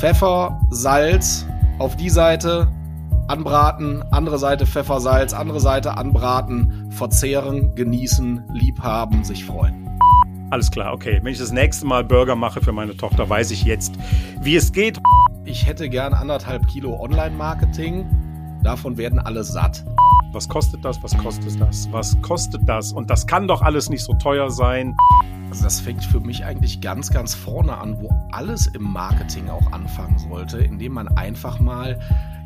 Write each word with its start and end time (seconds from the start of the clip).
Pfeffer, 0.00 0.58
Salz 0.70 1.46
auf 1.78 1.94
die 1.94 2.08
Seite, 2.08 2.68
anbraten, 3.28 4.02
andere 4.10 4.38
Seite 4.38 4.64
Pfeffer, 4.64 4.98
Salz, 4.98 5.34
andere 5.34 5.60
Seite 5.60 5.98
anbraten, 5.98 6.90
verzehren, 6.90 7.74
genießen, 7.74 8.42
liebhaben, 8.50 9.24
sich 9.24 9.44
freuen. 9.44 9.90
Alles 10.48 10.70
klar, 10.70 10.94
okay. 10.94 11.20
Wenn 11.22 11.32
ich 11.32 11.38
das 11.38 11.52
nächste 11.52 11.84
Mal 11.84 12.02
Burger 12.02 12.34
mache 12.34 12.62
für 12.62 12.72
meine 12.72 12.96
Tochter, 12.96 13.28
weiß 13.28 13.50
ich 13.50 13.64
jetzt, 13.64 13.92
wie 14.40 14.56
es 14.56 14.72
geht. 14.72 14.98
Ich 15.44 15.66
hätte 15.66 15.90
gern 15.90 16.14
anderthalb 16.14 16.66
Kilo 16.66 16.98
Online-Marketing. 16.98 18.06
Davon 18.62 18.96
werden 18.96 19.18
alle 19.18 19.44
satt. 19.44 19.84
Was 20.32 20.48
kostet 20.48 20.84
das? 20.84 21.02
Was 21.02 21.16
kostet 21.18 21.60
das? 21.60 21.88
Was 21.90 22.22
kostet 22.22 22.68
das? 22.68 22.92
Und 22.92 23.10
das 23.10 23.26
kann 23.26 23.48
doch 23.48 23.62
alles 23.62 23.90
nicht 23.90 24.04
so 24.04 24.14
teuer 24.14 24.48
sein. 24.48 24.96
Also 25.48 25.64
das 25.64 25.80
fängt 25.80 26.04
für 26.04 26.20
mich 26.20 26.44
eigentlich 26.44 26.80
ganz, 26.80 27.10
ganz 27.10 27.34
vorne 27.34 27.76
an, 27.76 28.00
wo 28.00 28.10
alles 28.30 28.68
im 28.68 28.84
Marketing 28.84 29.48
auch 29.48 29.72
anfangen 29.72 30.18
sollte, 30.18 30.58
indem 30.58 30.92
man 30.92 31.08
einfach 31.08 31.58
mal 31.58 31.98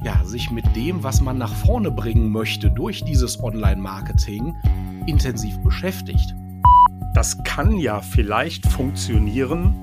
ja, 0.02 0.24
sich 0.24 0.50
mit 0.50 0.64
dem, 0.74 1.02
was 1.02 1.20
man 1.20 1.36
nach 1.36 1.52
vorne 1.52 1.90
bringen 1.90 2.30
möchte 2.30 2.70
durch 2.70 3.04
dieses 3.04 3.42
Online-Marketing, 3.42 4.54
intensiv 5.06 5.58
beschäftigt. 5.58 6.34
Das 7.12 7.44
kann 7.44 7.76
ja 7.76 8.00
vielleicht 8.00 8.66
funktionieren, 8.66 9.74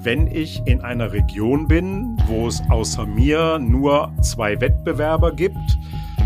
wenn 0.00 0.26
ich 0.26 0.62
in 0.66 0.80
einer 0.80 1.12
Region 1.12 1.68
bin, 1.68 2.16
wo 2.26 2.48
es 2.48 2.62
außer 2.68 3.06
mir 3.06 3.60
nur 3.60 4.12
zwei 4.22 4.60
Wettbewerber 4.60 5.32
gibt 5.32 5.78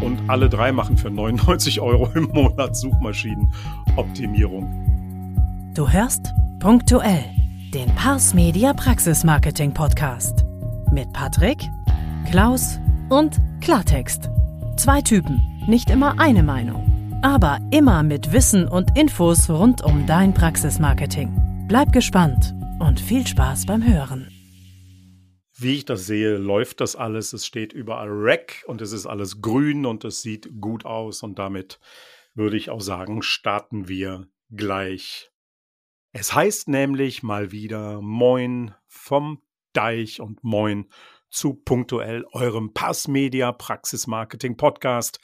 und 0.03 0.29
alle 0.29 0.49
drei 0.49 0.73
machen 0.73 0.97
für 0.97 1.11
99 1.11 1.81
Euro 1.81 2.09
im 2.15 2.29
Monat 2.33 2.77
Suchmaschinenoptimierung. 2.77 5.73
Du 5.75 5.89
hörst 5.89 6.33
punktuell 6.59 7.25
den 7.73 7.95
Pars 7.95 8.35
Media 8.35 8.75
Praxis 8.75 9.25
Marketing 9.25 9.73
Podcast 9.73 10.45
mit 10.91 11.11
Patrick, 11.13 11.71
Klaus 12.31 12.79
und 13.09 13.41
Klartext. 13.61 14.29
Zwei 14.77 15.01
Typen, 15.01 15.41
nicht 15.67 15.91
immer 15.91 16.19
eine 16.19 16.43
Meinung, 16.43 17.21
aber 17.23 17.59
immer 17.71 18.03
mit 18.03 18.33
Wissen 18.33 18.67
und 18.69 18.99
Infos 18.99 19.49
rund 19.49 19.83
um 19.83 20.07
dein 20.07 20.35
Praxismarketing. 20.35 21.67
Bleib 21.69 21.93
gespannt 21.93 22.55
und 22.79 23.01
viel 23.01 23.27
Spaß 23.27 23.67
beim 23.67 23.87
Hören. 23.87 24.32
Wie 25.63 25.77
ich 25.77 25.85
das 25.85 26.07
sehe, 26.07 26.37
läuft 26.37 26.81
das 26.81 26.97
alles. 26.97 27.33
Es 27.33 27.47
steht 27.47 27.73
überall 27.73 28.09
Rack 28.11 28.65
und 28.67 28.81
es 28.83 28.93
ist 28.93 29.07
alles 29.07 29.41
grün 29.41 29.87
und 29.87 30.05
es 30.05 30.23
sieht 30.23 30.61
gut 30.61 30.85
aus. 30.85 31.23
Und 31.23 31.39
damit 31.39 31.81
würde 32.35 32.57
ich 32.57 32.71
auch 32.71 32.81
sagen, 32.81 33.23
starten 33.23 33.89
wir 33.89 34.29
gleich 34.51 35.33
es 36.15 36.35
heißt 36.35 36.69
nämlich 36.69 37.23
mal 37.23 37.53
wieder 37.53 38.03
Moin 38.03 38.75
vom 38.87 39.41
Deich 39.73 40.21
und 40.21 40.45
Moin 40.45 40.91
zu 41.31 41.55
punktuell 41.55 42.27
eurem 42.33 42.75
Passmedia 42.75 43.51
Praxis 43.51 44.07
Marketing 44.07 44.59
Podcast 44.59 45.21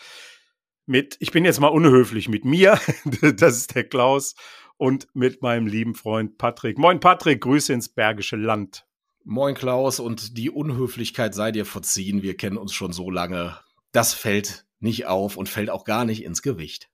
mit, 0.87 1.19
ich 1.21 1.31
bin 1.31 1.45
jetzt 1.45 1.61
mal 1.61 1.69
unhöflich 1.69 2.31
mit 2.31 2.47
mir, 2.47 2.81
das 3.21 3.59
ist 3.59 3.75
der 3.75 3.85
Klaus 3.85 4.35
und 4.79 5.09
mit 5.13 5.43
meinem 5.43 5.67
lieben 5.67 5.95
Freund 5.95 6.39
Patrick. 6.39 6.79
Moin 6.79 7.01
Patrick, 7.01 7.43
Grüße 7.43 7.75
ins 7.75 7.91
Bergische 7.91 8.37
Land. 8.37 8.88
Moin 9.31 9.55
Klaus 9.55 10.01
und 10.01 10.39
die 10.39 10.49
Unhöflichkeit 10.49 11.35
sei 11.35 11.53
dir 11.53 11.67
verziehen, 11.67 12.23
wir 12.23 12.35
kennen 12.35 12.57
uns 12.57 12.73
schon 12.73 12.95
so 12.95 13.11
lange. 13.11 13.59
Das 13.93 14.15
fällt 14.15 14.65
nicht 14.81 15.05
auf 15.05 15.37
und 15.37 15.51
fällt 15.51 15.69
auch 15.69 15.85
gar 15.85 16.07
nicht 16.07 16.25
ins 16.25 16.41
Gewicht. 16.41 16.89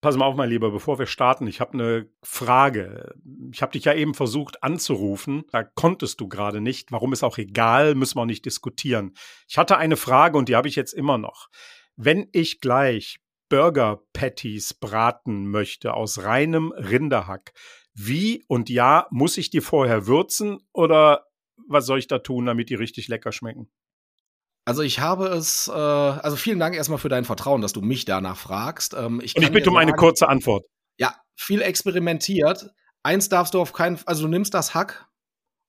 Pass 0.00 0.16
mal 0.16 0.24
auf, 0.24 0.34
mein 0.34 0.50
Lieber, 0.50 0.72
bevor 0.72 0.98
wir 0.98 1.06
starten, 1.06 1.46
ich 1.46 1.60
habe 1.60 1.74
eine 1.74 2.10
Frage. 2.24 3.14
Ich 3.52 3.62
habe 3.62 3.70
dich 3.70 3.84
ja 3.84 3.94
eben 3.94 4.14
versucht 4.14 4.64
anzurufen, 4.64 5.44
da 5.52 5.62
konntest 5.62 6.20
du 6.20 6.26
gerade 6.26 6.60
nicht. 6.60 6.90
Warum 6.90 7.12
ist 7.12 7.22
auch 7.22 7.38
egal, 7.38 7.94
müssen 7.94 8.16
wir 8.16 8.22
auch 8.22 8.26
nicht 8.26 8.46
diskutieren. 8.46 9.14
Ich 9.46 9.56
hatte 9.56 9.76
eine 9.78 9.96
Frage 9.96 10.38
und 10.38 10.48
die 10.48 10.56
habe 10.56 10.66
ich 10.66 10.74
jetzt 10.74 10.92
immer 10.92 11.18
noch. 11.18 11.50
Wenn 11.94 12.26
ich 12.32 12.60
gleich 12.60 13.18
Burger 13.48 14.02
Patties 14.12 14.74
braten 14.74 15.48
möchte 15.52 15.94
aus 15.94 16.24
reinem 16.24 16.72
Rinderhack, 16.72 17.52
wie 17.94 18.44
und 18.48 18.70
ja, 18.70 19.06
muss 19.12 19.36
ich 19.38 19.50
die 19.50 19.60
vorher 19.60 20.08
würzen 20.08 20.58
oder 20.72 21.26
was 21.68 21.86
soll 21.86 21.98
ich 21.98 22.06
da 22.06 22.18
tun, 22.18 22.46
damit 22.46 22.70
die 22.70 22.74
richtig 22.74 23.08
lecker 23.08 23.32
schmecken? 23.32 23.68
Also 24.64 24.82
ich 24.82 24.98
habe 24.98 25.28
es, 25.28 25.68
äh, 25.68 25.72
also 25.72 26.36
vielen 26.36 26.58
Dank 26.58 26.74
erstmal 26.74 26.98
für 26.98 27.08
dein 27.08 27.24
Vertrauen, 27.24 27.60
dass 27.60 27.72
du 27.72 27.82
mich 27.82 28.04
danach 28.04 28.36
fragst. 28.36 28.94
Ähm, 28.94 29.20
ich 29.22 29.36
Und 29.36 29.44
ich 29.44 29.52
bitte 29.52 29.70
um 29.70 29.76
eine 29.76 29.92
kurze 29.92 30.28
Antwort. 30.28 30.66
Ja, 30.98 31.14
viel 31.36 31.62
experimentiert. 31.62 32.70
Eins 33.04 33.28
darfst 33.28 33.54
du 33.54 33.60
auf 33.60 33.72
keinen, 33.72 33.98
also 34.06 34.22
du 34.22 34.28
nimmst 34.28 34.54
das 34.54 34.74
Hack 34.74 35.06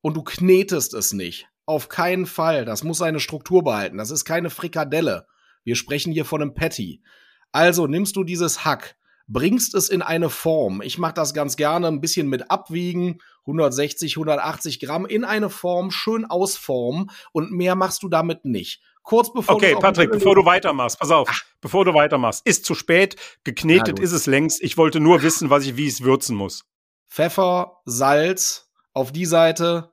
und 0.02 0.18
du 0.18 0.24
knetest 0.24 0.96
es 0.96 1.14
nicht. 1.14 1.48
Auf 1.68 1.90
keinen 1.90 2.26
Fall. 2.26 2.66
Das 2.66 2.84
muss 2.84 2.98
seine 2.98 3.20
Struktur 3.20 3.64
behalten. 3.64 3.98
Das 3.98 4.10
ist 4.10 4.26
keine 4.26 4.50
Frikadelle. 4.50 5.28
Wir 5.64 5.76
sprechen 5.76 6.12
hier 6.12 6.26
von 6.26 6.42
einem 6.42 6.56
Patty. 6.56 7.04
Also 7.52 7.86
nimmst 7.86 8.16
du 8.16 8.24
dieses 8.24 8.66
Hack, 8.66 8.96
bringst 9.28 9.76
es 9.76 9.90
in 9.90 10.02
eine 10.02 10.30
Form. 10.30 10.82
Ich 10.82 10.98
mache 10.98 11.14
das 11.14 11.34
ganz 11.34 11.56
gerne 11.56 11.88
ein 11.88 12.02
bisschen 12.02 12.30
mit 12.30 12.50
Abwiegen, 12.50 13.20
160, 13.48 14.18
180 14.18 14.80
Gramm 14.80 15.06
in 15.06 15.24
eine 15.24 15.50
Form, 15.50 15.92
schön 15.92 16.26
ausformen 16.26 17.10
und 17.32 17.52
mehr 17.52 17.76
machst 17.76 18.04
du 18.04 18.10
damit 18.10 18.46
nicht. 18.46 18.82
Kurz 19.04 19.32
bevor 19.32 19.56
Okay, 19.56 19.76
Patrick, 19.80 20.12
bevor 20.12 20.36
du 20.36 20.46
weitermachst, 20.46 21.00
pass 21.00 21.12
auf, 21.12 21.30
Ach. 21.32 21.42
bevor 21.62 21.86
du 21.86 21.94
weitermachst, 21.94 22.46
ist 22.46 22.66
zu 22.66 22.76
spät, 22.76 23.16
geknetet 23.46 24.00
ist 24.00 24.12
es 24.12 24.26
längst. 24.26 24.62
Ich 24.62 24.78
wollte 24.78 25.00
nur 25.00 25.22
wissen, 25.24 25.50
was 25.50 25.66
ich, 25.66 25.78
wie 25.78 25.88
ich 25.88 25.94
es 25.94 26.02
würzen 26.02 26.36
muss. 26.36 26.66
Pfeffer, 27.08 27.78
Salz 27.86 28.70
auf 28.94 29.14
die 29.14 29.26
Seite, 29.26 29.92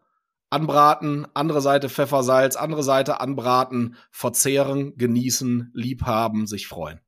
anbraten, 0.50 1.28
andere 1.32 1.60
Seite 1.60 1.88
Pfeffer, 1.88 2.24
Salz, 2.24 2.56
andere 2.56 2.82
Seite 2.82 3.20
anbraten, 3.20 3.96
verzehren, 4.10 4.96
genießen, 4.96 5.70
liebhaben, 5.74 6.48
sich 6.48 6.66
freuen. 6.66 7.00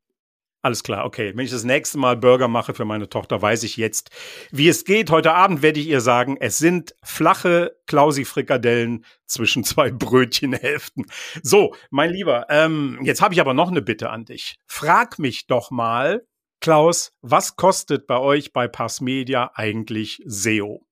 Alles 0.66 0.82
klar, 0.82 1.04
okay. 1.04 1.32
Wenn 1.32 1.44
ich 1.44 1.52
das 1.52 1.62
nächste 1.62 1.96
Mal 1.96 2.16
Burger 2.16 2.48
mache 2.48 2.74
für 2.74 2.84
meine 2.84 3.08
Tochter, 3.08 3.40
weiß 3.40 3.62
ich 3.62 3.76
jetzt, 3.76 4.10
wie 4.50 4.66
es 4.66 4.84
geht. 4.84 5.12
Heute 5.12 5.32
Abend 5.32 5.62
werde 5.62 5.78
ich 5.78 5.86
ihr 5.86 6.00
sagen, 6.00 6.38
es 6.40 6.58
sind 6.58 6.96
flache 7.04 7.76
Klausi-Frikadellen 7.86 9.04
zwischen 9.26 9.62
zwei 9.62 9.92
Brötchenhälften. 9.92 11.06
So, 11.40 11.72
mein 11.90 12.10
Lieber, 12.10 12.46
ähm, 12.48 12.98
jetzt 13.04 13.22
habe 13.22 13.32
ich 13.32 13.40
aber 13.40 13.54
noch 13.54 13.70
eine 13.70 13.80
Bitte 13.80 14.10
an 14.10 14.24
dich. 14.24 14.58
Frag 14.66 15.20
mich 15.20 15.46
doch 15.46 15.70
mal, 15.70 16.26
Klaus, 16.60 17.12
was 17.20 17.54
kostet 17.54 18.08
bei 18.08 18.18
euch 18.18 18.52
bei 18.52 18.66
Pass 18.66 19.00
Media 19.00 19.52
eigentlich 19.54 20.20
SEO? 20.26 20.84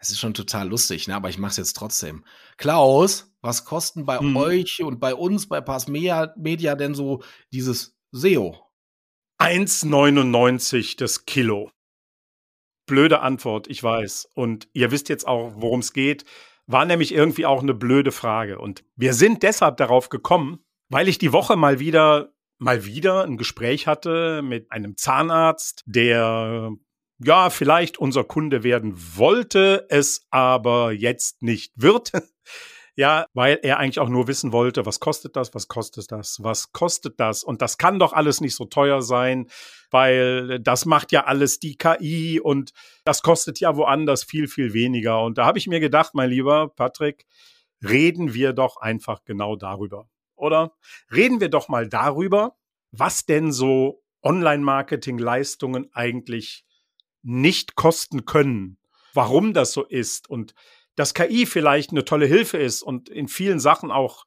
Es 0.00 0.10
ist 0.10 0.18
schon 0.18 0.34
total 0.34 0.68
lustig, 0.68 1.06
ne? 1.06 1.14
aber 1.14 1.28
ich 1.28 1.38
mache 1.38 1.52
es 1.52 1.58
jetzt 1.58 1.76
trotzdem. 1.76 2.24
Klaus, 2.56 3.32
was 3.40 3.64
kosten 3.64 4.04
bei 4.04 4.18
hm. 4.18 4.36
euch 4.36 4.82
und 4.82 4.98
bei 4.98 5.14
uns 5.14 5.46
bei 5.48 5.60
Pass 5.60 5.86
Media 5.86 6.26
denn 6.74 6.96
so 6.96 7.22
dieses 7.52 7.97
SEO. 8.12 8.56
1,99 9.38 10.96
das 10.98 11.26
Kilo. 11.26 11.70
Blöde 12.86 13.20
Antwort, 13.20 13.68
ich 13.68 13.82
weiß. 13.82 14.30
Und 14.34 14.68
ihr 14.72 14.90
wisst 14.90 15.08
jetzt 15.10 15.28
auch, 15.28 15.52
worum 15.56 15.80
es 15.80 15.92
geht. 15.92 16.24
War 16.66 16.84
nämlich 16.86 17.12
irgendwie 17.12 17.44
auch 17.44 17.62
eine 17.62 17.74
blöde 17.74 18.12
Frage. 18.12 18.58
Und 18.58 18.84
wir 18.96 19.12
sind 19.12 19.42
deshalb 19.42 19.76
darauf 19.76 20.08
gekommen, 20.08 20.64
weil 20.88 21.08
ich 21.08 21.18
die 21.18 21.32
Woche 21.32 21.56
mal 21.56 21.80
wieder, 21.80 22.32
mal 22.58 22.86
wieder 22.86 23.24
ein 23.24 23.36
Gespräch 23.36 23.86
hatte 23.86 24.42
mit 24.42 24.72
einem 24.72 24.96
Zahnarzt, 24.96 25.84
der 25.86 26.72
ja, 27.20 27.50
vielleicht 27.50 27.98
unser 27.98 28.24
Kunde 28.24 28.62
werden 28.62 28.94
wollte, 29.16 29.86
es 29.90 30.26
aber 30.30 30.92
jetzt 30.92 31.42
nicht 31.42 31.72
wird. 31.76 32.12
Ja, 32.98 33.28
weil 33.32 33.60
er 33.62 33.78
eigentlich 33.78 34.00
auch 34.00 34.08
nur 34.08 34.26
wissen 34.26 34.50
wollte, 34.50 34.84
was 34.84 34.98
kostet 34.98 35.36
das, 35.36 35.54
was 35.54 35.68
kostet 35.68 36.10
das, 36.10 36.42
was 36.42 36.72
kostet 36.72 37.20
das? 37.20 37.44
Und 37.44 37.62
das 37.62 37.78
kann 37.78 38.00
doch 38.00 38.12
alles 38.12 38.40
nicht 38.40 38.56
so 38.56 38.64
teuer 38.64 39.02
sein, 39.02 39.46
weil 39.92 40.58
das 40.58 40.84
macht 40.84 41.12
ja 41.12 41.24
alles 41.24 41.60
die 41.60 41.76
KI 41.76 42.40
und 42.40 42.72
das 43.04 43.22
kostet 43.22 43.60
ja 43.60 43.76
woanders 43.76 44.24
viel, 44.24 44.48
viel 44.48 44.72
weniger. 44.72 45.22
Und 45.22 45.38
da 45.38 45.46
habe 45.46 45.58
ich 45.58 45.68
mir 45.68 45.78
gedacht, 45.78 46.14
mein 46.14 46.28
lieber 46.28 46.70
Patrick, 46.70 47.24
reden 47.88 48.34
wir 48.34 48.52
doch 48.52 48.78
einfach 48.78 49.22
genau 49.24 49.54
darüber. 49.54 50.08
Oder 50.34 50.72
reden 51.14 51.38
wir 51.38 51.50
doch 51.50 51.68
mal 51.68 51.88
darüber, 51.88 52.56
was 52.90 53.26
denn 53.26 53.52
so 53.52 54.02
Online-Marketing-Leistungen 54.24 55.88
eigentlich 55.92 56.64
nicht 57.22 57.76
kosten 57.76 58.24
können, 58.24 58.76
warum 59.14 59.52
das 59.52 59.70
so 59.70 59.84
ist 59.84 60.28
und 60.28 60.52
dass 60.98 61.14
KI 61.14 61.46
vielleicht 61.46 61.90
eine 61.90 62.04
tolle 62.04 62.26
Hilfe 62.26 62.58
ist 62.58 62.82
und 62.82 63.08
in 63.08 63.28
vielen 63.28 63.60
Sachen 63.60 63.92
auch 63.92 64.26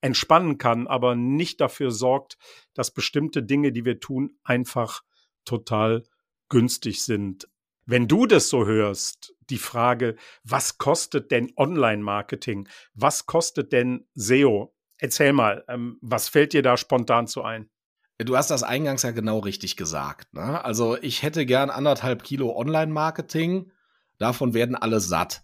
entspannen 0.00 0.58
kann, 0.58 0.88
aber 0.88 1.14
nicht 1.14 1.60
dafür 1.60 1.92
sorgt, 1.92 2.38
dass 2.74 2.90
bestimmte 2.90 3.44
Dinge, 3.44 3.70
die 3.70 3.84
wir 3.84 4.00
tun, 4.00 4.36
einfach 4.42 5.02
total 5.44 6.02
günstig 6.48 7.04
sind. 7.04 7.48
Wenn 7.86 8.08
du 8.08 8.26
das 8.26 8.48
so 8.48 8.66
hörst, 8.66 9.32
die 9.48 9.58
Frage, 9.58 10.16
was 10.42 10.78
kostet 10.78 11.30
denn 11.30 11.52
Online-Marketing? 11.56 12.68
Was 12.94 13.26
kostet 13.26 13.72
denn 13.72 14.08
SEO? 14.14 14.74
Erzähl 14.98 15.32
mal, 15.32 15.64
ähm, 15.68 15.98
was 16.00 16.28
fällt 16.28 16.52
dir 16.52 16.62
da 16.62 16.76
spontan 16.76 17.28
zu 17.28 17.42
ein? 17.42 17.70
Du 18.18 18.36
hast 18.36 18.50
das 18.50 18.64
eingangs 18.64 19.04
ja 19.04 19.12
genau 19.12 19.38
richtig 19.38 19.76
gesagt. 19.76 20.34
Ne? 20.34 20.64
Also 20.64 20.98
ich 21.00 21.22
hätte 21.22 21.46
gern 21.46 21.70
anderthalb 21.70 22.24
Kilo 22.24 22.56
Online-Marketing, 22.56 23.70
davon 24.18 24.52
werden 24.52 24.74
alle 24.74 24.98
satt. 24.98 25.42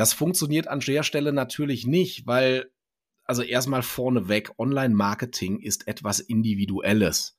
Das 0.00 0.14
funktioniert 0.14 0.66
an 0.66 0.80
der 0.80 1.02
Stelle 1.02 1.30
natürlich 1.30 1.86
nicht, 1.86 2.26
weil, 2.26 2.70
also 3.24 3.42
erstmal 3.42 3.82
vorneweg, 3.82 4.50
Online-Marketing 4.56 5.60
ist 5.60 5.88
etwas 5.88 6.20
Individuelles. 6.20 7.36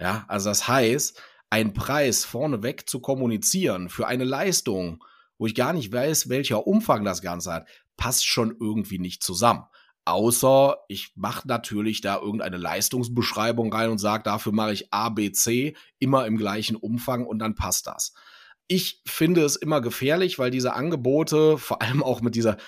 Ja, 0.00 0.24
also 0.26 0.48
das 0.48 0.66
heißt, 0.66 1.20
ein 1.50 1.74
Preis 1.74 2.24
vorneweg 2.24 2.88
zu 2.88 3.00
kommunizieren 3.00 3.90
für 3.90 4.06
eine 4.06 4.24
Leistung, 4.24 5.04
wo 5.36 5.44
ich 5.44 5.54
gar 5.54 5.74
nicht 5.74 5.92
weiß, 5.92 6.30
welcher 6.30 6.66
Umfang 6.66 7.04
das 7.04 7.20
Ganze 7.20 7.52
hat, 7.52 7.68
passt 7.98 8.26
schon 8.26 8.56
irgendwie 8.58 8.98
nicht 8.98 9.22
zusammen. 9.22 9.64
Außer 10.06 10.78
ich 10.88 11.12
mache 11.14 11.46
natürlich 11.46 12.00
da 12.00 12.16
irgendeine 12.16 12.56
Leistungsbeschreibung 12.56 13.70
rein 13.70 13.90
und 13.90 13.98
sage, 13.98 14.22
dafür 14.22 14.52
mache 14.52 14.72
ich 14.72 14.94
A, 14.94 15.10
B, 15.10 15.30
C 15.30 15.76
immer 15.98 16.24
im 16.24 16.38
gleichen 16.38 16.76
Umfang 16.76 17.26
und 17.26 17.38
dann 17.38 17.54
passt 17.54 17.86
das. 17.86 18.14
Ich 18.68 19.02
finde 19.06 19.42
es 19.44 19.56
immer 19.56 19.80
gefährlich, 19.80 20.38
weil 20.38 20.50
diese 20.50 20.74
Angebote, 20.74 21.58
vor 21.58 21.82
allem 21.82 22.02
auch 22.02 22.20
mit 22.20 22.34
dieser 22.34 22.58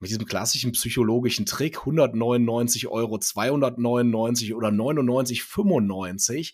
mit 0.00 0.10
diesem 0.10 0.26
klassischen 0.26 0.72
psychologischen 0.72 1.46
Trick 1.46 1.78
199 1.78 2.88
Euro, 2.88 3.18
299 3.18 4.54
oder 4.54 4.68
99,95 4.68 6.52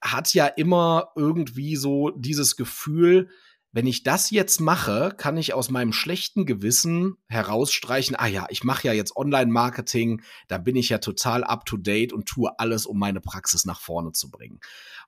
hat 0.00 0.34
ja 0.34 0.46
immer 0.46 1.12
irgendwie 1.14 1.76
so 1.76 2.10
dieses 2.10 2.56
Gefühl, 2.56 3.28
wenn 3.72 3.86
ich 3.86 4.02
das 4.02 4.30
jetzt 4.30 4.60
mache, 4.60 5.14
kann 5.16 5.36
ich 5.36 5.54
aus 5.54 5.70
meinem 5.70 5.92
schlechten 5.92 6.44
Gewissen 6.44 7.16
herausstreichen, 7.28 8.16
ah 8.16 8.26
ja, 8.26 8.46
ich 8.50 8.64
mache 8.64 8.88
ja 8.88 8.92
jetzt 8.92 9.14
Online-Marketing, 9.14 10.22
da 10.48 10.58
bin 10.58 10.74
ich 10.74 10.88
ja 10.88 10.98
total 10.98 11.44
up-to-date 11.44 12.12
und 12.12 12.26
tue 12.26 12.58
alles, 12.58 12.86
um 12.86 12.98
meine 12.98 13.20
Praxis 13.20 13.64
nach 13.64 13.80
vorne 13.80 14.10
zu 14.10 14.30
bringen. 14.30 14.58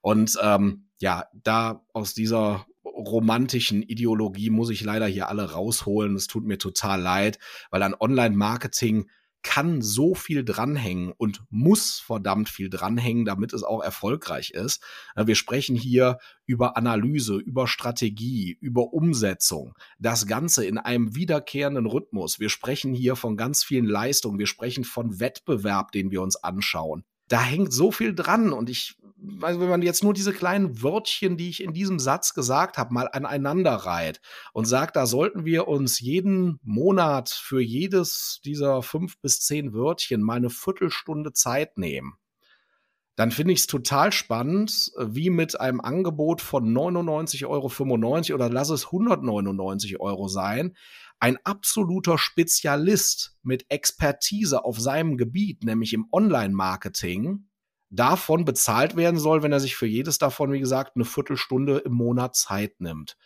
Und 0.01 0.39
ähm, 0.41 0.87
ja, 1.01 1.25
da 1.33 1.85
aus 1.93 2.15
dieser 2.15 2.65
romantischen 2.95 3.83
Ideologie 3.83 4.51
muss 4.51 4.71
ich 4.71 4.83
leider 4.83 5.07
hier 5.07 5.29
alle 5.29 5.53
rausholen. 5.53 6.15
Es 6.17 6.27
tut 6.27 6.45
mir 6.45 6.59
total 6.59 7.01
leid, 7.01 7.39
weil 7.71 7.83
an 7.83 7.95
Online-Marketing 7.99 9.07
kann 9.43 9.83
so 9.83 10.15
viel 10.15 10.45
dranhängen 10.45 11.13
und 11.17 11.43
muss 11.51 11.99
verdammt 11.99 12.49
viel 12.49 12.71
dranhängen, 12.71 13.25
damit 13.25 13.53
es 13.53 13.65
auch 13.65 13.83
erfolgreich 13.83 14.51
ist. 14.51 14.83
Wir 15.17 15.35
sprechen 15.35 15.75
hier 15.75 16.19
über 16.47 16.77
Analyse, 16.77 17.37
über 17.37 17.67
Strategie, 17.67 18.57
über 18.61 18.93
Umsetzung. 18.93 19.75
Das 19.99 20.27
Ganze 20.27 20.65
in 20.65 20.79
einem 20.79 21.17
wiederkehrenden 21.17 21.87
Rhythmus. 21.87 22.39
Wir 22.39 22.51
sprechen 22.51 22.95
hier 22.95 23.17
von 23.17 23.37
ganz 23.37 23.65
vielen 23.65 23.87
Leistungen. 23.87 24.39
Wir 24.39 24.47
sprechen 24.47 24.85
von 24.85 25.19
Wettbewerb, 25.19 25.91
den 25.93 26.11
wir 26.11 26.23
uns 26.23 26.37
anschauen 26.37 27.05
da 27.33 27.41
hängt 27.41 27.73
so 27.73 27.91
viel 27.91 28.15
dran. 28.15 28.53
Und 28.53 28.69
ich, 28.69 28.99
also 29.41 29.59
wenn 29.61 29.71
man 29.71 29.81
jetzt 29.81 30.05
nur 30.05 30.13
diese 30.13 30.35
kleinen 30.35 30.83
Wörtchen, 30.83 31.39
die 31.39 31.49
ich 31.49 31.63
in 31.63 31.73
diesem 31.73 31.99
Satz 31.99 32.35
gesagt 32.35 32.77
habe, 32.77 32.93
mal 32.93 33.09
aneinander 33.11 33.73
reiht 33.73 34.21
und 34.53 34.67
sagt, 34.67 34.97
da 34.97 35.07
sollten 35.07 35.47
wir 35.47 35.67
uns 35.67 35.99
jeden 35.99 36.61
Monat 36.63 37.31
für 37.31 37.63
jedes 37.63 38.41
dieser 38.45 38.83
fünf 38.83 39.19
bis 39.21 39.41
zehn 39.41 39.73
Wörtchen 39.73 40.21
mal 40.21 40.37
eine 40.37 40.51
Viertelstunde 40.51 41.33
Zeit 41.33 41.79
nehmen, 41.79 42.19
dann 43.17 43.31
finde 43.31 43.53
ich 43.53 43.61
es 43.61 43.67
total 43.67 44.13
spannend, 44.13 44.91
wie 44.99 45.31
mit 45.31 45.59
einem 45.59 45.81
Angebot 45.81 46.43
von 46.43 46.71
99,95 46.75 47.47
Euro 47.47 48.35
oder 48.35 48.51
lass 48.51 48.71
es 48.71 48.87
199 48.87 50.01
Euro 50.01 50.29
sein, 50.29 50.77
ein 51.23 51.39
absoluter 51.45 52.19
Spezialist 52.19 53.37
mit 53.45 53.67
Expertise 53.69 54.65
auf 54.65 54.81
seinem 54.81 55.17
Gebiet, 55.17 55.63
nämlich 55.63 55.95
im 55.95 56.09
Online-Marketing, 56.11 57.47
davon 57.91 58.45
bezahlt 58.45 58.97
werden 58.97 59.21
soll, 59.21 59.45
wenn 59.45 59.53
er 59.53 59.61
sich 59.61 59.77
für 59.77 59.87
jedes 59.87 60.19
davon, 60.19 60.51
wie 60.51 60.59
gesagt, 60.59 60.97
eine 60.97 61.05
Viertelstunde 61.05 61.79
im 61.79 61.93
Monat 61.93 62.35
Zeit 62.35 62.81
nimmt. 62.81 63.17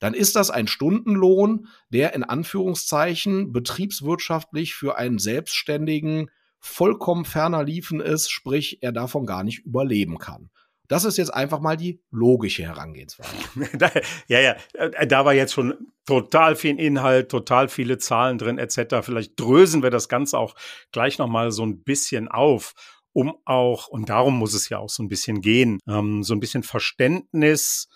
Dann 0.00 0.14
ist 0.14 0.34
das 0.34 0.50
ein 0.50 0.66
Stundenlohn, 0.66 1.68
der 1.90 2.14
in 2.14 2.24
Anführungszeichen 2.24 3.52
betriebswirtschaftlich 3.52 4.74
für 4.74 4.98
einen 4.98 5.20
Selbstständigen 5.20 6.32
vollkommen 6.58 7.24
ferner 7.24 7.62
liefen 7.62 8.00
ist, 8.00 8.32
sprich 8.32 8.82
er 8.82 8.90
davon 8.90 9.26
gar 9.26 9.44
nicht 9.44 9.60
überleben 9.60 10.18
kann. 10.18 10.50
Das 10.88 11.04
ist 11.04 11.18
jetzt 11.18 11.32
einfach 11.32 11.60
mal 11.60 11.76
die 11.76 12.02
logische 12.10 12.64
Herangehensweise. 12.64 13.30
ja, 14.26 14.40
ja, 14.40 14.56
äh, 14.72 15.06
da 15.06 15.24
war 15.24 15.34
jetzt 15.34 15.52
schon 15.52 15.92
total 16.06 16.56
viel 16.56 16.78
Inhalt, 16.78 17.30
total 17.30 17.68
viele 17.68 17.98
Zahlen 17.98 18.38
drin 18.38 18.58
etc. 18.58 18.96
Vielleicht 19.02 19.38
drösen 19.38 19.82
wir 19.82 19.90
das 19.90 20.08
Ganze 20.08 20.38
auch 20.38 20.54
gleich 20.92 21.18
noch 21.18 21.28
mal 21.28 21.50
so 21.50 21.64
ein 21.64 21.82
bisschen 21.82 22.28
auf, 22.28 22.74
um 23.12 23.34
auch 23.44 23.88
und 23.88 24.08
darum 24.08 24.38
muss 24.38 24.54
es 24.54 24.68
ja 24.68 24.78
auch 24.78 24.90
so 24.90 25.02
ein 25.02 25.08
bisschen 25.08 25.40
gehen, 25.40 25.78
ähm, 25.88 26.22
so 26.22 26.34
ein 26.34 26.40
bisschen 26.40 26.62
Verständnis 26.62 27.88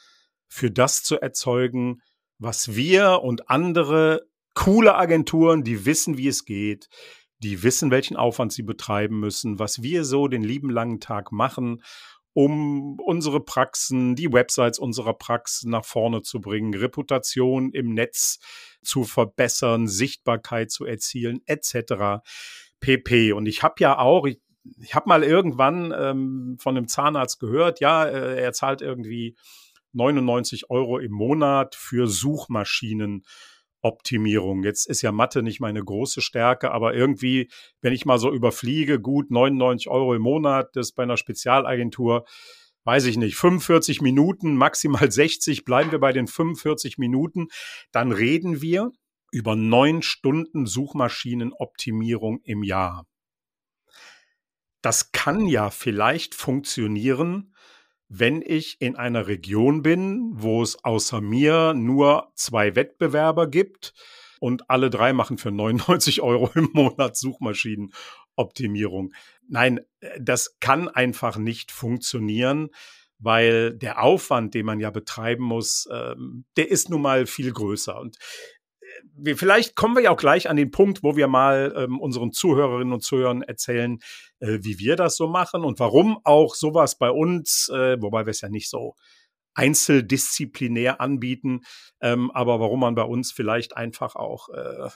für 0.49 0.71
das 0.71 1.03
zu 1.03 1.21
erzeugen, 1.21 2.01
was 2.39 2.75
wir 2.75 3.21
und 3.23 3.51
andere 3.51 4.27
coole 4.55 4.95
Agenturen, 4.95 5.63
die 5.63 5.85
wissen, 5.85 6.17
wie 6.17 6.29
es 6.29 6.45
geht, 6.45 6.89
die 7.41 7.63
wissen, 7.63 7.91
welchen 7.91 8.17
Aufwand 8.17 8.53
sie 8.53 8.63
betreiben 8.63 9.21
müssen, 9.21 9.59
was 9.59 9.83
wir 9.83 10.05
so 10.05 10.29
den 10.29 10.43
lieben 10.43 10.71
langen 10.71 11.01
Tag 11.01 11.31
machen 11.31 11.83
um 12.39 13.01
unsere 13.01 13.41
Praxen, 13.41 14.15
die 14.15 14.33
Websites 14.33 14.79
unserer 14.79 15.13
Praxen 15.13 15.73
nach 15.73 15.85
vorne 15.85 16.23
zu 16.23 16.41
bringen, 16.41 16.73
Reputation 16.73 17.73
im 17.73 17.95
Netz 17.95 18.39
zu 18.81 19.03
verbessern, 19.03 19.89
Sichtbarkeit 19.89 20.71
zu 20.71 20.85
erzielen, 20.85 21.41
etc. 21.47 22.23
pp. 22.79 23.33
Und 23.33 23.47
ich 23.47 23.65
habe 23.65 23.75
ja 23.81 23.99
auch, 23.99 24.25
ich, 24.25 24.41
ich 24.81 24.95
habe 24.95 25.09
mal 25.09 25.25
irgendwann 25.25 25.93
ähm, 25.99 26.59
von 26.61 26.77
einem 26.77 26.87
Zahnarzt 26.87 27.41
gehört, 27.41 27.81
ja, 27.81 28.05
äh, 28.05 28.41
er 28.41 28.53
zahlt 28.53 28.83
irgendwie 28.83 29.35
99 29.95 30.71
Euro 30.71 31.01
im 31.01 31.11
Monat 31.11 31.75
für 31.75 32.07
Suchmaschinen 32.07 33.25
Optimierung. 33.83 34.65
Jetzt 34.65 34.87
ist 34.87 35.03
ja 35.03 35.13
Mathe 35.13 35.43
nicht 35.43 35.61
meine 35.61 35.83
große 35.83 36.21
Stärke, 36.21 36.71
aber 36.73 36.95
irgendwie, 36.95 37.51
wenn 37.81 37.93
ich 37.93 38.05
mal 38.05 38.19
so 38.19 38.33
überfliege, 38.33 39.01
gut 39.01 39.31
99 39.31 39.89
Euro 39.89 40.15
im 40.15 40.23
Monat, 40.23 40.71
das 40.75 40.93
bei 40.93 41.05
einer 41.05 41.17
Spezialagentur, 41.17 42.25
weiß 42.85 43.05
ich 43.07 43.17
nicht, 43.17 43.37
45 43.37 44.01
Minuten, 44.01 44.57
maximal 44.57 45.11
60, 45.11 45.65
bleiben 45.65 45.93
wir 45.93 46.01
bei 46.01 46.13
den 46.13 46.27
45 46.27 46.99
Minuten, 46.99 47.49
dann 47.93 48.13
reden 48.13 48.63
wir 48.63 48.91
über 49.31 49.57
neun 49.57 50.03
Stunden 50.03 50.67
Suchmaschinenoptimierung 50.67 52.41
im 52.45 52.63
Jahr. 52.63 53.07
Das 54.81 55.13
kann 55.13 55.47
ja 55.47 55.71
vielleicht 55.71 56.35
funktionieren, 56.35 57.55
wenn 58.09 58.43
ich 58.43 58.81
in 58.81 58.97
einer 58.97 59.27
Region 59.27 59.83
bin, 59.83 60.31
wo 60.33 60.63
es 60.63 60.83
außer 60.83 61.21
mir 61.21 61.75
nur 61.75 62.33
zwei 62.35 62.75
Wettbewerber 62.75 63.47
gibt 63.49 63.93
und 64.41 64.71
alle 64.71 64.91
drei 64.91 65.13
machen 65.13 65.39
für 65.39 65.51
99 65.53 66.23
Euro 66.23 66.51
im 66.55 66.71
Monat 66.73 67.17
Suchmaschinenoptimierung. 67.17 69.13
Nein, 69.49 69.81
das 70.19 70.59
kann 70.61 70.89
einfach 70.89 71.37
nicht 71.37 71.71
funktionieren, 71.73 72.71
weil 73.19 73.75
der 73.75 74.03
Aufwand, 74.03 74.55
den 74.55 74.67
man 74.67 74.81
ja 74.81 74.91
betreiben 74.91 75.45
muss, 75.45 75.89
ähm, 75.93 76.45
der 76.57 76.71
ist 76.71 76.89
nun 76.89 77.03
mal 77.03 77.27
viel 77.27 77.53
größer. 77.53 77.99
Und 77.99 78.17
wir, 79.15 79.37
vielleicht 79.37 79.77
kommen 79.77 79.97
wir 79.97 80.03
ja 80.03 80.11
auch 80.11 80.19
gleich 80.19 80.49
an 80.49 80.57
den 80.57 80.71
Punkt, 80.71 81.03
wo 81.03 81.17
wir 81.17 81.29
mal 81.29 81.75
ähm, 81.77 82.01
unseren 82.01 82.33
Zuhörerinnen 82.33 82.93
und 82.93 83.03
Zuhörern 83.03 83.43
erzählen, 83.43 83.99
äh, 84.41 84.59
wie 84.63 84.79
wir 84.79 84.97
das 84.97 85.17
so 85.17 85.29
machen 85.29 85.65
und 85.65 85.79
warum 85.81 86.19
auch 86.25 86.55
sowas 86.55 86.99
bei 86.99 87.11
uns, 87.11 87.69
äh, 87.69 88.01
wobei 88.01 88.27
wir 88.27 88.31
es 88.31 88.41
ja 88.41 88.49
nicht 88.49 88.69
so 88.71 88.95
einzeldisziplinär 89.55 91.01
anbieten, 91.01 91.63
ähm, 92.01 92.31
aber 92.31 92.61
warum 92.61 92.81
man 92.81 92.95
bei 92.95 93.03
uns 93.03 93.33
vielleicht 93.33 93.77
einfach 93.77 94.15
auch 94.15 94.49
äh, 94.51 94.89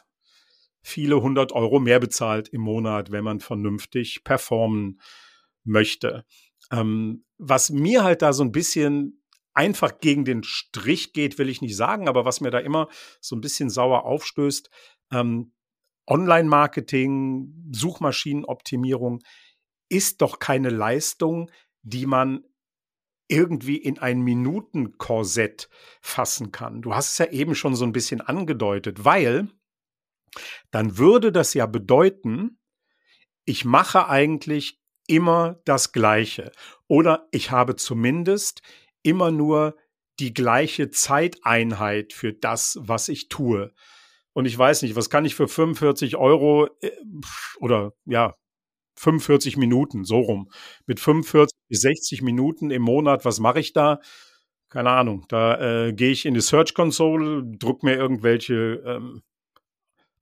viele 0.82 1.20
hundert 1.22 1.52
Euro 1.52 1.80
mehr 1.80 2.00
bezahlt 2.00 2.48
im 2.48 2.60
Monat, 2.60 3.10
wenn 3.10 3.24
man 3.24 3.40
vernünftig 3.40 4.24
performen 4.24 5.00
möchte. 5.64 6.24
Ähm, 6.70 7.24
was 7.38 7.70
mir 7.70 8.04
halt 8.04 8.22
da 8.22 8.32
so 8.32 8.44
ein 8.44 8.52
bisschen 8.52 9.21
einfach 9.54 9.98
gegen 10.00 10.24
den 10.24 10.42
Strich 10.42 11.12
geht, 11.12 11.38
will 11.38 11.48
ich 11.48 11.60
nicht 11.60 11.76
sagen, 11.76 12.08
aber 12.08 12.24
was 12.24 12.40
mir 12.40 12.50
da 12.50 12.58
immer 12.58 12.88
so 13.20 13.36
ein 13.36 13.40
bisschen 13.40 13.70
sauer 13.70 14.04
aufstößt, 14.04 14.70
ähm, 15.12 15.52
Online-Marketing, 16.06 17.70
Suchmaschinenoptimierung 17.72 19.22
ist 19.88 20.20
doch 20.22 20.38
keine 20.38 20.70
Leistung, 20.70 21.50
die 21.82 22.06
man 22.06 22.44
irgendwie 23.28 23.76
in 23.76 23.98
ein 23.98 24.20
Minutenkorsett 24.20 25.68
fassen 26.00 26.50
kann. 26.52 26.82
Du 26.82 26.94
hast 26.94 27.12
es 27.12 27.18
ja 27.18 27.26
eben 27.30 27.54
schon 27.54 27.74
so 27.74 27.84
ein 27.84 27.92
bisschen 27.92 28.20
angedeutet, 28.20 29.04
weil 29.04 29.48
dann 30.70 30.98
würde 30.98 31.32
das 31.32 31.54
ja 31.54 31.66
bedeuten, 31.66 32.58
ich 33.44 33.64
mache 33.64 34.08
eigentlich 34.08 34.80
immer 35.06 35.60
das 35.64 35.92
Gleiche 35.92 36.52
oder 36.88 37.28
ich 37.32 37.50
habe 37.50 37.76
zumindest 37.76 38.62
immer 39.02 39.30
nur 39.30 39.76
die 40.18 40.34
gleiche 40.34 40.90
Zeiteinheit 40.90 42.12
für 42.12 42.32
das, 42.32 42.78
was 42.80 43.08
ich 43.08 43.28
tue. 43.28 43.72
Und 44.34 44.46
ich 44.46 44.56
weiß 44.56 44.82
nicht, 44.82 44.96
was 44.96 45.10
kann 45.10 45.24
ich 45.24 45.34
für 45.34 45.48
45 45.48 46.16
Euro 46.16 46.68
äh, 46.80 46.90
oder 47.60 47.92
ja, 48.04 48.34
45 48.96 49.56
Minuten, 49.56 50.04
so 50.04 50.20
rum. 50.20 50.50
Mit 50.86 51.00
45 51.00 51.58
bis 51.68 51.80
60 51.82 52.22
Minuten 52.22 52.70
im 52.70 52.82
Monat, 52.82 53.24
was 53.24 53.40
mache 53.40 53.60
ich 53.60 53.72
da? 53.72 54.00
Keine 54.68 54.90
Ahnung. 54.90 55.26
Da 55.28 55.86
äh, 55.88 55.92
gehe 55.92 56.10
ich 56.10 56.24
in 56.24 56.34
die 56.34 56.40
Search 56.40 56.74
Console, 56.74 57.42
drücke 57.44 57.86
mir 57.86 57.96
irgendwelche 57.96 58.82
ähm, 58.86 59.22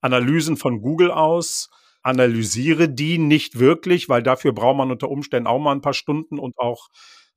Analysen 0.01 0.57
von 0.57 0.81
Google 0.81 1.11
aus, 1.11 1.69
analysiere 2.01 2.89
die 2.89 3.17
nicht 3.17 3.59
wirklich, 3.59 4.09
weil 4.09 4.23
dafür 4.23 4.51
braucht 4.53 4.77
man 4.77 4.91
unter 4.91 5.09
Umständen 5.09 5.47
auch 5.47 5.59
mal 5.59 5.73
ein 5.73 5.81
paar 5.81 5.93
Stunden 5.93 6.39
und 6.39 6.57
auch 6.57 6.89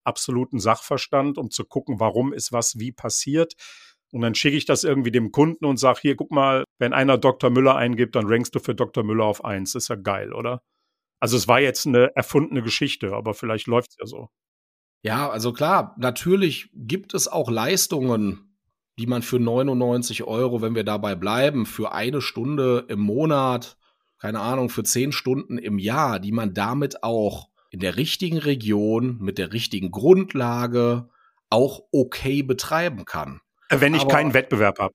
absoluten 0.04 0.58
Sachverstand, 0.58 1.38
um 1.38 1.50
zu 1.50 1.64
gucken, 1.64 2.00
warum 2.00 2.32
ist 2.32 2.52
was 2.52 2.78
wie 2.78 2.92
passiert. 2.92 3.54
Und 4.12 4.20
dann 4.20 4.34
schicke 4.34 4.56
ich 4.56 4.64
das 4.64 4.84
irgendwie 4.84 5.10
dem 5.10 5.32
Kunden 5.32 5.64
und 5.64 5.76
sage, 5.76 6.00
hier, 6.02 6.16
guck 6.16 6.30
mal, 6.30 6.64
wenn 6.78 6.92
einer 6.92 7.18
Dr. 7.18 7.50
Müller 7.50 7.76
eingibt, 7.76 8.14
dann 8.14 8.26
rankst 8.26 8.54
du 8.54 8.60
für 8.60 8.74
Dr. 8.74 9.02
Müller 9.02 9.24
auf 9.24 9.44
eins. 9.44 9.74
Ist 9.74 9.88
ja 9.88 9.96
geil, 9.96 10.32
oder? 10.32 10.62
Also 11.20 11.36
es 11.36 11.48
war 11.48 11.60
jetzt 11.60 11.86
eine 11.86 12.14
erfundene 12.14 12.62
Geschichte, 12.62 13.12
aber 13.12 13.34
vielleicht 13.34 13.66
läuft 13.66 13.90
es 13.90 13.96
ja 13.98 14.06
so. 14.06 14.28
Ja, 15.02 15.28
also 15.28 15.52
klar, 15.52 15.94
natürlich 15.98 16.70
gibt 16.74 17.12
es 17.12 17.28
auch 17.28 17.50
Leistungen, 17.50 18.56
die 18.98 19.06
man 19.06 19.22
für 19.22 19.38
99 19.38 20.24
Euro, 20.24 20.62
wenn 20.62 20.74
wir 20.74 20.84
dabei 20.84 21.14
bleiben, 21.14 21.66
für 21.66 21.92
eine 21.92 22.20
Stunde 22.20 22.86
im 22.88 23.00
Monat, 23.00 23.76
keine 24.18 24.40
Ahnung, 24.40 24.70
für 24.70 24.84
zehn 24.84 25.12
Stunden 25.12 25.58
im 25.58 25.78
Jahr, 25.78 26.20
die 26.20 26.32
man 26.32 26.54
damit 26.54 27.02
auch 27.02 27.48
in 27.74 27.80
der 27.80 27.96
richtigen 27.96 28.38
Region, 28.38 29.18
mit 29.20 29.36
der 29.36 29.52
richtigen 29.52 29.90
Grundlage 29.90 31.08
auch 31.50 31.80
okay 31.90 32.44
betreiben 32.44 33.04
kann. 33.04 33.40
Wenn 33.68 33.94
ich 33.94 34.02
Aber, 34.02 34.12
keinen 34.12 34.32
Wettbewerb 34.32 34.78
habe. 34.78 34.94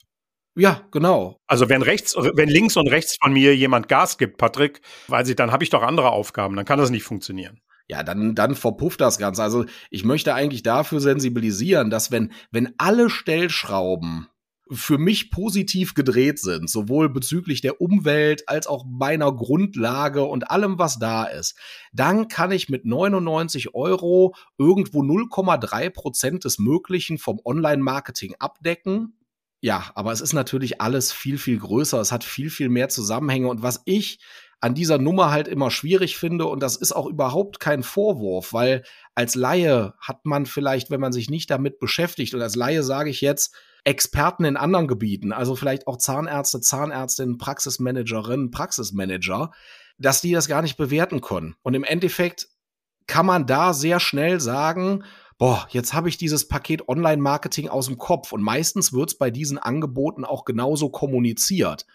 Ja, 0.56 0.88
genau. 0.90 1.42
Also 1.46 1.68
wenn 1.68 1.82
rechts, 1.82 2.16
wenn 2.16 2.48
links 2.48 2.78
und 2.78 2.88
rechts 2.88 3.18
von 3.22 3.34
mir 3.34 3.54
jemand 3.54 3.90
Gas 3.90 4.18
gibt, 4.18 4.38
Patrick, 4.38 4.80
weiß 5.10 5.28
ich, 5.28 5.36
dann 5.36 5.52
habe 5.52 5.66
ich 5.66 5.70
doch 5.70 5.84
andere 5.84 6.12
Aufgaben, 6.12 6.56
dann 6.56 6.64
kann 6.64 6.80
das 6.80 6.90
nicht 6.90 7.04
funktionieren. 7.04 7.60
Ja, 7.90 8.02
dann, 8.02 8.34
dann 8.34 8.56
verpufft 8.56 9.02
das 9.02 9.18
Ganze. 9.18 9.44
Also 9.44 9.66
ich 9.90 10.06
möchte 10.06 10.34
eigentlich 10.34 10.64
dafür 10.64 11.02
sensibilisieren, 11.02 11.90
dass 11.90 12.12
wenn, 12.12 12.32
wenn 12.50 12.74
alle 12.78 13.10
Stellschrauben 13.10 14.30
für 14.72 14.98
mich 14.98 15.32
positiv 15.32 15.94
gedreht 15.94 16.40
sind, 16.40 16.70
sowohl 16.70 17.10
bezüglich 17.10 17.62
der 17.62 17.82
Umwelt 17.82 18.48
als 18.48 18.68
auch 18.68 18.86
meiner 18.86 19.32
Grundlage 19.32 20.24
und 20.24 20.52
allem, 20.52 20.78
was 20.78 21.00
da 21.00 21.24
ist, 21.24 21.56
dann 21.92 22.28
kann 22.28 22.52
ich 22.52 22.70
mit 22.70 22.86
99 22.86 23.74
Euro 23.74 24.36
irgendwo 24.58 25.02
0,3 25.02 25.90
Prozent 25.90 26.46
des 26.46 26.60
Möglichen 26.60 27.18
vom 27.18 27.40
Online-Marketing 27.44 28.36
abdecken. 28.40 29.18
Ja, 29.62 29.92
aber 29.96 30.12
es 30.12 30.22
ist 30.22 30.34
natürlich 30.34 30.80
alles 30.82 31.12
viel, 31.12 31.38
viel 31.38 31.60
größer. 31.60 32.00
Es 32.00 32.12
hat 32.12 32.24
viel, 32.24 32.50
viel 32.50 32.70
mehr 32.70 32.90
Zusammenhänge. 32.90 33.50
Und 33.50 33.62
was 33.62 33.82
ich 33.86 34.20
an 34.62 34.76
dieser 34.76 34.98
Nummer 34.98 35.32
halt 35.32 35.48
immer 35.48 35.72
schwierig 35.72 36.18
finde. 36.18 36.46
Und 36.46 36.62
das 36.62 36.76
ist 36.76 36.92
auch 36.92 37.06
überhaupt 37.06 37.60
kein 37.60 37.84
Vorwurf, 37.84 38.54
weil 38.54 38.84
als 39.16 39.36
Laie 39.36 39.94
hat 40.00 40.26
man 40.26 40.46
vielleicht, 40.46 40.92
wenn 40.92 41.00
man 41.00 41.14
sich 41.14 41.30
nicht 41.30 41.50
damit 41.50 41.80
beschäftigt, 41.80 42.34
und 42.34 42.42
als 42.42 42.56
Laie 42.56 42.84
sage 42.84 43.10
ich 43.10 43.22
jetzt, 43.22 43.56
Experten 43.84 44.46
in 44.46 44.58
anderen 44.58 44.88
Gebieten, 44.88 45.32
also 45.32 45.56
vielleicht 45.56 45.88
auch 45.88 45.98
Zahnärzte, 45.98 46.62
Zahnärztinnen, 46.62 47.38
Praxismanagerinnen, 47.38 48.52
Praxismanager, 48.52 49.52
dass 49.98 50.22
die 50.22 50.32
das 50.32 50.48
gar 50.48 50.62
nicht 50.62 50.78
bewerten 50.78 51.22
können. 51.22 51.56
Und 51.62 51.74
im 51.74 51.84
Endeffekt 51.84 52.50
kann 53.08 53.26
man 53.26 53.48
da 53.48 53.74
sehr 53.74 54.00
schnell 54.00 54.40
sagen, 54.40 55.04
boah, 55.38 55.68
jetzt 55.72 55.94
habe 55.94 56.10
ich 56.10 56.18
dieses 56.18 56.48
Paket 56.48 56.88
Online-Marketing 56.88 57.70
aus 57.70 57.88
dem 57.88 57.98
Kopf. 57.98 58.32
Und 58.32 58.44
meistens 58.44 58.94
wird 58.94 59.12
es 59.12 59.18
bei 59.18 59.32
diesen 59.32 59.58
Angeboten 59.58 60.26
auch 60.26 60.46
genauso 60.46 60.90
kommuniziert. 60.90 61.88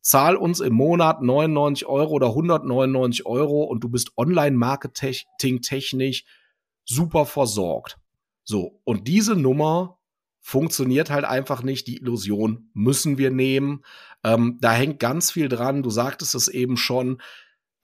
Zahl 0.00 0.36
uns 0.36 0.60
im 0.60 0.72
Monat 0.72 1.22
99 1.22 1.86
Euro 1.86 2.12
oder 2.12 2.28
199 2.28 3.26
Euro 3.26 3.64
und 3.64 3.84
du 3.84 3.88
bist 3.88 4.12
Online-Marketing 4.16 5.60
technisch 5.62 6.24
super 6.84 7.26
versorgt. 7.26 7.98
So, 8.44 8.80
und 8.84 9.06
diese 9.06 9.36
Nummer 9.36 9.98
funktioniert 10.42 11.08
halt 11.08 11.24
einfach 11.24 11.62
nicht. 11.62 11.86
Die 11.86 11.98
Illusion 11.98 12.68
müssen 12.74 13.16
wir 13.16 13.30
nehmen. 13.30 13.82
Ähm, 14.24 14.58
da 14.60 14.72
hängt 14.72 14.98
ganz 14.98 15.30
viel 15.30 15.48
dran. 15.48 15.82
Du 15.82 15.88
sagtest 15.88 16.34
es 16.34 16.48
eben 16.48 16.76
schon. 16.76 17.22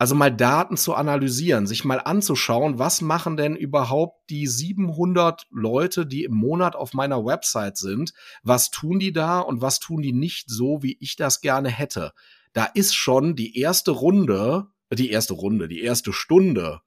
Also 0.01 0.15
mal 0.15 0.31
Daten 0.35 0.77
zu 0.77 0.95
analysieren, 0.95 1.67
sich 1.67 1.85
mal 1.85 1.99
anzuschauen, 1.99 2.79
was 2.79 3.01
machen 3.01 3.37
denn 3.37 3.57
überhaupt 3.57 4.31
die 4.31 4.47
700 4.47 5.47
Leute, 5.51 6.07
die 6.07 6.23
im 6.23 6.35
Monat 6.35 6.77
auf 6.77 6.95
meiner 6.95 7.25
Website 7.25 7.77
sind? 7.77 8.13
Was 8.45 8.71
tun 8.71 9.01
die 9.01 9.13
da 9.13 9.41
und 9.41 9.61
was 9.61 9.81
tun 9.81 10.03
die 10.03 10.13
nicht 10.13 10.51
so, 10.51 10.85
wie 10.85 10.97
ich 11.01 11.17
das 11.17 11.41
gerne 11.41 11.69
hätte? 11.69 12.13
Da 12.53 12.65
ist 12.65 12.95
schon 12.95 13.35
die 13.35 13.59
erste 13.59 13.91
Runde, 13.91 14.69
die 14.93 15.11
erste 15.11 15.35
Runde, 15.35 15.67
die 15.67 15.83
erste 15.83 16.13
Stunde 16.13 16.81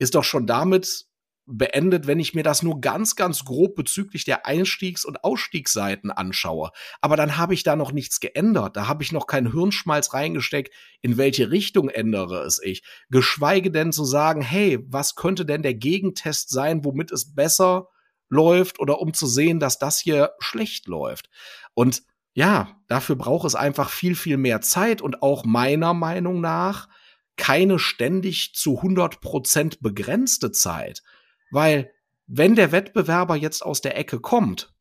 ist 0.00 0.14
doch 0.14 0.24
schon 0.24 0.46
damit 0.46 1.06
beendet, 1.50 2.06
wenn 2.06 2.20
ich 2.20 2.34
mir 2.34 2.42
das 2.42 2.62
nur 2.62 2.80
ganz, 2.80 3.16
ganz 3.16 3.44
grob 3.44 3.74
bezüglich 3.76 4.24
der 4.24 4.46
Einstiegs- 4.46 5.04
und 5.04 5.24
Ausstiegsseiten 5.24 6.10
anschaue. 6.10 6.70
Aber 7.00 7.16
dann 7.16 7.36
habe 7.36 7.54
ich 7.54 7.62
da 7.62 7.76
noch 7.76 7.92
nichts 7.92 8.20
geändert. 8.20 8.76
Da 8.76 8.86
habe 8.86 9.02
ich 9.02 9.12
noch 9.12 9.26
keinen 9.26 9.52
Hirnschmalz 9.52 10.14
reingesteckt, 10.14 10.74
in 11.00 11.16
welche 11.16 11.50
Richtung 11.50 11.88
ändere 11.88 12.42
es 12.44 12.60
ich. 12.62 12.82
Geschweige 13.10 13.70
denn 13.70 13.92
zu 13.92 14.04
sagen, 14.04 14.42
hey, 14.42 14.78
was 14.88 15.14
könnte 15.14 15.44
denn 15.44 15.62
der 15.62 15.74
Gegentest 15.74 16.50
sein, 16.50 16.84
womit 16.84 17.10
es 17.12 17.34
besser 17.34 17.88
läuft 18.28 18.78
oder 18.78 19.00
um 19.00 19.12
zu 19.12 19.26
sehen, 19.26 19.60
dass 19.60 19.78
das 19.78 19.98
hier 19.98 20.32
schlecht 20.38 20.86
läuft. 20.86 21.28
Und 21.74 22.02
ja, 22.32 22.80
dafür 22.86 23.16
braucht 23.16 23.46
es 23.46 23.54
einfach 23.54 23.90
viel, 23.90 24.14
viel 24.14 24.36
mehr 24.36 24.60
Zeit 24.60 25.02
und 25.02 25.22
auch 25.22 25.44
meiner 25.44 25.94
Meinung 25.94 26.40
nach 26.40 26.88
keine 27.36 27.78
ständig 27.78 28.54
zu 28.54 28.76
100 28.76 29.20
Prozent 29.20 29.80
begrenzte 29.80 30.52
Zeit. 30.52 31.02
Weil 31.50 31.92
wenn 32.26 32.54
der 32.54 32.72
Wettbewerber 32.72 33.36
jetzt 33.36 33.64
aus 33.64 33.80
der 33.80 33.96
Ecke 33.98 34.20
kommt 34.20 34.72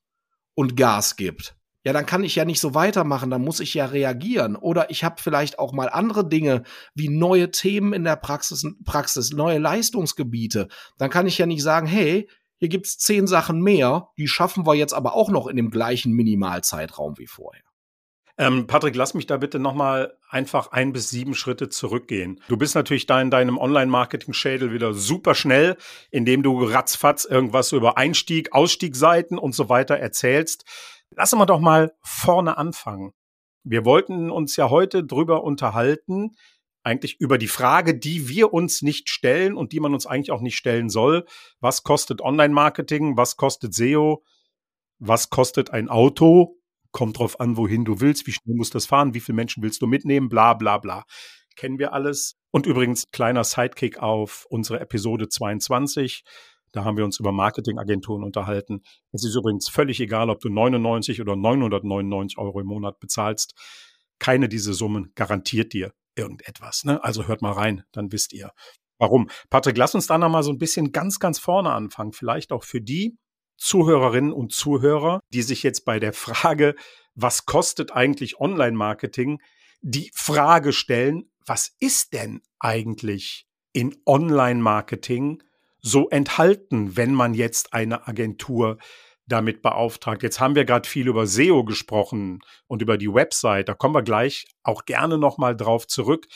und 0.54 0.76
Gas 0.78 1.16
gibt, 1.16 1.56
ja, 1.86 1.94
dann 1.94 2.06
kann 2.06 2.24
ich 2.24 2.36
ja 2.36 2.44
nicht 2.44 2.60
so 2.60 2.76
weitermachen, 2.76 3.30
dann 3.32 3.42
muss 3.42 3.62
ich 3.62 3.74
ja 3.74 3.86
reagieren. 3.86 4.56
Oder 4.56 4.90
ich 4.90 5.04
habe 5.04 5.22
vielleicht 5.22 5.60
auch 5.60 5.72
mal 5.72 5.90
andere 5.90 6.28
Dinge 6.28 6.64
wie 6.94 7.08
neue 7.08 7.52
Themen 7.52 7.94
in 7.94 8.04
der 8.04 8.18
Praxis, 8.18 8.66
Praxis, 8.84 9.32
neue 9.32 9.60
Leistungsgebiete. 9.60 10.68
Dann 10.98 11.10
kann 11.10 11.26
ich 11.26 11.38
ja 11.38 11.46
nicht 11.46 11.64
sagen, 11.64 11.88
hey, 11.88 12.30
hier 12.58 12.70
gibt's 12.70 12.98
zehn 12.98 13.26
Sachen 13.26 13.62
mehr, 13.62 14.10
die 14.18 14.28
schaffen 14.28 14.68
wir 14.68 14.76
jetzt 14.76 14.94
aber 14.94 15.14
auch 15.14 15.30
noch 15.30 15.48
in 15.48 15.56
dem 15.56 15.72
gleichen 15.72 16.12
Minimalzeitraum 16.12 17.18
wie 17.18 17.28
vorher. 17.28 17.64
Ähm, 18.40 18.68
Patrick, 18.68 18.96
lass 18.96 19.14
mich 19.14 19.28
da 19.28 19.36
bitte 19.36 19.60
nochmal 19.60 20.18
einfach 20.30 20.72
ein 20.72 20.94
bis 20.94 21.10
sieben 21.10 21.34
Schritte 21.36 21.68
zurückgehen. 21.68 22.40
Du 22.48 22.56
bist 22.56 22.74
natürlich 22.74 23.06
da 23.06 23.22
in 23.22 23.30
deinem 23.30 23.58
Online-Marketing-Schädel 23.58 24.72
wieder 24.72 24.94
super 24.94 25.36
schnell, 25.36 25.76
indem 26.10 26.42
du 26.42 26.64
ratzfatz 26.64 27.26
irgendwas 27.26 27.74
über 27.74 27.98
Einstieg, 27.98 28.54
Ausstiegsseiten 28.54 29.38
und 29.38 29.54
so 29.54 29.68
weiter 29.68 29.98
erzählst. 29.98 30.64
Lass 31.18 31.34
uns 31.34 31.46
doch 31.48 31.60
mal 31.60 31.92
vorne 32.02 32.58
anfangen. 32.58 33.12
Wir 33.66 33.84
wollten 33.84 34.32
uns 34.32 34.56
ja 34.56 34.70
heute 34.70 35.04
drüber 35.04 35.44
unterhalten, 35.44 36.38
eigentlich 36.82 37.20
über 37.20 37.38
die 37.38 37.50
Frage, 37.50 37.94
die 38.00 38.30
wir 38.30 38.54
uns 38.54 38.82
nicht 38.82 39.10
stellen 39.10 39.56
und 39.56 39.74
die 39.74 39.82
man 39.82 39.94
uns 39.94 40.06
eigentlich 40.06 40.32
auch 40.32 40.40
nicht 40.40 40.56
stellen 40.56 40.90
soll. 40.90 41.26
Was 41.60 41.84
kostet 41.84 42.22
Online-Marketing? 42.22 43.18
Was 43.18 43.36
kostet 43.36 43.74
SEO? 43.74 44.24
Was 44.98 45.30
kostet 45.30 45.72
ein 45.72 45.90
Auto? 45.90 46.59
Kommt 46.92 47.20
drauf 47.20 47.40
an, 47.40 47.58
wohin 47.58 47.86
du 47.86 48.00
willst, 48.00 48.28
wie 48.28 48.32
schnell 48.32 48.56
musst 48.56 48.74
du 48.74 48.78
das 48.78 48.86
fahren, 48.86 49.14
wie 49.14 49.20
viele 49.20 49.36
Menschen 49.36 49.64
willst 49.64 49.82
du 49.82 49.88
mitnehmen, 49.88 50.30
bla 50.30 50.54
bla 50.54 50.78
bla. 50.78 51.04
Kennen 51.56 51.80
wir 51.80 51.94
alles. 51.94 52.36
Und 52.52 52.66
übrigens, 52.66 53.12
kleiner 53.12 53.44
Sidekick 53.44 54.00
auf 54.00 54.46
unsere 54.50 54.80
Episode 54.80 55.28
22. 55.28 56.24
Da 56.72 56.84
haben 56.84 56.98
wir 56.98 57.06
uns 57.06 57.20
über 57.20 57.32
Marketingagenturen 57.32 58.24
unterhalten. 58.24 58.82
Es 59.12 59.24
ist 59.24 59.36
übrigens 59.36 59.70
völlig 59.70 60.00
egal, 60.00 60.30
ob 60.30 60.40
du 60.40 60.50
99 60.50 61.22
oder 61.22 61.36
999 61.36 62.38
Euro 62.38 62.60
im 62.60 62.68
Monat 62.68 63.00
bezahlst. 63.00 63.54
Keine 64.20 64.50
dieser 64.50 64.74
Summen 64.74 65.12
garantiert 65.16 65.74
dir 65.74 65.94
irgendetwas. 66.16 66.84
Ne? 66.84 67.04
Also 67.04 67.28
hört 67.28 67.42
mal 67.42 67.54
rein, 67.54 67.84
dann 67.92 68.12
wisst 68.12 68.34
ihr. 68.34 68.52
Warum? 69.00 69.30
Patrick, 69.50 69.78
lass 69.78 69.96
uns 69.96 70.08
da 70.08 70.18
noch 70.18 70.30
mal 70.30 70.44
so 70.44 70.52
ein 70.52 70.58
bisschen 70.58 70.92
ganz, 70.92 71.20
ganz 71.20 71.40
vorne 71.40 71.72
anfangen. 71.72 72.12
Vielleicht 72.12 72.52
auch 72.52 72.64
für 72.64 72.82
die, 72.82 73.18
Zuhörerinnen 73.60 74.32
und 74.32 74.52
Zuhörer, 74.54 75.20
die 75.34 75.42
sich 75.42 75.64
jetzt 75.64 75.86
bei 75.86 76.00
der 76.00 76.14
Frage, 76.14 76.76
was 77.14 77.46
kostet 77.46 77.92
eigentlich 77.92 78.40
Online-Marketing, 78.40 79.42
die 79.82 80.12
Frage 80.14 80.74
stellen, 80.74 81.30
was 81.46 81.76
ist 81.80 82.14
denn 82.14 82.42
eigentlich 82.60 83.48
in 83.74 83.96
Online-Marketing 84.06 85.44
so 85.82 86.10
enthalten, 86.10 86.98
wenn 86.98 87.14
man 87.14 87.34
jetzt 87.34 87.74
eine 87.74 88.08
Agentur 88.08 88.78
damit 89.28 89.62
beauftragt. 89.62 90.24
Jetzt 90.24 90.40
haben 90.40 90.56
wir 90.56 90.66
gerade 90.66 90.90
viel 90.90 91.08
über 91.08 91.28
SEO 91.28 91.64
gesprochen 91.64 92.40
und 92.68 92.82
über 92.82 92.98
die 92.98 93.14
Website. 93.14 93.70
Da 93.70 93.74
kommen 93.74 93.94
wir 93.94 94.02
gleich 94.02 94.48
auch 94.64 94.86
gerne 94.86 95.18
nochmal 95.18 95.56
drauf 95.56 95.88
zurück. 95.88 96.28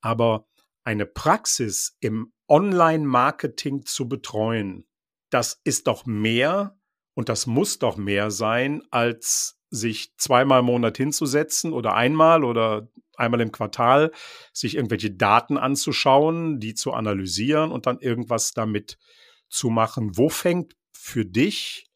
Aber 0.00 0.46
eine 0.82 1.06
Praxis 1.06 1.96
im 2.00 2.32
Online-Marketing 2.48 3.84
zu 3.84 4.08
betreuen, 4.08 4.87
das 5.30 5.60
ist 5.64 5.86
doch 5.86 6.06
mehr 6.06 6.78
und 7.14 7.28
das 7.28 7.46
muss 7.46 7.78
doch 7.78 7.96
mehr 7.96 8.30
sein, 8.30 8.82
als 8.90 9.58
sich 9.70 10.16
zweimal 10.16 10.60
im 10.60 10.66
Monat 10.66 10.96
hinzusetzen 10.96 11.72
oder 11.72 11.94
einmal 11.94 12.44
oder 12.44 12.88
einmal 13.16 13.40
im 13.40 13.52
Quartal 13.52 14.12
sich 14.52 14.76
irgendwelche 14.76 15.10
Daten 15.10 15.58
anzuschauen, 15.58 16.60
die 16.60 16.74
zu 16.74 16.92
analysieren 16.92 17.72
und 17.72 17.86
dann 17.86 17.98
irgendwas 18.00 18.52
damit 18.52 18.98
zu 19.48 19.68
machen. 19.70 20.16
Wo 20.16 20.28
fängt 20.28 20.74
für 20.92 21.24
dich, 21.24 21.90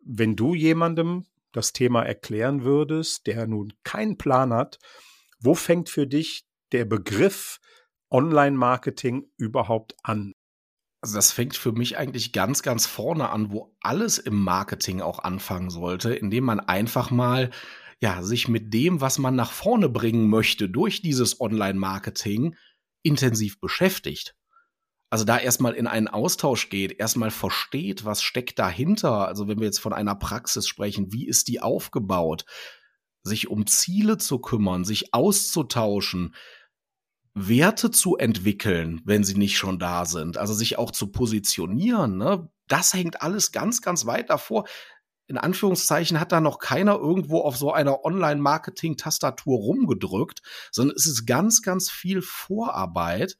wenn 0.00 0.36
du 0.36 0.54
jemandem 0.54 1.26
das 1.52 1.72
Thema 1.72 2.02
erklären 2.02 2.64
würdest, 2.64 3.26
der 3.26 3.46
nun 3.46 3.72
keinen 3.84 4.18
Plan 4.18 4.52
hat, 4.52 4.78
Wo 5.38 5.54
fängt 5.54 5.90
für 5.90 6.06
dich 6.06 6.46
der 6.72 6.84
Begriff 6.84 7.60
Online-Marketing 8.10 9.30
überhaupt 9.36 9.94
an? 10.02 10.32
Also 11.06 11.18
das 11.18 11.30
fängt 11.30 11.56
für 11.56 11.70
mich 11.70 11.96
eigentlich 11.96 12.32
ganz, 12.32 12.64
ganz 12.64 12.84
vorne 12.84 13.30
an, 13.30 13.52
wo 13.52 13.76
alles 13.80 14.18
im 14.18 14.42
Marketing 14.42 15.00
auch 15.00 15.20
anfangen 15.20 15.70
sollte, 15.70 16.12
indem 16.12 16.42
man 16.42 16.58
einfach 16.58 17.12
mal 17.12 17.50
ja, 18.00 18.24
sich 18.24 18.48
mit 18.48 18.74
dem, 18.74 19.00
was 19.00 19.20
man 19.20 19.36
nach 19.36 19.52
vorne 19.52 19.88
bringen 19.88 20.28
möchte, 20.28 20.68
durch 20.68 21.02
dieses 21.02 21.40
Online-Marketing 21.40 22.56
intensiv 23.04 23.60
beschäftigt. 23.60 24.34
Also 25.08 25.24
da 25.24 25.38
erstmal 25.38 25.74
in 25.74 25.86
einen 25.86 26.08
Austausch 26.08 26.70
geht, 26.70 26.98
erstmal 26.98 27.30
versteht, 27.30 28.04
was 28.04 28.20
steckt 28.20 28.58
dahinter. 28.58 29.28
Also 29.28 29.46
wenn 29.46 29.60
wir 29.60 29.66
jetzt 29.66 29.78
von 29.78 29.92
einer 29.92 30.16
Praxis 30.16 30.66
sprechen, 30.66 31.12
wie 31.12 31.28
ist 31.28 31.46
die 31.46 31.62
aufgebaut? 31.62 32.46
Sich 33.22 33.46
um 33.46 33.68
Ziele 33.68 34.18
zu 34.18 34.40
kümmern, 34.40 34.84
sich 34.84 35.14
auszutauschen, 35.14 36.34
Werte 37.38 37.90
zu 37.90 38.16
entwickeln, 38.16 39.02
wenn 39.04 39.22
sie 39.22 39.34
nicht 39.34 39.58
schon 39.58 39.78
da 39.78 40.06
sind, 40.06 40.38
also 40.38 40.54
sich 40.54 40.78
auch 40.78 40.90
zu 40.90 41.08
positionieren, 41.08 42.16
ne? 42.16 42.48
das 42.66 42.94
hängt 42.94 43.20
alles 43.20 43.52
ganz, 43.52 43.82
ganz 43.82 44.06
weit 44.06 44.30
davor. 44.30 44.66
In 45.26 45.36
Anführungszeichen 45.36 46.18
hat 46.18 46.32
da 46.32 46.40
noch 46.40 46.58
keiner 46.58 46.96
irgendwo 46.96 47.42
auf 47.42 47.58
so 47.58 47.72
einer 47.72 48.06
Online-Marketing-Tastatur 48.06 49.58
rumgedrückt, 49.58 50.40
sondern 50.70 50.96
es 50.96 51.06
ist 51.06 51.26
ganz, 51.26 51.60
ganz 51.60 51.90
viel 51.90 52.22
Vorarbeit, 52.22 53.36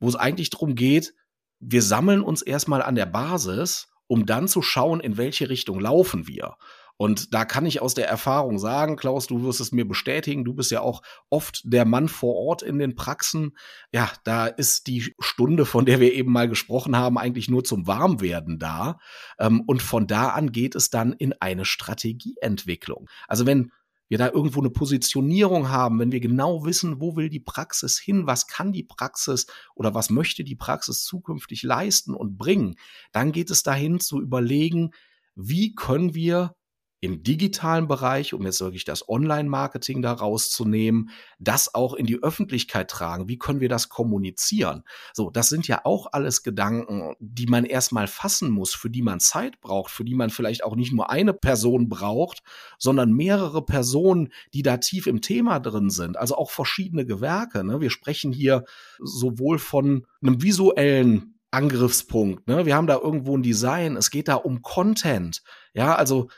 wo 0.00 0.08
es 0.08 0.16
eigentlich 0.16 0.48
darum 0.48 0.74
geht, 0.74 1.12
wir 1.60 1.82
sammeln 1.82 2.22
uns 2.22 2.40
erstmal 2.40 2.80
an 2.80 2.94
der 2.94 3.06
Basis, 3.06 3.88
um 4.06 4.24
dann 4.24 4.48
zu 4.48 4.62
schauen, 4.62 5.00
in 5.00 5.18
welche 5.18 5.50
Richtung 5.50 5.80
laufen 5.80 6.26
wir. 6.26 6.56
Und 6.98 7.32
da 7.32 7.44
kann 7.44 7.64
ich 7.64 7.80
aus 7.80 7.94
der 7.94 8.08
Erfahrung 8.08 8.58
sagen, 8.58 8.96
Klaus, 8.96 9.28
du 9.28 9.44
wirst 9.44 9.60
es 9.60 9.70
mir 9.70 9.86
bestätigen, 9.86 10.44
du 10.44 10.52
bist 10.52 10.72
ja 10.72 10.80
auch 10.80 11.00
oft 11.30 11.62
der 11.64 11.84
Mann 11.84 12.08
vor 12.08 12.34
Ort 12.34 12.62
in 12.62 12.78
den 12.80 12.96
Praxen. 12.96 13.56
Ja, 13.92 14.10
da 14.24 14.48
ist 14.48 14.88
die 14.88 15.14
Stunde, 15.20 15.64
von 15.64 15.86
der 15.86 16.00
wir 16.00 16.12
eben 16.12 16.32
mal 16.32 16.48
gesprochen 16.48 16.96
haben, 16.96 17.16
eigentlich 17.16 17.48
nur 17.48 17.62
zum 17.62 17.86
Warmwerden 17.86 18.58
da. 18.58 18.98
Ähm, 19.38 19.62
und 19.64 19.80
von 19.80 20.08
da 20.08 20.30
an 20.30 20.50
geht 20.50 20.74
es 20.74 20.90
dann 20.90 21.12
in 21.12 21.34
eine 21.40 21.64
Strategieentwicklung. 21.64 23.08
Also 23.28 23.46
wenn 23.46 23.70
wir 24.08 24.18
da 24.18 24.30
irgendwo 24.30 24.58
eine 24.58 24.70
Positionierung 24.70 25.68
haben, 25.68 26.00
wenn 26.00 26.10
wir 26.10 26.20
genau 26.20 26.64
wissen, 26.64 27.00
wo 27.00 27.14
will 27.14 27.28
die 27.28 27.40
Praxis 27.40 27.98
hin, 27.98 28.26
was 28.26 28.48
kann 28.48 28.72
die 28.72 28.82
Praxis 28.82 29.46
oder 29.76 29.94
was 29.94 30.10
möchte 30.10 30.42
die 30.42 30.56
Praxis 30.56 31.04
zukünftig 31.04 31.62
leisten 31.62 32.14
und 32.14 32.38
bringen, 32.38 32.74
dann 33.12 33.30
geht 33.30 33.50
es 33.50 33.62
dahin 33.62 34.00
zu 34.00 34.20
überlegen, 34.20 34.90
wie 35.36 35.74
können 35.74 36.14
wir 36.14 36.56
im 37.00 37.22
digitalen 37.22 37.86
Bereich, 37.86 38.34
um 38.34 38.44
jetzt 38.44 38.60
wirklich 38.60 38.84
das 38.84 39.08
Online-Marketing 39.08 40.02
da 40.02 40.12
rauszunehmen, 40.12 41.10
das 41.38 41.74
auch 41.74 41.94
in 41.94 42.06
die 42.06 42.22
Öffentlichkeit 42.22 42.90
tragen? 42.90 43.28
Wie 43.28 43.38
können 43.38 43.60
wir 43.60 43.68
das 43.68 43.88
kommunizieren? 43.88 44.82
So, 45.12 45.30
das 45.30 45.48
sind 45.48 45.68
ja 45.68 45.82
auch 45.84 46.08
alles 46.12 46.42
Gedanken, 46.42 47.14
die 47.20 47.46
man 47.46 47.64
erstmal 47.64 48.08
fassen 48.08 48.50
muss, 48.50 48.74
für 48.74 48.90
die 48.90 49.02
man 49.02 49.20
Zeit 49.20 49.60
braucht, 49.60 49.92
für 49.92 50.04
die 50.04 50.14
man 50.14 50.30
vielleicht 50.30 50.64
auch 50.64 50.74
nicht 50.74 50.92
nur 50.92 51.10
eine 51.10 51.34
Person 51.34 51.88
braucht, 51.88 52.42
sondern 52.78 53.12
mehrere 53.12 53.64
Personen, 53.64 54.32
die 54.52 54.62
da 54.62 54.78
tief 54.78 55.06
im 55.06 55.20
Thema 55.20 55.60
drin 55.60 55.90
sind. 55.90 56.16
Also 56.16 56.36
auch 56.36 56.50
verschiedene 56.50 57.06
Gewerke. 57.06 57.62
Ne? 57.62 57.80
Wir 57.80 57.90
sprechen 57.90 58.32
hier 58.32 58.64
sowohl 58.98 59.58
von 59.58 60.04
einem 60.20 60.42
visuellen 60.42 61.38
Angriffspunkt. 61.50 62.46
Ne? 62.46 62.66
Wir 62.66 62.76
haben 62.76 62.86
da 62.86 62.96
irgendwo 62.96 63.36
ein 63.36 63.42
Design. 63.42 63.96
Es 63.96 64.10
geht 64.10 64.28
da 64.28 64.34
um 64.34 64.62
Content. 64.62 65.42
Ja, 65.72 65.94
also 65.94 66.28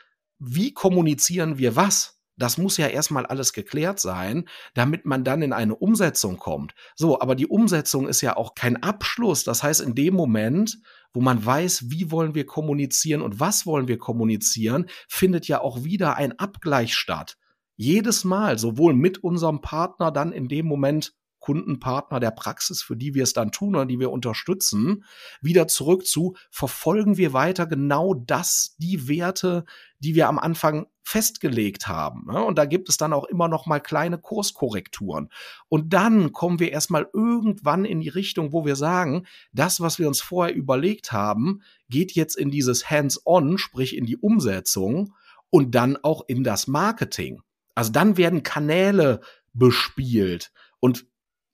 wie 0.41 0.73
kommunizieren 0.73 1.59
wir 1.59 1.77
was? 1.77 2.21
Das 2.37 2.57
muss 2.57 2.79
ja 2.79 2.87
erstmal 2.87 3.27
alles 3.27 3.53
geklärt 3.53 4.01
sein, 4.01 4.49
damit 4.73 5.05
man 5.05 5.25
dann 5.25 5.43
in 5.43 5.53
eine 5.53 5.77
Umsetzung 5.77 6.39
kommt. 6.39 6.75
So, 6.97 7.21
aber 7.21 7.35
die 7.35 7.47
Umsetzung 7.47 8.09
ist 8.09 8.23
ja 8.23 8.37
auch 8.37 8.55
kein 8.55 8.83
Abschluss. 8.83 9.45
Das 9.45 9.63
heißt, 9.63 9.83
in 9.83 9.95
dem 9.95 10.15
Moment, 10.15 10.79
wo 11.13 11.21
man 11.21 11.45
weiß, 11.45 11.91
wie 11.91 12.11
wollen 12.11 12.35
wir 12.35 12.47
kommunizieren 12.47 13.21
und 13.21 13.41
was 13.41 13.67
wollen 13.67 13.89
wir 13.89 13.99
kommunizieren, 13.99 14.87
findet 15.07 15.49
ja 15.49 15.61
auch 15.61 15.85
wieder 15.85 16.17
ein 16.17 16.39
Abgleich 16.39 16.95
statt. 16.95 17.37
Jedes 17.77 18.25
Mal, 18.25 18.59
sowohl 18.59 18.95
mit 18.95 19.23
unserem 19.23 19.61
Partner 19.61 20.11
dann 20.11 20.33
in 20.33 20.49
dem 20.49 20.65
Moment 20.65 21.13
Kundenpartner 21.41 22.21
der 22.21 22.31
Praxis, 22.31 22.83
für 22.83 22.97
die 22.97 23.15
wir 23.15 23.25
es 23.25 23.33
dann 23.33 23.51
tun 23.51 23.75
oder 23.75 23.87
die 23.87 23.99
wir 23.99 24.11
unterstützen, 24.11 25.05
wieder 25.41 25.67
zurück 25.67 26.07
zu, 26.07 26.37
verfolgen 26.51 27.17
wir 27.17 27.33
weiter 27.33 27.67
genau 27.67 28.15
das, 28.15 28.77
die 28.79 29.09
Werte, 29.09 29.65
die 29.99 30.15
wir 30.15 30.29
am 30.29 30.39
Anfang 30.39 30.87
festgelegt 31.03 31.89
haben. 31.89 32.27
Ne? 32.31 32.43
Und 32.45 32.57
da 32.57 32.67
gibt 32.67 32.89
es 32.89 32.97
dann 32.97 33.13
auch 33.13 33.25
immer 33.25 33.49
noch 33.49 33.67
mal 33.67 33.81
kleine 33.81 34.19
Kurskorrekturen. 34.19 35.29
Und 35.69 35.93
dann 35.93 36.33
kommen 36.33 36.61
wir 36.61 36.71
erstmal 36.71 37.09
irgendwann 37.13 37.85
in 37.85 38.01
die 38.01 38.09
Richtung, 38.09 38.53
wo 38.53 38.65
wir 38.65 38.77
sagen, 38.77 39.27
das, 39.53 39.81
was 39.81 39.99
wir 39.99 40.07
uns 40.07 40.21
vorher 40.21 40.55
überlegt 40.55 41.11
haben, 41.11 41.63
geht 41.89 42.13
jetzt 42.13 42.37
in 42.37 42.51
dieses 42.51 42.91
Hands-on, 42.91 43.59
sprich 43.59 43.97
in 43.97 44.07
die 44.07 44.17
Umsetzung 44.17 45.15
und 45.51 45.75
dann 45.75 45.97
auch 45.97 46.23
in 46.29 46.45
das 46.45 46.69
Marketing. 46.69 47.43
Also 47.75 47.91
dann 47.91 48.17
werden 48.17 48.43
Kanäle 48.43 49.21
bespielt. 49.53 50.53
Und 50.79 51.07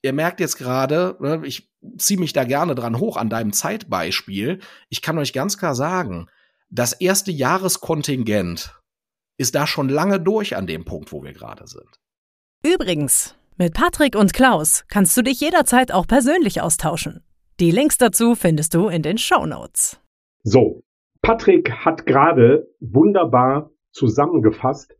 ihr 0.07 0.13
merkt 0.13 0.39
jetzt 0.39 0.57
gerade, 0.57 1.15
ne, 1.19 1.41
ich 1.45 1.69
ziehe 1.97 2.19
mich 2.19 2.33
da 2.33 2.45
gerne 2.45 2.73
dran 2.73 2.97
hoch 2.97 3.17
an 3.17 3.29
deinem 3.29 3.53
Zeitbeispiel. 3.53 4.59
Ich 4.89 5.01
kann 5.01 5.17
euch 5.17 5.33
ganz 5.33 5.57
klar 5.57 5.75
sagen, 5.75 6.27
das 6.69 6.93
erste 6.93 7.31
Jahreskontingent 7.31 8.73
ist 9.37 9.53
da 9.53 9.67
schon 9.67 9.89
lange 9.89 10.19
durch 10.19 10.55
an 10.55 10.65
dem 10.65 10.85
Punkt, 10.85 11.11
wo 11.11 11.23
wir 11.23 11.33
gerade 11.33 11.67
sind. 11.67 11.99
Übrigens, 12.65 13.35
mit 13.57 13.73
Patrick 13.73 14.15
und 14.15 14.33
Klaus 14.33 14.83
kannst 14.87 15.15
du 15.15 15.21
dich 15.21 15.39
jederzeit 15.39 15.91
auch 15.91 16.07
persönlich 16.07 16.61
austauschen. 16.61 17.23
Die 17.59 17.71
Links 17.71 17.97
dazu 17.97 18.35
findest 18.35 18.73
du 18.73 18.87
in 18.87 19.01
den 19.01 19.17
Show 19.17 19.45
Notes. 19.45 19.99
So, 20.43 20.83
Patrick 21.21 21.71
hat 21.71 22.05
gerade 22.05 22.67
wunderbar 22.79 23.71
zusammengefasst, 23.91 24.96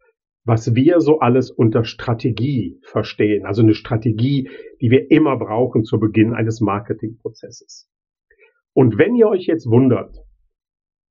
was 0.47 0.73
wir 0.73 1.01
so 1.01 1.19
alles 1.19 1.51
unter 1.51 1.83
Strategie 1.83 2.79
verstehen. 2.81 3.45
Also 3.45 3.62
eine 3.62 3.73
Strategie, 3.73 4.49
die 4.79 4.89
wir 4.89 5.12
immer 5.12 5.36
brauchen 5.38 5.83
zu 5.83 5.99
Beginn 5.99 6.33
eines 6.33 6.62
Marketingprozesses. 6.62 7.89
Und 8.73 8.97
wenn 8.97 9.15
ihr 9.15 9.27
euch 9.27 9.45
jetzt 9.45 9.69
wundert, 9.69 10.15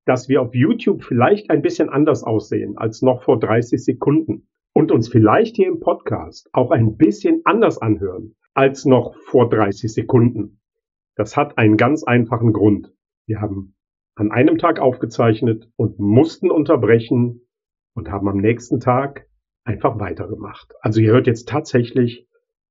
dass 0.07 0.31
wir 0.31 0.41
auf 0.41 0.55
YouTube 0.55 1.05
vielleicht 1.05 1.51
ein 1.51 1.61
bisschen 1.61 1.91
anders 1.91 2.25
aussehen 2.25 2.79
als 2.79 3.03
noch 3.03 3.25
vor 3.25 3.39
30 3.39 3.85
Sekunden 3.85 4.49
und 4.73 4.91
uns 4.91 5.09
vielleicht 5.09 5.57
hier 5.57 5.69
im 5.69 5.81
Podcast 5.81 6.49
auch 6.53 6.71
ein 6.71 6.97
bisschen 6.97 7.43
anders 7.45 7.77
anhören 7.77 8.37
als 8.55 8.87
noch 8.87 9.17
vor 9.27 9.51
30 9.51 9.93
Sekunden, 9.93 10.63
das 11.15 11.37
hat 11.37 11.59
einen 11.59 11.77
ganz 11.77 12.05
einfachen 12.05 12.55
Grund. 12.55 12.91
Wir 13.27 13.43
haben 13.43 13.75
an 14.15 14.31
einem 14.31 14.57
Tag 14.57 14.81
aufgezeichnet 14.81 15.69
und 15.77 15.99
mussten 15.99 16.51
unterbrechen, 16.51 17.43
und 17.97 18.11
haben 18.11 18.29
am 18.29 18.37
nächsten 18.37 18.79
Tag 18.79 19.26
einfach 19.67 19.99
weitergemacht. 19.99 20.73
Also 20.81 21.01
ihr 21.01 21.13
hört 21.13 21.27
jetzt 21.27 21.49
tatsächlich 21.49 22.27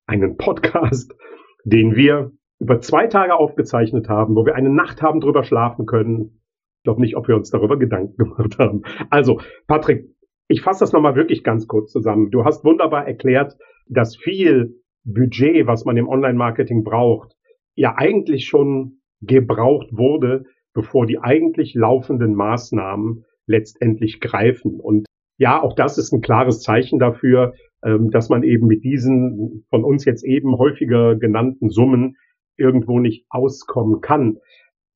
einen 0.06 0.36
Podcast, 0.36 1.14
den 1.64 1.94
wir 1.94 2.32
über 2.58 2.80
zwei 2.80 3.06
Tage 3.06 3.34
aufgezeichnet 3.34 4.08
haben, 4.08 4.34
wo 4.34 4.46
wir 4.46 4.54
eine 4.54 4.70
Nacht 4.70 5.02
haben 5.02 5.20
drüber 5.20 5.44
schlafen 5.44 5.84
können. 5.84 6.40
Ich 6.78 6.84
glaube 6.84 7.00
nicht, 7.00 7.16
ob 7.16 7.28
wir 7.28 7.36
uns 7.36 7.50
darüber 7.50 7.78
Gedanken 7.78 8.16
gemacht 8.24 8.58
haben. 8.58 8.82
Also, 9.10 9.40
Patrick, 9.66 10.08
ich 10.48 10.62
fasse 10.62 10.80
das 10.80 10.92
nochmal 10.92 11.16
wirklich 11.16 11.42
ganz 11.44 11.66
kurz 11.66 11.90
zusammen. 11.90 12.30
Du 12.30 12.44
hast 12.44 12.64
wunderbar 12.64 13.06
erklärt, 13.06 13.56
dass 13.88 14.16
viel 14.16 14.80
Budget, 15.04 15.66
was 15.66 15.84
man 15.84 15.96
im 15.96 16.08
Online-Marketing 16.08 16.82
braucht, 16.82 17.32
ja 17.74 17.94
eigentlich 17.96 18.46
schon 18.46 19.00
gebraucht 19.20 19.88
wurde, 19.92 20.44
bevor 20.72 21.06
die 21.06 21.18
eigentlich 21.18 21.74
laufenden 21.74 22.34
Maßnahmen 22.34 23.24
letztendlich 23.46 24.20
greifen. 24.20 24.80
Und 24.80 25.06
ja, 25.38 25.62
auch 25.62 25.74
das 25.74 25.98
ist 25.98 26.12
ein 26.12 26.20
klares 26.20 26.62
Zeichen 26.62 26.98
dafür, 26.98 27.54
ähm, 27.84 28.10
dass 28.10 28.28
man 28.28 28.42
eben 28.42 28.66
mit 28.66 28.84
diesen 28.84 29.64
von 29.70 29.84
uns 29.84 30.04
jetzt 30.04 30.24
eben 30.24 30.56
häufiger 30.56 31.16
genannten 31.16 31.70
Summen 31.70 32.16
irgendwo 32.56 32.98
nicht 33.00 33.26
auskommen 33.28 34.00
kann. 34.00 34.38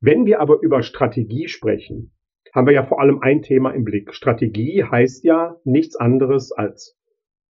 Wenn 0.00 0.24
wir 0.24 0.40
aber 0.40 0.60
über 0.62 0.82
Strategie 0.82 1.48
sprechen, 1.48 2.12
haben 2.54 2.66
wir 2.66 2.74
ja 2.74 2.84
vor 2.84 3.00
allem 3.00 3.20
ein 3.20 3.42
Thema 3.42 3.70
im 3.70 3.84
Blick. 3.84 4.14
Strategie 4.14 4.82
heißt 4.82 5.24
ja 5.24 5.56
nichts 5.64 5.96
anderes 5.96 6.52
als 6.52 6.98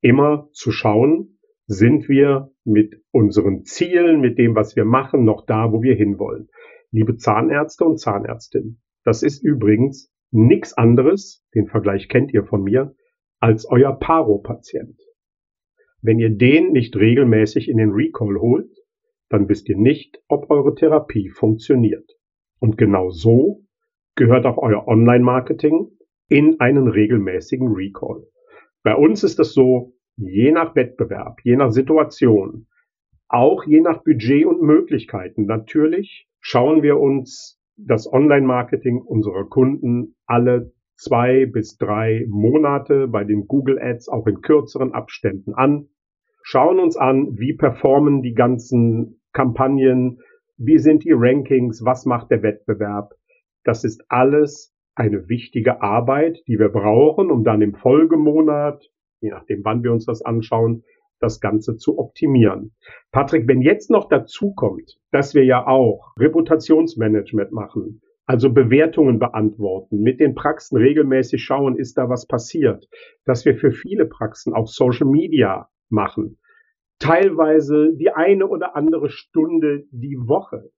immer 0.01 0.49
zu 0.51 0.71
schauen, 0.71 1.39
sind 1.67 2.09
wir 2.09 2.51
mit 2.63 3.01
unseren 3.11 3.63
Zielen, 3.63 4.19
mit 4.19 4.39
dem, 4.39 4.55
was 4.55 4.75
wir 4.75 4.85
machen, 4.85 5.23
noch 5.23 5.45
da, 5.45 5.71
wo 5.71 5.83
wir 5.83 5.95
hinwollen. 5.95 6.49
Liebe 6.91 7.17
Zahnärzte 7.17 7.85
und 7.85 7.99
Zahnärztinnen, 7.99 8.81
das 9.03 9.21
ist 9.21 9.43
übrigens 9.43 10.11
nix 10.31 10.73
anderes, 10.73 11.45
den 11.55 11.67
Vergleich 11.67 12.09
kennt 12.09 12.33
ihr 12.33 12.45
von 12.45 12.63
mir, 12.63 12.95
als 13.39 13.65
euer 13.65 13.93
Paro-Patient. 13.93 14.99
Wenn 16.01 16.19
ihr 16.19 16.29
den 16.29 16.71
nicht 16.71 16.95
regelmäßig 16.95 17.69
in 17.69 17.77
den 17.77 17.91
Recall 17.91 18.39
holt, 18.39 18.71
dann 19.29 19.47
wisst 19.47 19.69
ihr 19.69 19.77
nicht, 19.77 20.21
ob 20.27 20.49
eure 20.49 20.75
Therapie 20.75 21.29
funktioniert. 21.29 22.09
Und 22.59 22.77
genau 22.77 23.09
so 23.09 23.63
gehört 24.15 24.45
auch 24.45 24.57
euer 24.57 24.87
Online-Marketing 24.87 25.91
in 26.27 26.59
einen 26.59 26.87
regelmäßigen 26.87 27.67
Recall. 27.67 28.23
Bei 28.83 28.95
uns 28.95 29.23
ist 29.23 29.39
es 29.39 29.53
so, 29.53 29.93
je 30.15 30.51
nach 30.51 30.75
Wettbewerb, 30.75 31.39
je 31.43 31.55
nach 31.55 31.71
Situation, 31.71 32.67
auch 33.27 33.65
je 33.65 33.81
nach 33.81 34.03
Budget 34.03 34.45
und 34.45 34.61
Möglichkeiten. 34.61 35.45
Natürlich 35.45 36.27
schauen 36.39 36.81
wir 36.81 36.99
uns 36.99 37.58
das 37.85 38.11
Online-Marketing 38.11 39.01
unserer 39.01 39.45
Kunden 39.45 40.15
alle 40.25 40.71
zwei 40.95 41.45
bis 41.45 41.77
drei 41.77 42.25
Monate 42.27 43.07
bei 43.07 43.23
den 43.23 43.47
Google 43.47 43.79
Ads 43.81 44.09
auch 44.09 44.27
in 44.27 44.41
kürzeren 44.41 44.93
Abständen 44.93 45.53
an, 45.53 45.87
schauen 46.41 46.79
uns 46.79 46.97
an, 46.97 47.37
wie 47.37 47.53
performen 47.53 48.21
die 48.21 48.33
ganzen 48.33 49.21
Kampagnen, 49.33 50.19
wie 50.57 50.77
sind 50.77 51.05
die 51.05 51.13
Rankings, 51.13 51.85
was 51.85 52.05
macht 52.05 52.31
der 52.31 52.43
Wettbewerb. 52.43 53.13
Das 53.63 53.83
ist 53.83 54.03
alles 54.09 54.75
eine 54.95 55.29
wichtige 55.29 55.81
Arbeit, 55.81 56.39
die 56.47 56.59
wir 56.59 56.69
brauchen, 56.69 57.31
um 57.31 57.43
dann 57.43 57.61
im 57.61 57.75
Folgemonat, 57.75 58.83
je 59.21 59.29
nachdem 59.29 59.63
wann 59.63 59.83
wir 59.83 59.93
uns 59.93 60.05
das 60.05 60.21
anschauen, 60.21 60.83
das 61.19 61.39
Ganze 61.39 61.77
zu 61.77 61.97
optimieren. 61.97 62.73
Patrick, 63.11 63.47
wenn 63.47 63.61
jetzt 63.61 63.89
noch 63.89 64.07
dazu 64.09 64.53
kommt, 64.53 64.97
dass 65.11 65.35
wir 65.35 65.43
ja 65.43 65.67
auch 65.67 66.13
Reputationsmanagement 66.19 67.51
machen, 67.51 68.01
also 68.25 68.51
Bewertungen 68.51 69.19
beantworten, 69.19 70.01
mit 70.01 70.19
den 70.19 70.35
Praxen 70.35 70.77
regelmäßig 70.77 71.43
schauen, 71.43 71.77
ist 71.77 71.97
da 71.97 72.09
was 72.09 72.27
passiert, 72.27 72.87
dass 73.25 73.45
wir 73.45 73.55
für 73.55 73.71
viele 73.71 74.05
Praxen 74.05 74.53
auch 74.53 74.67
Social 74.67 75.07
Media 75.07 75.69
machen, 75.89 76.37
teilweise 76.99 77.95
die 77.95 78.11
eine 78.11 78.47
oder 78.47 78.75
andere 78.75 79.09
Stunde 79.09 79.85
die 79.91 80.17
Woche, 80.17 80.69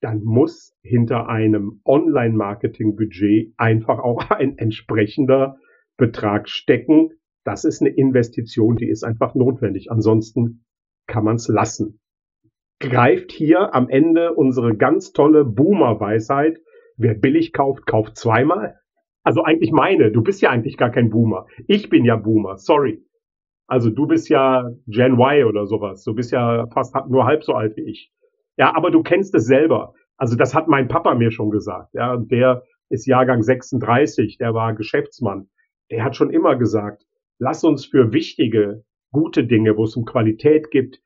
dann 0.00 0.22
muss 0.22 0.76
hinter 0.82 1.28
einem 1.28 1.80
Online-Marketing-Budget 1.84 3.54
einfach 3.56 3.98
auch 3.98 4.30
ein 4.30 4.58
entsprechender 4.58 5.56
Betrag 5.96 6.48
stecken. 6.48 7.12
Das 7.44 7.64
ist 7.64 7.80
eine 7.80 7.90
Investition, 7.90 8.76
die 8.76 8.88
ist 8.88 9.04
einfach 9.04 9.34
notwendig. 9.34 9.90
Ansonsten 9.90 10.64
kann 11.06 11.24
man 11.24 11.36
es 11.36 11.48
lassen. 11.48 12.00
Greift 12.80 13.32
hier 13.32 13.74
am 13.74 13.88
Ende 13.88 14.34
unsere 14.34 14.76
ganz 14.76 15.12
tolle 15.12 15.44
Boomer-Weisheit, 15.44 16.58
Wer 16.96 17.14
billig 17.14 17.52
kauft, 17.52 17.86
kauft 17.86 18.16
zweimal. 18.16 18.78
Also 19.24 19.42
eigentlich 19.42 19.72
meine, 19.72 20.12
du 20.12 20.22
bist 20.22 20.42
ja 20.42 20.50
eigentlich 20.50 20.76
gar 20.76 20.90
kein 20.90 21.10
Boomer. 21.10 21.46
Ich 21.66 21.88
bin 21.88 22.04
ja 22.04 22.16
Boomer, 22.16 22.56
sorry. 22.56 23.02
Also 23.66 23.90
du 23.90 24.06
bist 24.06 24.28
ja 24.28 24.70
Gen 24.86 25.18
Y 25.18 25.44
oder 25.44 25.66
sowas. 25.66 26.04
Du 26.04 26.14
bist 26.14 26.30
ja 26.30 26.66
fast 26.72 26.94
nur 27.08 27.24
halb 27.24 27.42
so 27.42 27.54
alt 27.54 27.76
wie 27.76 27.90
ich. 27.90 28.12
Ja, 28.56 28.76
aber 28.76 28.90
du 28.90 29.02
kennst 29.02 29.34
es 29.34 29.46
selber. 29.46 29.94
Also 30.16 30.36
das 30.36 30.54
hat 30.54 30.68
mein 30.68 30.86
Papa 30.86 31.14
mir 31.14 31.30
schon 31.30 31.50
gesagt. 31.50 31.94
Ja, 31.94 32.16
der 32.16 32.62
ist 32.90 33.06
Jahrgang 33.06 33.42
36, 33.42 34.36
der 34.38 34.54
war 34.54 34.74
Geschäftsmann. 34.74 35.48
Der 35.90 36.04
hat 36.04 36.14
schon 36.14 36.30
immer 36.30 36.56
gesagt, 36.56 37.04
lass 37.38 37.64
uns 37.64 37.86
für 37.86 38.12
wichtige, 38.12 38.84
gute 39.12 39.44
Dinge, 39.44 39.76
wo 39.76 39.84
es 39.84 39.96
um 39.96 40.04
Qualität 40.04 40.70
gibt, 40.70 41.00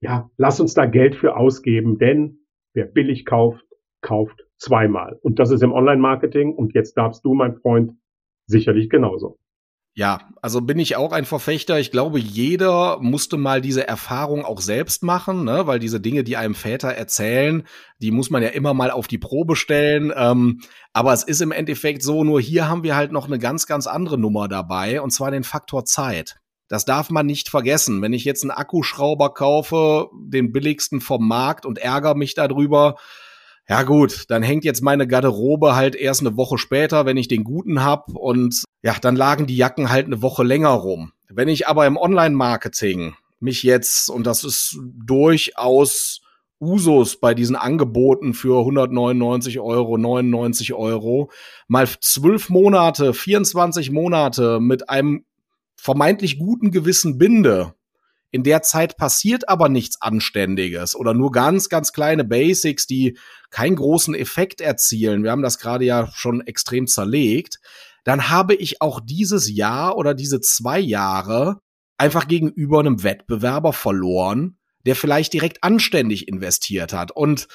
ja, 0.00 0.30
lass 0.36 0.60
uns 0.60 0.74
da 0.74 0.86
Geld 0.86 1.14
für 1.16 1.36
ausgeben, 1.36 1.98
denn 1.98 2.46
wer 2.74 2.84
billig 2.84 3.24
kauft, 3.24 3.64
kauft 4.02 4.46
zweimal. 4.58 5.18
Und 5.22 5.38
das 5.38 5.50
ist 5.50 5.62
im 5.62 5.72
Online-Marketing. 5.72 6.54
Und 6.54 6.74
jetzt 6.74 6.94
darfst 6.98 7.24
du, 7.24 7.34
mein 7.34 7.56
Freund, 7.56 7.92
sicherlich 8.46 8.90
genauso. 8.90 9.38
Ja, 9.96 10.28
also 10.42 10.60
bin 10.60 10.80
ich 10.80 10.96
auch 10.96 11.12
ein 11.12 11.24
Verfechter. 11.24 11.78
Ich 11.78 11.92
glaube, 11.92 12.18
jeder 12.18 12.98
musste 13.00 13.36
mal 13.36 13.60
diese 13.60 13.86
Erfahrung 13.86 14.44
auch 14.44 14.60
selbst 14.60 15.04
machen, 15.04 15.44
ne? 15.44 15.68
weil 15.68 15.78
diese 15.78 16.00
Dinge, 16.00 16.24
die 16.24 16.36
einem 16.36 16.56
Väter 16.56 16.88
erzählen, 16.88 17.62
die 18.00 18.10
muss 18.10 18.28
man 18.28 18.42
ja 18.42 18.48
immer 18.48 18.74
mal 18.74 18.90
auf 18.90 19.06
die 19.06 19.18
Probe 19.18 19.54
stellen. 19.54 20.12
Ähm, 20.16 20.62
aber 20.92 21.12
es 21.12 21.22
ist 21.22 21.40
im 21.42 21.52
Endeffekt 21.52 22.02
so, 22.02 22.24
nur 22.24 22.40
hier 22.40 22.68
haben 22.68 22.82
wir 22.82 22.96
halt 22.96 23.12
noch 23.12 23.26
eine 23.26 23.38
ganz, 23.38 23.68
ganz 23.68 23.86
andere 23.86 24.18
Nummer 24.18 24.48
dabei, 24.48 25.00
und 25.00 25.12
zwar 25.12 25.30
den 25.30 25.44
Faktor 25.44 25.84
Zeit. 25.84 26.40
Das 26.66 26.84
darf 26.84 27.10
man 27.10 27.26
nicht 27.26 27.48
vergessen. 27.48 28.02
Wenn 28.02 28.14
ich 28.14 28.24
jetzt 28.24 28.42
einen 28.42 28.50
Akkuschrauber 28.50 29.32
kaufe, 29.32 30.08
den 30.12 30.50
billigsten 30.50 31.00
vom 31.00 31.28
Markt 31.28 31.66
und 31.66 31.78
ärgere 31.78 32.16
mich 32.16 32.34
darüber, 32.34 32.96
ja 33.68 33.82
gut, 33.82 34.24
dann 34.28 34.42
hängt 34.42 34.64
jetzt 34.64 34.82
meine 34.82 35.06
Garderobe 35.06 35.74
halt 35.74 35.94
erst 35.94 36.20
eine 36.20 36.36
Woche 36.36 36.58
später, 36.58 37.06
wenn 37.06 37.16
ich 37.16 37.28
den 37.28 37.44
guten 37.44 37.82
hab 37.82 38.14
und 38.14 38.64
ja, 38.82 38.94
dann 39.00 39.16
lagen 39.16 39.46
die 39.46 39.56
Jacken 39.56 39.90
halt 39.90 40.06
eine 40.06 40.20
Woche 40.20 40.44
länger 40.44 40.70
rum. 40.70 41.12
Wenn 41.28 41.48
ich 41.48 41.66
aber 41.66 41.86
im 41.86 41.96
Online-Marketing 41.96 43.14
mich 43.40 43.62
jetzt, 43.62 44.10
und 44.10 44.26
das 44.26 44.44
ist 44.44 44.78
durchaus 44.94 46.20
Usus 46.60 47.18
bei 47.18 47.34
diesen 47.34 47.56
Angeboten 47.56 48.34
für 48.34 48.58
199 48.60 49.60
Euro, 49.60 49.96
99 49.98 50.74
Euro, 50.74 51.30
mal 51.66 51.88
zwölf 52.00 52.48
Monate, 52.50 53.14
24 53.14 53.90
Monate 53.90 54.60
mit 54.60 54.88
einem 54.88 55.24
vermeintlich 55.76 56.38
guten 56.38 56.70
Gewissen 56.70 57.18
binde, 57.18 57.74
in 58.34 58.42
der 58.42 58.62
Zeit 58.62 58.96
passiert 58.96 59.48
aber 59.48 59.68
nichts 59.68 60.02
Anständiges 60.02 60.96
oder 60.96 61.14
nur 61.14 61.30
ganz, 61.30 61.68
ganz 61.68 61.92
kleine 61.92 62.24
Basics, 62.24 62.84
die 62.88 63.16
keinen 63.50 63.76
großen 63.76 64.12
Effekt 64.12 64.60
erzielen. 64.60 65.22
Wir 65.22 65.30
haben 65.30 65.42
das 65.42 65.60
gerade 65.60 65.84
ja 65.84 66.10
schon 66.12 66.40
extrem 66.40 66.88
zerlegt. 66.88 67.60
Dann 68.02 68.30
habe 68.30 68.56
ich 68.56 68.82
auch 68.82 68.98
dieses 68.98 69.48
Jahr 69.48 69.96
oder 69.96 70.14
diese 70.14 70.40
zwei 70.40 70.80
Jahre 70.80 71.60
einfach 71.96 72.26
gegenüber 72.26 72.80
einem 72.80 73.04
Wettbewerber 73.04 73.72
verloren, 73.72 74.58
der 74.84 74.96
vielleicht 74.96 75.32
direkt 75.32 75.62
anständig 75.62 76.26
investiert 76.26 76.92
hat. 76.92 77.12
Und 77.12 77.46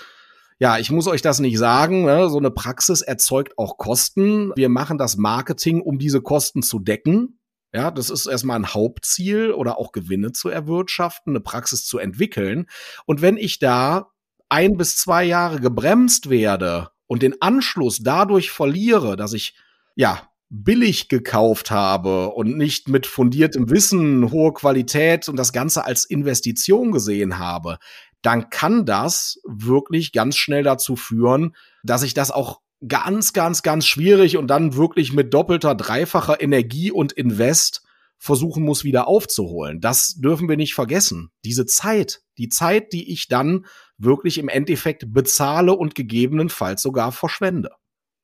ja, 0.60 0.78
ich 0.78 0.92
muss 0.92 1.08
euch 1.08 1.22
das 1.22 1.42
nicht 1.42 1.58
sagen. 1.58 2.06
Ne? 2.06 2.30
So 2.30 2.38
eine 2.38 2.52
Praxis 2.52 3.02
erzeugt 3.02 3.58
auch 3.58 3.78
Kosten. 3.78 4.54
Wir 4.56 4.70
machen 4.70 4.98
das 4.98 5.18
Marketing, 5.18 5.82
um 5.82 6.00
diese 6.00 6.22
Kosten 6.22 6.63
zu 6.63 6.80
decken. 6.80 7.38
Ja, 7.73 7.91
das 7.91 8.10
ist 8.10 8.25
erstmal 8.25 8.58
ein 8.58 8.73
Hauptziel 8.73 9.51
oder 9.51 9.77
auch 9.77 9.91
Gewinne 9.91 10.32
zu 10.32 10.49
erwirtschaften, 10.49 11.34
eine 11.34 11.41
Praxis 11.41 11.86
zu 11.86 11.99
entwickeln. 11.99 12.65
Und 13.05 13.21
wenn 13.21 13.38
ich 13.38 13.60
da 13.60 14.10
ein 14.49 14.75
bis 14.77 14.97
zwei 14.97 15.23
Jahre 15.23 15.60
gebremst 15.60 16.29
werde 16.29 16.89
und 17.05 17.21
den 17.21 17.41
Anschluss 17.41 17.99
dadurch 17.99 18.49
verliere, 18.49 19.15
dass 19.15 19.34
ich 19.34 19.55
ja 19.95 20.29
billig 20.49 21.10
gekauft 21.10 21.69
habe 21.69 22.29
und 22.29 22.58
nicht 22.58 22.89
mit 22.89 23.05
fundiertem 23.05 23.69
Wissen, 23.69 24.32
hohe 24.32 24.51
Qualität 24.51 25.29
und 25.29 25.38
das 25.38 25.53
Ganze 25.53 25.86
als 25.86 26.05
Investition 26.05 26.91
gesehen 26.91 27.38
habe, 27.38 27.77
dann 28.23 28.49
kann 28.49 28.86
das 28.86 29.39
wirklich 29.45 30.12
ganz 30.12 30.36
schnell 30.38 30.63
dazu 30.63 30.95
führen, 30.95 31.55
dass 31.84 32.01
ich 32.01 32.15
das 32.15 32.32
auch 32.32 32.62
ganz, 32.88 33.34
ganz, 33.34 33.63
ganz 33.63 33.86
schwierig 33.86 34.38
und 34.38 34.48
dann 34.48 34.76
wirklich 34.76 35.13
mit 35.13 35.34
doppelter, 35.34 35.76
dreifacher 35.76 36.42
Energie 36.42 36.92
und 36.92 37.12
Invest 37.12 37.86
versuchen 38.18 38.63
muss, 38.63 38.84
wieder 38.84 39.08
aufzuholen. 39.08 39.80
Das 39.80 40.20
dürfen 40.22 40.50
wir 40.50 40.58
nicht 40.58 40.74
vergessen. 40.74 41.30
Diese 41.46 41.65
Zeit, 41.65 42.22
die 42.38 42.50
Zeit, 42.50 42.92
die 42.92 43.12
ich 43.12 43.28
dann 43.28 43.65
wirklich 43.98 44.38
im 44.38 44.50
Endeffekt 44.50 45.13
bezahle 45.13 45.74
und 45.74 45.96
gegebenenfalls 45.96 46.82
sogar 46.82 47.12
verschwende. 47.12 47.70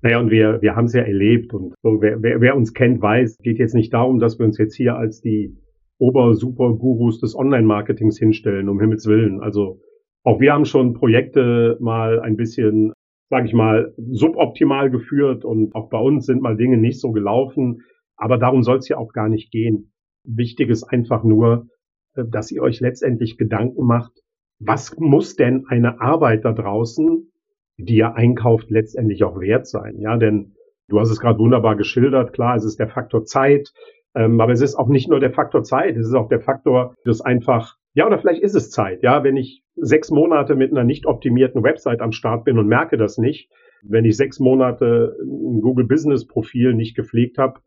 Naja, 0.02 0.20
und 0.20 0.30
wir, 0.30 0.62
wir 0.62 0.76
haben 0.76 0.86
es 0.86 0.94
ja 0.94 1.02
erlebt 1.02 1.54
und 1.54 1.74
so, 1.82 2.02
wer, 2.02 2.22
wer, 2.22 2.42
wer 2.42 2.56
uns 2.56 2.74
kennt, 2.74 3.02
weiß, 3.02 3.38
geht 3.42 3.58
jetzt 3.58 3.74
nicht 3.74 3.94
darum, 3.94 4.20
dass 4.20 4.38
wir 4.38 4.46
uns 4.46 4.58
jetzt 4.58 4.76
hier 4.76 4.96
als 4.98 5.22
die 5.22 5.58
Ober-Super-Gurus 5.98 7.22
des 7.22 7.36
Online-Marketings 7.36 8.20
hinstellen, 8.20 8.68
um 8.68 8.80
Himmels 8.80 9.08
Willen. 9.08 9.42
Also 9.42 9.80
auch 10.24 10.40
wir 10.42 10.54
haben 10.54 10.66
schon 10.66 10.94
Projekte 10.94 11.78
mal 11.80 12.20
ein 12.20 12.36
bisschen 12.36 12.94
sage 13.30 13.48
ich 13.48 13.54
mal, 13.54 13.94
suboptimal 13.98 14.90
geführt 14.90 15.46
und 15.46 15.74
auch 15.76 15.90
bei 15.90 16.00
uns 16.00 16.26
sind 16.26 16.42
mal 16.42 16.58
Dinge 16.58 16.78
nicht 16.78 17.00
so 17.00 17.12
gelaufen. 17.12 17.82
Aber 18.18 18.38
darum 18.38 18.64
soll 18.64 18.78
es 18.78 18.88
ja 18.88 18.98
auch 18.98 19.14
gar 19.14 19.30
nicht 19.30 19.52
gehen. 19.52 19.92
Wichtig 20.24 20.70
ist 20.70 20.84
einfach 20.84 21.24
nur, 21.24 21.68
äh, 22.16 22.24
dass 22.26 22.52
ihr 22.52 22.62
euch 22.62 22.80
letztendlich 22.80 23.38
Gedanken 23.38 23.86
macht, 23.86 24.12
was 24.60 24.98
muss 24.98 25.36
denn 25.36 25.66
eine 25.68 26.00
Arbeit 26.00 26.46
da 26.46 26.54
draußen, 26.54 27.32
die 27.78 27.98
ihr 27.98 28.16
einkauft, 28.16 28.70
letztendlich 28.70 29.24
auch 29.24 29.40
wert 29.40 29.68
sein? 29.68 30.00
Ja, 30.00 30.16
denn 30.18 30.54
du 30.88 31.00
hast 31.00 31.12
es 31.12 31.20
gerade 31.20 31.40
wunderbar 31.40 31.76
geschildert. 31.76 32.32
Klar, 32.32 32.56
es 32.56 32.64
ist 32.64 32.80
der 32.80 32.88
Faktor 32.88 33.26
Zeit, 33.26 33.74
ähm, 34.16 34.40
aber 34.40 34.54
es 34.54 34.62
ist 34.62 34.76
auch 34.76 34.88
nicht 34.88 35.10
nur 35.10 35.20
der 35.20 35.34
Faktor 35.34 35.64
Zeit, 35.64 35.98
es 35.98 36.08
ist 36.08 36.14
auch 36.14 36.30
der 36.30 36.40
Faktor, 36.40 36.96
das 37.04 37.20
einfach 37.20 37.76
ja, 37.96 38.06
oder 38.06 38.20
vielleicht 38.20 38.44
ist 38.44 38.56
es 38.56 38.72
Zeit, 38.72 39.02
ja, 39.04 39.24
wenn 39.24 39.38
ich 39.38 39.64
sechs 39.76 40.10
Monate 40.12 40.56
mit 40.56 40.72
einer 40.72 40.84
nicht 40.84 41.06
optimierten 41.06 41.64
Website 41.64 42.02
am 42.02 42.12
Start 42.12 42.46
bin 42.46 42.58
und 42.58 42.68
merke 42.68 42.98
das 42.98 43.18
nicht, 43.18 43.50
wenn 43.84 44.06
ich 44.06 44.18
sechs 44.18 44.40
Monate 44.40 45.16
ein 45.22 45.62
Google 45.62 45.86
Business 45.86 46.26
Profil 46.26 46.74
nicht 46.74 46.96
gepflegt 46.96 47.38
habe 47.38 47.60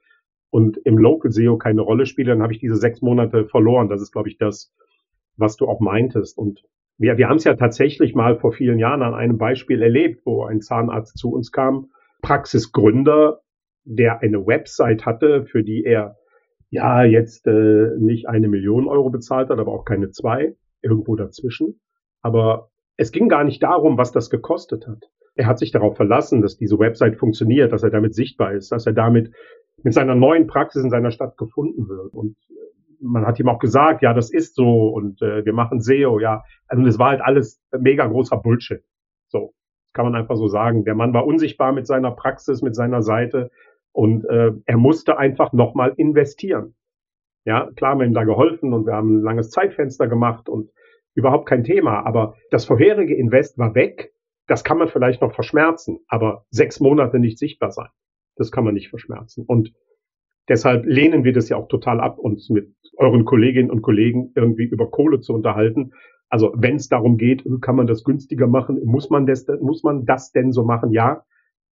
und 0.51 0.79
im 0.79 0.99
Local 0.99 1.31
SEO 1.31 1.59
keine 1.59 1.83
Rolle 1.83 2.07
spiele, 2.07 2.33
dann 2.33 2.43
habe 2.43 2.53
ich 2.53 2.59
diese 2.59 2.77
sechs 2.77 3.03
Monate 3.03 3.47
verloren. 3.47 3.89
Das 3.89 4.01
ist, 4.01 4.13
glaube 4.13 4.29
ich, 4.29 4.39
das, 4.39 4.75
was 5.37 5.57
du 5.57 5.67
auch 5.67 5.81
meintest. 5.81 6.39
Und 6.39 6.63
wir, 6.97 7.19
wir 7.19 7.29
haben 7.29 7.37
es 7.37 7.45
ja 7.45 7.55
tatsächlich 7.55 8.15
mal 8.15 8.39
vor 8.39 8.53
vielen 8.53 8.79
Jahren 8.79 9.03
an 9.03 9.15
einem 9.15 9.39
Beispiel 9.39 9.83
erlebt, 9.83 10.23
wo 10.25 10.45
ein 10.45 10.61
Zahnarzt 10.61 11.17
zu 11.19 11.31
uns 11.31 11.53
kam, 11.53 11.91
Praxisgründer, 12.23 13.41
der 13.85 14.21
eine 14.21 14.47
Website 14.47 15.07
hatte, 15.07 15.45
für 15.45 15.63
die 15.63 15.85
er 15.85 16.17
ja 16.71 17.05
jetzt 17.05 17.47
äh, 17.47 17.91
nicht 17.99 18.29
eine 18.29 18.49
Million 18.49 18.89
Euro 18.89 19.11
bezahlt 19.11 19.49
hat, 19.49 19.59
aber 19.59 19.73
auch 19.73 19.85
keine 19.85 20.11
zwei, 20.11 20.57
irgendwo 20.83 21.17
dazwischen. 21.17 21.81
Aber 22.29 22.69
es 22.99 23.11
ging 23.11 23.31
gar 23.31 23.43
nicht 23.43 23.63
darum, 23.63 23.97
was 23.97 24.13
das 24.13 24.29
gekostet 24.29 24.87
hat. 24.87 25.09
Er 25.35 25.47
hat 25.47 25.59
sich 25.59 25.71
darauf 25.71 25.97
verlassen, 25.97 26.43
dass 26.43 26.59
diese 26.59 26.79
Website 26.79 27.17
funktioniert, 27.17 27.73
dass 27.73 27.83
er 27.83 27.89
damit 27.89 28.15
sichtbar 28.15 28.53
ist, 28.53 28.71
dass 28.71 28.85
er 28.85 28.93
damit 28.93 29.33
mit 29.83 29.95
seiner 29.95 30.15
neuen 30.15 30.47
Praxis 30.47 30.85
in 30.85 30.91
seiner 30.91 31.11
Stadt 31.11 31.39
gefunden 31.39 31.89
wird. 31.89 32.13
Und 32.13 32.37
man 33.01 33.25
hat 33.27 33.41
ihm 33.41 33.49
auch 33.49 33.61
gesagt, 33.61 34.03
ja, 34.03 34.13
das 34.13 34.31
ist 34.31 34.55
so 34.57 34.89
und 34.89 35.23
äh, 35.23 35.47
wir 35.47 35.55
machen 35.55 35.81
SEO, 35.81 36.21
ja. 36.21 36.43
Also 36.67 36.85
das 36.85 36.99
war 36.99 37.11
halt 37.11 37.23
alles 37.23 37.63
mega 37.79 38.05
großer 38.07 38.37
Bullshit. 38.37 38.83
So, 39.29 39.55
kann 39.95 40.05
man 40.05 40.15
einfach 40.15 40.37
so 40.37 40.49
sagen. 40.49 40.85
Der 40.85 40.95
Mann 40.95 41.15
war 41.15 41.25
unsichtbar 41.25 41.73
mit 41.73 41.87
seiner 41.87 42.11
Praxis, 42.11 42.61
mit 42.61 42.75
seiner 42.75 43.01
Seite 43.01 43.51
und 43.93 44.27
äh, 44.27 44.53
er 44.67 44.77
musste 44.77 45.17
einfach 45.17 45.55
nochmal 45.55 45.95
investieren. 45.97 46.75
Ja, 47.47 47.71
klar 47.75 47.93
haben 47.93 48.01
wir 48.01 48.07
ihm 48.07 48.13
da 48.13 48.25
geholfen 48.25 48.75
und 48.75 48.85
wir 48.85 48.93
haben 48.93 49.21
ein 49.21 49.23
langes 49.23 49.49
Zeitfenster 49.49 50.09
gemacht 50.09 50.51
und 50.51 50.69
überhaupt 51.19 51.47
kein 51.47 51.65
Thema. 51.65 52.07
Aber 52.07 52.37
das 52.51 52.65
vorherige 52.65 53.15
Invest 53.15 53.59
war 53.59 53.75
weg. 53.75 54.13
Das 54.47 54.65
kann 54.65 54.79
man 54.79 54.89
vielleicht 54.89 55.21
noch 55.21 55.35
verschmerzen, 55.35 55.99
aber 56.09 56.47
sechs 56.51 56.81
Monate 56.81 57.19
nicht 57.19 57.39
sichtbar 57.39 57.71
sein, 57.71 57.89
das 58.37 58.51
kann 58.51 58.65
man 58.65 58.73
nicht 58.73 58.89
verschmerzen. 58.89 59.45
Und 59.47 59.75
deshalb 60.49 60.87
lehnen 60.87 61.23
wir 61.23 61.35
das 61.35 61.51
ja 61.51 61.59
auch 61.59 61.69
total 61.69 62.01
ab, 62.01 62.19
uns 62.19 62.49
mit 62.49 62.73
euren 62.97 63.27
Kolleginnen 63.27 63.71
und 63.71 63.83
Kollegen 63.83 64.33
irgendwie 64.35 64.65
über 64.65 64.91
Kohle 64.91 65.21
zu 65.21 65.35
unterhalten. 65.35 65.93
Also 66.31 66.55
wenn 66.57 66.77
es 66.77 66.89
darum 66.89 67.19
geht, 67.19 67.45
kann 67.61 67.77
man 67.77 67.87
das 67.87 68.05
günstiger 68.05 68.47
machen, 68.47 68.81
muss 68.85 69.11
man 69.11 69.27
das, 69.27 69.47
muss 69.61 69.83
man 69.83 70.07
das 70.07 70.33
denn 70.33 70.53
so 70.53 70.65
machen? 70.65 70.93
Ja, 70.93 71.25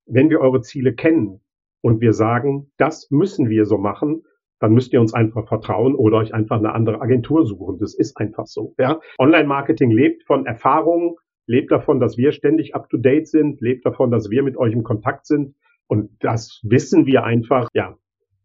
wenn 0.06 0.30
wir 0.30 0.42
eure 0.42 0.62
Ziele 0.62 0.94
kennen 0.94 1.40
und 1.82 2.02
wir 2.02 2.12
sagen, 2.12 2.72
das 2.78 3.10
müssen 3.10 3.50
wir 3.50 3.66
so 3.66 3.78
machen, 3.78 4.24
dann 4.60 4.74
müsst 4.74 4.94
ihr 4.94 5.02
uns 5.02 5.14
einfach 5.14 5.48
vertrauen 5.48 5.96
oder 5.96 6.18
euch 6.18 6.34
einfach 6.34 6.58
eine 6.58 6.74
andere 6.74 7.02
Agentur 7.02 7.46
suchen. 7.46 7.78
Das 7.80 7.94
ist 7.94 8.18
einfach 8.18 8.48
so. 8.48 8.74
Ja? 8.78 9.00
Online-Marketing 9.20 9.92
lebt 9.92 10.24
von 10.24 10.46
Erfahrung, 10.46 11.18
lebt 11.46 11.72
davon, 11.72 12.00
dass 12.00 12.18
wir 12.18 12.32
ständig 12.32 12.74
up-to-date 12.74 13.28
sind, 13.28 13.62
lebt 13.62 13.86
davon, 13.86 14.12
dass 14.12 14.30
wir 14.30 14.44
mit 14.44 14.58
euch 14.58 14.74
im 14.74 14.84
Kontakt 14.84 15.26
sind. 15.26 15.56
Und 15.88 16.12
das 16.20 16.62
wissen 16.64 17.06
wir 17.06 17.24
einfach, 17.24 17.68
ja, 17.74 17.98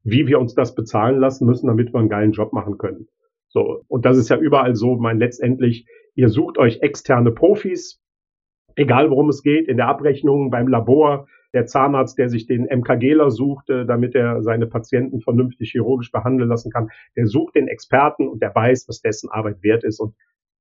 wie 0.03 0.27
wir 0.27 0.40
uns 0.40 0.55
das 0.55 0.75
bezahlen 0.75 1.18
lassen 1.18 1.46
müssen, 1.46 1.66
damit 1.66 1.92
wir 1.92 2.01
einen 2.01 2.09
geilen 2.09 2.33
Job 2.33 2.53
machen 2.53 2.79
können. 2.79 3.09
So. 3.49 3.85
Und 3.88 4.05
das 4.05 4.16
ist 4.16 4.29
ja 4.29 4.37
überall 4.37 4.75
so, 4.77 4.96
mein 4.96 5.18
letztendlich, 5.18 5.87
ihr 6.14 6.29
sucht 6.29 6.59
euch 6.59 6.81
externe 6.83 7.33
Profis, 7.33 8.01
egal 8.77 9.11
worum 9.11 9.29
es 9.29 9.42
geht, 9.42 9.68
in 9.68 9.77
der 9.77 9.88
Abrechnung, 9.88 10.51
beim 10.51 10.68
Labor, 10.68 11.27
der 11.53 11.67
Zahnarzt, 11.67 12.19
der 12.19 12.29
sich 12.29 12.47
den 12.47 12.65
MKGler 12.65 13.31
sucht, 13.31 13.71
äh, 13.71 13.85
damit 13.87 14.15
er 14.15 14.43
seine 14.43 14.67
Patienten 14.67 15.21
vernünftig 15.21 15.71
chirurgisch 15.71 16.13
behandeln 16.13 16.49
lassen 16.49 16.71
kann, 16.71 16.91
der 17.17 17.27
sucht 17.27 17.57
den 17.57 17.69
Experten 17.69 18.29
und 18.29 18.43
der 18.43 18.55
weiß, 18.55 18.87
was 18.89 19.01
dessen 19.01 19.31
Arbeit 19.31 19.63
wert 19.63 19.85
ist. 19.85 20.01
Und 20.01 20.15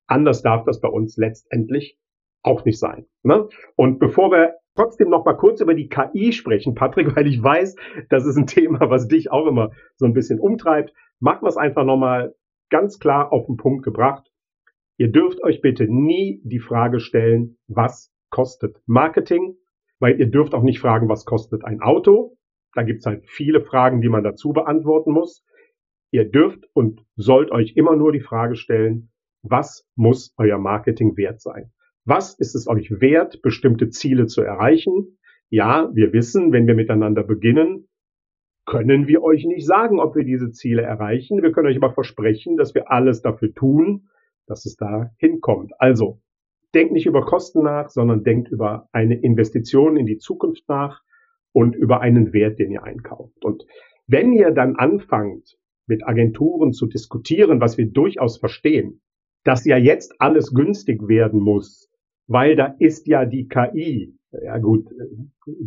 anders 0.08 0.41
darf 0.41 0.65
das 0.65 0.82
bei 0.82 0.89
uns 0.89 1.17
letztendlich 1.17 1.97
auch 2.41 2.65
nicht 2.65 2.80
sein. 2.80 3.06
Ne? 3.23 3.47
Und 3.75 3.99
bevor 3.99 4.32
wir 4.32 4.56
trotzdem 4.75 5.10
noch 5.10 5.25
mal 5.25 5.36
kurz 5.36 5.62
über 5.62 5.73
die 5.73 5.89
KI 5.89 6.32
sprechen, 6.32 6.73
Patrick, 6.75 7.13
weil 7.15 7.28
ich 7.28 7.41
weiß, 7.41 7.75
das 8.10 8.25
ist 8.25 8.38
ein 8.38 8.47
Thema, 8.47 8.89
was 8.89 9.08
dich 9.08 9.32
auch 9.32 9.47
immer 9.47 9.71
so 9.95 10.06
ein 10.06 10.13
bisschen 10.13 10.39
umtreibt, 10.39 10.93
machen 11.19 11.43
wir 11.43 11.49
es 11.49 11.58
einfach 11.58 11.84
noch 11.84 11.97
mal 11.97 12.34
ganz 12.69 12.99
klar 12.99 13.32
auf 13.34 13.45
den 13.47 13.58
Punkt 13.58 13.84
gebracht. 13.84 14.32
Ihr 14.97 15.12
dürft 15.12 15.43
euch 15.43 15.62
bitte 15.62 15.86
nie 15.86 16.41
die 16.43 16.60
Frage 16.60 16.99
stellen, 16.99 17.58
was 17.67 18.12
kostet 18.30 18.82
Marketing 18.86 19.56
weil 19.99 20.19
ihr 20.19 20.27
dürft 20.27 20.53
auch 20.53 20.63
nicht 20.63 20.79
fragen, 20.79 21.09
was 21.09 21.25
kostet 21.25 21.63
ein 21.65 21.81
Auto. 21.81 22.38
Da 22.73 22.83
gibt's 22.83 23.05
halt 23.05 23.25
viele 23.27 23.62
Fragen, 23.62 24.01
die 24.01 24.09
man 24.09 24.23
dazu 24.23 24.53
beantworten 24.53 25.12
muss. 25.12 25.43
Ihr 26.12 26.29
dürft 26.29 26.65
und 26.73 27.05
sollt 27.15 27.51
euch 27.51 27.75
immer 27.75 27.95
nur 27.95 28.12
die 28.12 28.21
Frage 28.21 28.55
stellen, 28.55 29.12
was 29.41 29.88
muss 29.95 30.33
euer 30.38 30.57
Marketing 30.57 31.15
wert 31.17 31.41
sein? 31.41 31.71
Was 32.05 32.38
ist 32.39 32.55
es 32.55 32.67
euch 32.67 33.01
wert, 33.01 33.41
bestimmte 33.41 33.89
Ziele 33.89 34.25
zu 34.25 34.41
erreichen? 34.41 35.17
Ja, 35.49 35.89
wir 35.93 36.13
wissen, 36.13 36.51
wenn 36.51 36.67
wir 36.67 36.75
miteinander 36.75 37.23
beginnen, 37.23 37.88
können 38.65 39.07
wir 39.07 39.23
euch 39.23 39.45
nicht 39.45 39.65
sagen, 39.65 39.99
ob 39.99 40.15
wir 40.15 40.23
diese 40.23 40.51
Ziele 40.51 40.83
erreichen. 40.83 41.41
Wir 41.41 41.51
können 41.51 41.67
euch 41.67 41.77
aber 41.77 41.93
versprechen, 41.93 42.55
dass 42.55 42.75
wir 42.75 42.91
alles 42.91 43.21
dafür 43.21 43.53
tun, 43.53 44.09
dass 44.45 44.65
es 44.65 44.75
da 44.75 45.09
hinkommt. 45.17 45.73
Also, 45.79 46.21
denkt 46.73 46.93
nicht 46.93 47.05
über 47.05 47.25
Kosten 47.25 47.63
nach, 47.63 47.89
sondern 47.89 48.23
denkt 48.23 48.49
über 48.49 48.88
eine 48.91 49.15
Investition 49.15 49.97
in 49.97 50.05
die 50.05 50.17
Zukunft 50.17 50.67
nach 50.67 51.01
und 51.51 51.75
über 51.75 52.01
einen 52.01 52.34
Wert, 52.34 52.60
den 52.60 52.71
ihr 52.71 52.84
einkauft. 52.84 53.43
Und 53.43 53.65
wenn 54.08 54.34
ihr 54.34 54.51
dann 54.51 54.75
anfangt, 54.75 55.58
mit 55.88 56.08
Agenturen 56.08 56.71
zu 56.71 56.86
diskutieren, 56.86 57.60
was 57.60 57.77
wir 57.77 57.88
durchaus 57.88 58.38
verstehen, 58.38 59.01
dass 59.43 59.65
ja 59.65 59.77
jetzt 59.77 60.13
alles 60.19 60.53
günstig 60.53 61.08
werden 61.08 61.41
muss, 61.41 61.89
weil 62.27 62.55
da 62.55 62.75
ist 62.77 63.08
ja 63.08 63.25
die 63.25 63.47
KI. 63.47 64.15
Ja 64.32 64.60
gut, 64.60 64.88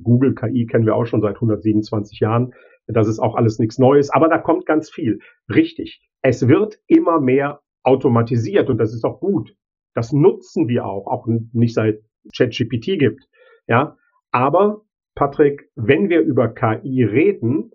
Google 0.02 0.34
KI 0.34 0.66
kennen 0.66 0.86
wir 0.86 0.94
auch 0.94 1.06
schon 1.06 1.20
seit 1.20 1.34
127 1.34 2.20
Jahren. 2.20 2.54
Das 2.86 3.08
ist 3.08 3.18
auch 3.18 3.34
alles 3.34 3.58
nichts 3.58 3.78
Neues, 3.78 4.10
aber 4.10 4.28
da 4.28 4.38
kommt 4.38 4.66
ganz 4.66 4.90
viel. 4.90 5.18
Richtig. 5.52 6.00
Es 6.20 6.46
wird 6.46 6.78
immer 6.86 7.20
mehr 7.20 7.60
automatisiert 7.82 8.70
und 8.70 8.78
das 8.78 8.94
ist 8.94 9.04
auch 9.04 9.18
gut. 9.18 9.56
Das 9.94 10.12
nutzen 10.12 10.68
wir 10.68 10.86
auch, 10.86 11.06
auch 11.06 11.26
nicht 11.52 11.74
seit 11.74 12.02
ChatGPT 12.34 12.98
gibt. 12.98 13.28
Ja, 13.66 13.96
aber 14.30 14.82
Patrick, 15.14 15.70
wenn 15.74 16.08
wir 16.08 16.20
über 16.20 16.48
KI 16.48 17.04
reden, 17.04 17.70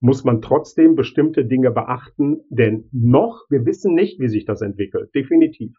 muss 0.00 0.24
man 0.24 0.42
trotzdem 0.42 0.96
bestimmte 0.96 1.44
Dinge 1.44 1.70
beachten, 1.70 2.42
denn 2.50 2.88
noch, 2.92 3.44
wir 3.48 3.64
wissen 3.64 3.94
nicht, 3.94 4.20
wie 4.20 4.28
sich 4.28 4.44
das 4.44 4.60
entwickelt, 4.60 5.14
definitiv. 5.14 5.74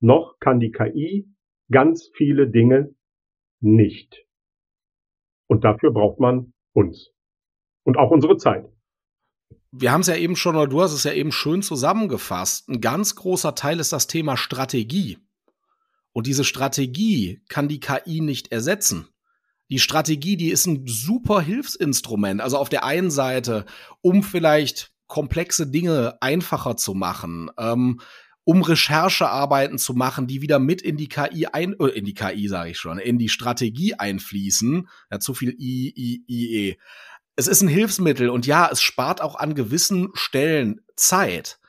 Noch 0.00 0.38
kann 0.40 0.60
die 0.60 0.70
KI 0.70 1.28
ganz 1.70 2.10
viele 2.14 2.48
Dinge 2.48 2.94
nicht. 3.60 4.24
Und 5.48 5.64
dafür 5.64 5.92
braucht 5.92 6.20
man 6.20 6.52
uns. 6.72 7.12
Und 7.84 7.96
auch 7.96 8.10
unsere 8.10 8.36
Zeit 8.36 8.68
wir 9.70 9.92
haben 9.92 10.00
es 10.00 10.06
ja 10.06 10.16
eben 10.16 10.36
schon, 10.36 10.56
oder 10.56 10.66
du 10.66 10.80
hast 10.80 10.92
es 10.92 11.04
ja 11.04 11.12
eben 11.12 11.32
schön 11.32 11.62
zusammengefasst. 11.62 12.68
Ein 12.68 12.80
ganz 12.80 13.14
großer 13.14 13.54
Teil 13.54 13.80
ist 13.80 13.92
das 13.92 14.06
Thema 14.06 14.36
Strategie. 14.36 15.18
Und 16.12 16.26
diese 16.26 16.44
Strategie 16.44 17.42
kann 17.48 17.68
die 17.68 17.80
KI 17.80 18.20
nicht 18.20 18.50
ersetzen. 18.50 19.08
Die 19.70 19.78
Strategie, 19.78 20.36
die 20.36 20.50
ist 20.50 20.66
ein 20.66 20.84
super 20.86 21.42
Hilfsinstrument. 21.42 22.40
Also 22.40 22.56
auf 22.56 22.70
der 22.70 22.84
einen 22.84 23.10
Seite, 23.10 23.66
um 24.00 24.22
vielleicht 24.22 24.92
komplexe 25.06 25.66
Dinge 25.66 26.16
einfacher 26.20 26.76
zu 26.76 26.94
machen, 26.94 27.50
ähm, 27.58 28.00
um 28.44 28.62
Recherchearbeiten 28.62 29.76
zu 29.76 29.92
machen, 29.92 30.26
die 30.26 30.40
wieder 30.40 30.58
mit 30.58 30.80
in 30.80 30.96
die 30.96 31.08
KI 31.08 31.46
ein, 31.46 31.74
äh, 31.78 31.88
in 31.88 32.06
die 32.06 32.14
KI 32.14 32.48
sage 32.48 32.70
ich 32.70 32.78
schon, 32.78 32.98
in 32.98 33.18
die 33.18 33.28
Strategie 33.28 33.94
einfließen. 33.94 34.88
Ja, 35.10 35.20
zu 35.20 35.34
viel 35.34 35.50
I, 35.58 35.92
I, 35.94 36.24
I, 36.26 36.70
E 36.70 36.76
es 37.38 37.46
ist 37.46 37.62
ein 37.62 37.68
Hilfsmittel 37.68 38.30
und 38.30 38.46
ja, 38.46 38.68
es 38.70 38.82
spart 38.82 39.22
auch 39.22 39.36
an 39.36 39.54
gewissen 39.54 40.08
Stellen 40.14 40.80
Zeit. 40.96 41.60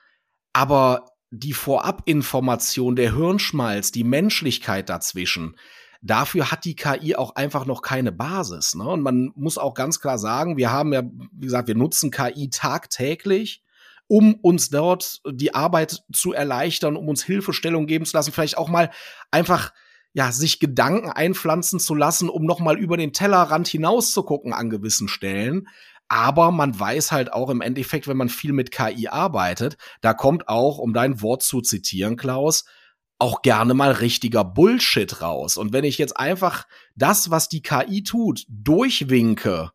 Aber 0.52 1.06
die 1.30 1.54
Vorabinformation, 1.54 2.96
der 2.96 3.16
Hirnschmalz, 3.16 3.92
die 3.92 4.04
Menschlichkeit 4.04 4.90
dazwischen, 4.90 5.56
dafür 6.02 6.50
hat 6.50 6.66
die 6.66 6.76
KI 6.76 7.16
auch 7.16 7.36
einfach 7.36 7.68
noch 7.68 7.84
keine 7.84 8.12
Basis. 8.12 8.74
Ne? 8.74 8.84
Und 8.84 9.04
man 9.04 9.32
muss 9.36 9.60
auch 9.60 9.76
ganz 9.76 10.00
klar 10.00 10.18
sagen, 10.18 10.58
wir 10.58 10.72
haben 10.72 10.92
ja, 10.92 11.04
wie 11.04 11.46
gesagt, 11.46 11.68
wir 11.68 11.76
nutzen 11.76 12.10
KI 12.10 12.50
tagtäglich, 12.50 13.62
um 14.08 14.34
uns 14.42 14.72
dort 14.72 15.22
die 15.30 15.54
Arbeit 15.54 16.04
zu 16.12 16.34
erleichtern, 16.34 16.98
um 16.98 17.08
uns 17.08 17.24
Hilfestellung 17.24 17.86
geben 17.86 18.06
zu 18.06 18.18
lassen, 18.18 18.32
vielleicht 18.32 18.58
auch 18.58 18.70
mal 18.70 18.90
einfach 19.30 19.72
ja, 20.20 20.34
sich 20.34 20.60
Gedanken 20.60 21.10
einpflanzen 21.10 21.80
zu 21.80 21.96
lassen, 21.96 22.28
um 22.28 22.44
noch 22.44 22.60
mal 22.60 22.78
über 22.78 22.98
den 22.98 23.14
Tellerrand 23.14 23.70
hinaus 23.70 24.12
zu 24.12 24.24
gucken 24.24 24.52
an 24.52 24.70
gewissen 24.70 25.08
Stellen. 25.08 25.70
Aber 26.10 26.52
man 26.52 26.78
weiß 26.78 27.14
halt 27.14 27.32
auch 27.32 27.50
im 27.50 27.62
Endeffekt, 27.62 28.06
wenn 28.06 28.18
man 28.18 28.28
viel 28.28 28.52
mit 28.52 28.70
KI 28.70 29.08
arbeitet, 29.08 29.78
da 30.02 30.14
kommt 30.14 30.50
auch, 30.50 30.78
um 30.78 30.92
dein 30.92 31.22
Wort 31.22 31.42
zu 31.42 31.62
zitieren, 31.62 32.18
Klaus, 32.18 32.66
auch 33.18 33.42
gerne 33.44 33.74
mal 33.74 33.94
richtiger 33.94 34.44
Bullshit 34.44 35.22
raus. 35.22 35.56
Und 35.56 35.72
wenn 35.72 35.86
ich 35.86 35.98
jetzt 35.98 36.18
einfach 36.18 36.68
das, 36.96 37.32
was 37.32 37.48
die 37.48 37.62
KI 37.62 38.04
tut, 38.04 38.44
durchwinke 38.50 39.72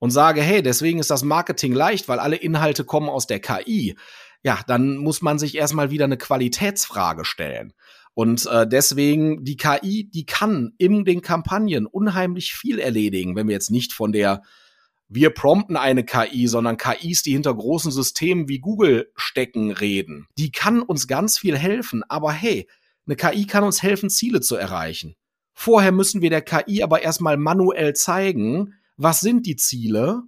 und 0.00 0.10
sage, 0.10 0.42
hey, 0.42 0.60
deswegen 0.60 0.98
ist 0.98 1.12
das 1.12 1.22
Marketing 1.22 1.72
leicht, 1.72 2.08
weil 2.08 2.18
alle 2.18 2.34
Inhalte 2.34 2.82
kommen 2.82 3.08
aus 3.08 3.28
der 3.28 3.38
KI, 3.38 3.96
ja, 4.42 4.58
dann 4.66 4.96
muss 4.96 5.22
man 5.22 5.38
sich 5.38 5.54
erstmal 5.54 5.92
wieder 5.92 6.06
eine 6.06 6.18
Qualitätsfrage 6.18 7.24
stellen. 7.24 7.74
Und 8.18 8.46
äh, 8.46 8.66
deswegen, 8.66 9.44
die 9.44 9.56
KI, 9.56 10.10
die 10.12 10.26
kann 10.26 10.72
in 10.76 11.04
den 11.04 11.22
Kampagnen 11.22 11.86
unheimlich 11.86 12.52
viel 12.52 12.80
erledigen, 12.80 13.36
wenn 13.36 13.46
wir 13.46 13.52
jetzt 13.52 13.70
nicht 13.70 13.92
von 13.92 14.10
der 14.10 14.42
wir 15.08 15.30
prompten 15.30 15.76
eine 15.76 16.04
KI, 16.04 16.48
sondern 16.48 16.78
KIs, 16.78 17.22
die 17.22 17.30
hinter 17.30 17.54
großen 17.54 17.92
Systemen 17.92 18.48
wie 18.48 18.58
Google 18.58 19.12
stecken, 19.14 19.70
reden. 19.70 20.26
Die 20.36 20.50
kann 20.50 20.82
uns 20.82 21.06
ganz 21.06 21.38
viel 21.38 21.56
helfen, 21.56 22.02
aber 22.08 22.32
hey, 22.32 22.68
eine 23.06 23.14
KI 23.14 23.46
kann 23.46 23.62
uns 23.62 23.84
helfen, 23.84 24.10
Ziele 24.10 24.40
zu 24.40 24.56
erreichen. 24.56 25.14
Vorher 25.54 25.92
müssen 25.92 26.20
wir 26.20 26.30
der 26.30 26.42
KI 26.42 26.82
aber 26.82 27.02
erstmal 27.02 27.36
manuell 27.36 27.94
zeigen, 27.94 28.74
was 28.96 29.20
sind 29.20 29.46
die 29.46 29.54
Ziele 29.54 30.24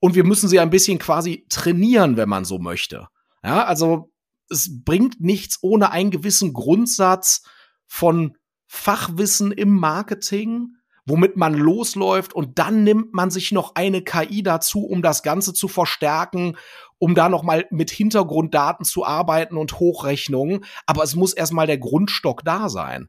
und 0.00 0.14
wir 0.16 0.24
müssen 0.24 0.50
sie 0.50 0.60
ein 0.60 0.68
bisschen 0.68 0.98
quasi 0.98 1.46
trainieren, 1.48 2.18
wenn 2.18 2.28
man 2.28 2.44
so 2.44 2.58
möchte. 2.58 3.08
Ja, 3.42 3.64
also 3.64 4.09
es 4.50 4.84
bringt 4.84 5.20
nichts 5.20 5.58
ohne 5.62 5.92
einen 5.92 6.10
gewissen 6.10 6.52
Grundsatz 6.52 7.42
von 7.86 8.36
Fachwissen 8.66 9.52
im 9.52 9.74
Marketing 9.76 10.74
womit 11.10 11.36
man 11.36 11.54
losläuft 11.54 12.32
und 12.32 12.58
dann 12.58 12.84
nimmt 12.84 13.12
man 13.12 13.30
sich 13.30 13.52
noch 13.52 13.74
eine 13.74 14.02
KI 14.02 14.42
dazu, 14.42 14.86
um 14.86 15.02
das 15.02 15.22
Ganze 15.22 15.52
zu 15.52 15.68
verstärken, 15.68 16.56
um 16.98 17.14
da 17.14 17.28
noch 17.28 17.42
mal 17.42 17.66
mit 17.70 17.90
Hintergrunddaten 17.90 18.84
zu 18.84 19.04
arbeiten 19.04 19.56
und 19.56 19.78
Hochrechnungen, 19.78 20.64
aber 20.86 21.02
es 21.02 21.16
muss 21.16 21.32
erstmal 21.32 21.66
der 21.66 21.78
Grundstock 21.78 22.44
da 22.44 22.68
sein. 22.68 23.08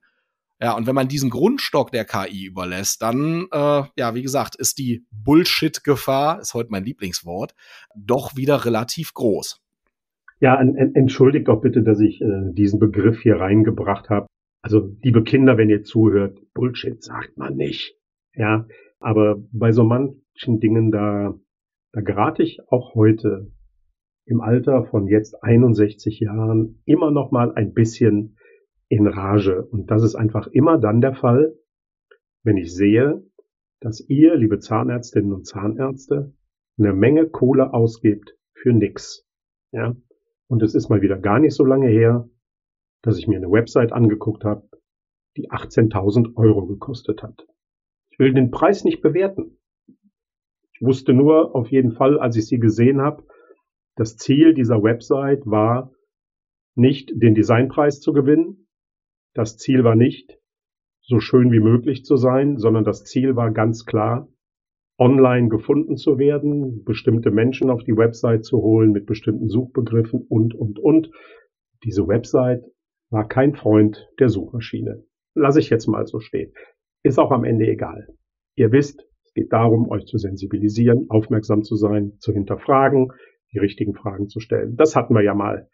Ja, 0.60 0.74
und 0.74 0.86
wenn 0.86 0.96
man 0.96 1.08
diesen 1.08 1.32
Grundstock 1.32 1.92
der 1.92 2.06
KI 2.06 2.46
überlässt, 2.46 3.02
dann, 3.02 3.48
äh, 3.52 3.84
ja, 3.98 4.14
wie 4.14 4.22
gesagt, 4.22 4.56
ist 4.56 4.78
die 4.78 5.06
Bullshit-Gefahr, 5.10 6.40
ist 6.40 6.54
heute 6.54 6.70
mein 6.70 6.86
Lieblingswort, 6.86 7.56
doch 7.96 8.36
wieder 8.36 8.64
relativ 8.64 9.16
groß. 9.16 9.61
Ja, 10.42 10.60
entschuldigt 10.60 11.48
doch 11.48 11.62
bitte, 11.62 11.84
dass 11.84 12.00
ich 12.00 12.20
äh, 12.20 12.52
diesen 12.54 12.80
Begriff 12.80 13.22
hier 13.22 13.36
reingebracht 13.36 14.10
habe. 14.10 14.26
Also, 14.64 14.96
liebe 15.04 15.24
Kinder, 15.24 15.56
wenn 15.58 15.70
ihr 15.70 15.84
zuhört, 15.84 16.40
Bullshit 16.56 17.02
sagt 17.04 17.38
man 17.38 17.56
nicht. 17.56 17.96
Ja, 18.34 18.68
aber 19.00 19.38
bei 19.52 19.72
so 19.72 19.84
manchen 19.84 20.60
Dingen, 20.60 20.92
da, 20.92 21.40
da 21.94 22.02
gerate 22.02 22.42
ich 22.42 22.60
auch 22.70 22.96
heute 22.96 23.52
im 24.26 24.42
Alter 24.42 24.86
von 24.86 25.08
jetzt 25.08 25.44
61 25.44 26.20
Jahren 26.20 26.82
immer 26.86 27.12
noch 27.12 27.32
mal 27.32 27.54
ein 27.54 27.74
bisschen 27.74 28.38
in 28.88 29.06
Rage. 29.06 29.64
Und 29.64 29.92
das 29.92 30.02
ist 30.02 30.16
einfach 30.16 30.48
immer 30.48 30.80
dann 30.80 31.02
der 31.02 31.14
Fall, 31.14 31.56
wenn 32.44 32.58
ich 32.58 32.74
sehe, 32.74 33.24
dass 33.80 34.00
ihr, 34.10 34.36
liebe 34.36 34.58
Zahnärztinnen 34.58 35.34
und 35.34 35.46
Zahnärzte, 35.46 36.34
eine 36.80 36.94
Menge 36.94 37.28
Kohle 37.30 37.74
ausgebt 37.74 38.36
für 38.54 38.74
nix. 38.74 39.28
Ja? 39.72 39.96
Und 40.52 40.62
es 40.64 40.76
ist 40.76 40.90
mal 40.90 41.02
wieder 41.02 41.18
gar 41.18 41.40
nicht 41.40 41.56
so 41.56 41.64
lange 41.64 41.88
her, 41.88 42.30
dass 43.04 43.18
ich 43.18 43.26
mir 43.26 43.38
eine 43.38 43.50
Website 43.50 43.94
angeguckt 43.94 44.44
habe, 44.44 44.68
die 45.38 45.50
18.000 45.50 46.36
Euro 46.36 46.66
gekostet 46.66 47.24
hat. 47.24 47.48
Ich 48.10 48.20
will 48.20 48.34
den 48.34 48.52
Preis 48.52 48.84
nicht 48.84 49.02
bewerten. 49.02 49.58
Ich 50.74 50.82
wusste 50.82 51.14
nur 51.14 51.56
auf 51.56 51.72
jeden 51.72 51.94
Fall, 51.94 52.20
als 52.20 52.36
ich 52.36 52.48
sie 52.48 52.60
gesehen 52.60 53.00
habe, 53.00 53.26
das 53.96 54.18
Ziel 54.18 54.54
dieser 54.54 54.84
Website 54.84 55.46
war, 55.46 55.94
nicht 56.76 57.14
den 57.16 57.34
Designpreis 57.34 58.02
zu 58.02 58.12
gewinnen, 58.12 58.68
das 59.34 59.56
Ziel 59.56 59.86
war 59.86 59.96
nicht, 59.96 60.38
so 61.00 61.22
schön 61.22 61.54
wie 61.54 61.62
möglich 61.62 62.04
zu 62.04 62.18
sein, 62.18 62.58
sondern 62.58 62.84
das 62.84 63.06
Ziel 63.06 63.38
war 63.38 63.52
ganz 63.52 63.86
klar, 63.86 64.28
online 65.02 65.50
gefunden 65.50 65.98
zu 65.98 66.20
werden, 66.20 66.84
bestimmte 66.84 67.32
Menschen 67.32 67.72
auf 67.72 67.84
die 67.84 67.98
Website 67.98 68.46
zu 68.46 68.62
holen 68.62 68.92
mit 68.92 69.08
bestimmten 69.08 69.50
Suchbegriffen 69.50 70.28
und, 70.30 70.54
und, 70.54 70.78
und. 70.78 71.10
Diese 71.84 72.08
Website 72.08 72.64
war 73.10 73.28
kein 73.28 73.56
Freund 73.56 74.08
der 74.20 74.30
Suchmaschine. 74.30 75.04
Lass 75.34 75.56
ich 75.56 75.72
jetzt 75.72 75.88
mal 75.88 76.06
so 76.06 76.20
stehen. 76.20 76.54
Ist 77.02 77.18
auch 77.18 77.32
am 77.32 77.46
Ende 77.46 77.68
egal. 77.68 78.10
Ihr 78.56 78.72
wisst, 78.72 79.04
es 79.26 79.34
geht 79.34 79.52
darum, 79.52 79.90
euch 79.90 80.06
zu 80.06 80.20
sensibilisieren, 80.20 81.08
aufmerksam 81.10 81.64
zu 81.64 81.76
sein, 81.76 82.14
zu 82.20 82.32
hinterfragen, 82.32 83.12
die 83.54 83.58
richtigen 83.58 83.96
Fragen 83.96 84.30
zu 84.30 84.40
stellen. 84.40 84.76
Das 84.76 84.96
hatten 84.96 85.16
wir 85.16 85.24
ja 85.24 85.34
mal 85.34 85.68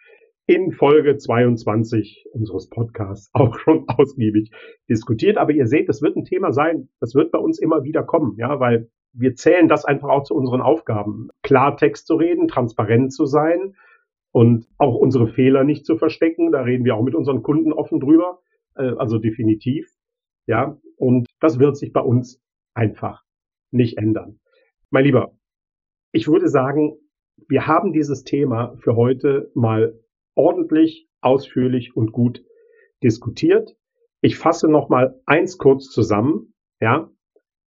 in 0.45 0.71
Folge 0.71 1.17
22 1.17 2.27
unseres 2.31 2.69
Podcasts 2.69 3.29
auch 3.33 3.59
schon 3.59 3.83
ausgiebig 3.89 4.51
diskutiert. 4.89 5.35
Aber 5.35 5.51
ihr 5.51 5.67
seht, 5.67 5.89
es 5.89 6.01
wird 6.01 6.15
ein 6.15 6.23
Thema 6.23 6.53
sein, 6.53 6.87
das 7.01 7.13
wird 7.13 7.33
bei 7.33 7.39
uns 7.39 7.59
immer 7.59 7.83
wieder 7.83 8.03
kommen, 8.03 8.37
ja, 8.37 8.57
weil 8.61 8.89
wir 9.19 9.35
zählen 9.35 9.67
das 9.67 9.85
einfach 9.85 10.09
auch 10.09 10.23
zu 10.23 10.35
unseren 10.35 10.61
Aufgaben. 10.61 11.29
Klartext 11.41 12.07
zu 12.07 12.15
reden, 12.15 12.47
transparent 12.47 13.11
zu 13.11 13.25
sein 13.25 13.75
und 14.31 14.67
auch 14.77 14.95
unsere 14.95 15.27
Fehler 15.27 15.63
nicht 15.63 15.85
zu 15.85 15.97
verstecken. 15.97 16.51
Da 16.51 16.61
reden 16.61 16.85
wir 16.85 16.95
auch 16.95 17.03
mit 17.03 17.15
unseren 17.15 17.41
Kunden 17.41 17.73
offen 17.73 17.99
drüber. 17.99 18.39
Äh, 18.75 18.93
also 18.97 19.17
definitiv. 19.17 19.91
Ja, 20.45 20.77
und 20.95 21.27
das 21.39 21.59
wird 21.59 21.77
sich 21.77 21.91
bei 21.91 22.01
uns 22.01 22.41
einfach 22.73 23.23
nicht 23.71 23.97
ändern. 23.97 24.39
Mein 24.89 25.03
Lieber, 25.03 25.37
ich 26.11 26.27
würde 26.27 26.47
sagen, 26.47 26.97
wir 27.47 27.67
haben 27.67 27.91
dieses 27.91 28.23
Thema 28.23 28.75
für 28.77 28.95
heute 28.95 29.51
mal 29.53 29.99
ordentlich, 30.35 31.09
ausführlich 31.21 31.95
und 31.95 32.11
gut 32.11 32.43
diskutiert. 33.03 33.75
Ich 34.21 34.37
fasse 34.37 34.67
noch 34.67 34.89
mal 34.89 35.19
eins 35.25 35.57
kurz 35.57 35.89
zusammen. 35.89 36.53
Ja, 36.79 37.09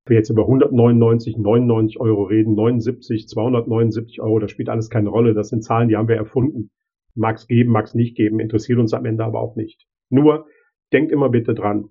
wir 0.09 0.17
jetzt 0.17 0.29
über 0.29 0.43
199, 0.43 1.37
99 1.37 1.99
Euro 1.99 2.23
reden, 2.23 2.55
79, 2.55 3.27
279 3.27 4.21
Euro, 4.21 4.39
das 4.39 4.51
spielt 4.51 4.69
alles 4.69 4.89
keine 4.89 5.09
Rolle. 5.09 5.33
Das 5.33 5.49
sind 5.49 5.63
Zahlen, 5.63 5.89
die 5.89 5.97
haben 5.97 6.07
wir 6.07 6.15
erfunden. 6.15 6.71
Mag's 7.15 7.47
geben, 7.47 7.71
mag's 7.71 7.95
nicht 7.95 8.15
geben, 8.15 8.39
interessiert 8.39 8.79
uns 8.79 8.93
am 8.93 9.05
Ende 9.05 9.23
aber 9.23 9.39
auch 9.39 9.55
nicht. 9.55 9.85
Nur 10.09 10.47
denkt 10.91 11.11
immer 11.11 11.29
bitte 11.29 11.53
dran. 11.53 11.89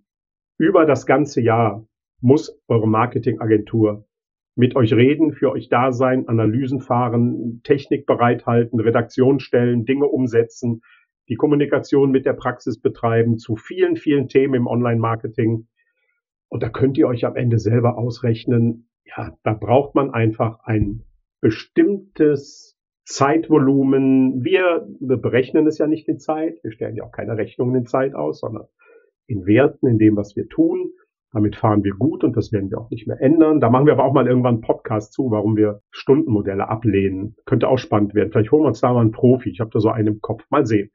Über 0.58 0.86
das 0.86 1.06
ganze 1.06 1.40
Jahr 1.40 1.86
muss 2.20 2.60
eure 2.66 2.88
Marketingagentur 2.88 4.06
mit 4.56 4.74
euch 4.74 4.92
reden, 4.92 5.32
für 5.32 5.52
euch 5.52 5.68
da 5.68 5.92
sein, 5.92 6.26
Analysen 6.26 6.80
fahren, 6.80 7.60
Technik 7.62 8.06
bereithalten, 8.06 8.80
Redaktion 8.80 9.38
stellen, 9.38 9.84
Dinge 9.84 10.06
umsetzen, 10.06 10.82
die 11.28 11.36
Kommunikation 11.36 12.10
mit 12.10 12.26
der 12.26 12.32
Praxis 12.32 12.80
betreiben 12.80 13.38
zu 13.38 13.54
vielen, 13.54 13.96
vielen 13.96 14.28
Themen 14.28 14.54
im 14.54 14.66
Online-Marketing. 14.66 15.68
Und 16.48 16.62
da 16.62 16.68
könnt 16.68 16.98
ihr 16.98 17.08
euch 17.08 17.24
am 17.24 17.36
Ende 17.36 17.58
selber 17.58 17.98
ausrechnen, 17.98 18.88
ja, 19.04 19.36
da 19.42 19.54
braucht 19.54 19.94
man 19.94 20.10
einfach 20.10 20.60
ein 20.64 21.04
bestimmtes 21.40 22.78
Zeitvolumen. 23.04 24.44
Wir, 24.44 24.86
wir 25.00 25.16
berechnen 25.16 25.66
es 25.66 25.78
ja 25.78 25.86
nicht 25.86 26.08
in 26.08 26.18
Zeit, 26.18 26.58
wir 26.62 26.72
stellen 26.72 26.96
ja 26.96 27.04
auch 27.04 27.12
keine 27.12 27.36
Rechnungen 27.36 27.74
in 27.74 27.86
Zeit 27.86 28.14
aus, 28.14 28.40
sondern 28.40 28.66
in 29.26 29.46
Werten, 29.46 29.86
in 29.86 29.98
dem, 29.98 30.16
was 30.16 30.36
wir 30.36 30.48
tun. 30.48 30.92
Damit 31.32 31.56
fahren 31.56 31.84
wir 31.84 31.92
gut 31.92 32.24
und 32.24 32.36
das 32.36 32.52
werden 32.52 32.70
wir 32.70 32.78
auch 32.78 32.90
nicht 32.90 33.06
mehr 33.06 33.20
ändern. 33.20 33.60
Da 33.60 33.68
machen 33.68 33.84
wir 33.84 33.92
aber 33.92 34.04
auch 34.04 34.14
mal 34.14 34.26
irgendwann 34.26 34.56
einen 34.56 34.62
Podcast 34.62 35.12
zu, 35.12 35.30
warum 35.30 35.56
wir 35.56 35.82
Stundenmodelle 35.90 36.68
ablehnen. 36.68 37.36
Könnte 37.44 37.68
auch 37.68 37.78
spannend 37.78 38.14
werden. 38.14 38.32
Vielleicht 38.32 38.50
holen 38.50 38.62
wir 38.62 38.68
uns 38.68 38.80
da 38.80 38.94
mal 38.94 39.02
einen 39.02 39.12
Profi. 39.12 39.50
Ich 39.50 39.60
habe 39.60 39.70
da 39.70 39.78
so 39.78 39.90
einen 39.90 40.08
im 40.08 40.20
Kopf. 40.22 40.44
Mal 40.48 40.64
sehen. 40.64 40.90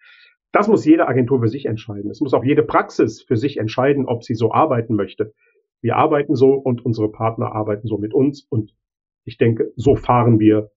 Das 0.54 0.68
muss 0.68 0.86
jede 0.86 1.08
Agentur 1.08 1.42
für 1.42 1.48
sich 1.48 1.66
entscheiden. 1.66 2.12
Es 2.12 2.22
muss 2.22 2.34
auch 2.36 2.44
jede 2.44 2.62
Praxis 2.64 3.24
für 3.24 3.38
sich 3.38 3.58
entscheiden, 3.58 4.06
ob 4.06 4.24
sie 4.24 4.36
so 4.36 4.52
arbeiten 4.52 4.96
möchte. 4.96 5.34
Wir 5.82 5.98
arbeiten 5.98 6.36
so 6.36 6.54
und 6.54 6.86
unsere 6.86 7.12
Partner 7.12 7.54
arbeiten 7.54 7.88
so 7.88 7.98
mit 7.98 8.14
uns 8.14 8.46
und 8.50 8.72
ich 9.26 9.38
denke, 9.38 9.74
so 9.76 9.96
fahren 9.96 10.40
wir 10.40 10.70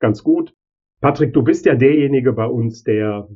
ganz 0.00 0.22
gut. 0.22 0.54
Patrick, 1.00 1.32
du 1.32 1.42
bist 1.42 1.64
ja 1.64 1.74
derjenige 1.74 2.34
bei 2.34 2.46
uns, 2.46 2.84
der 2.84 3.26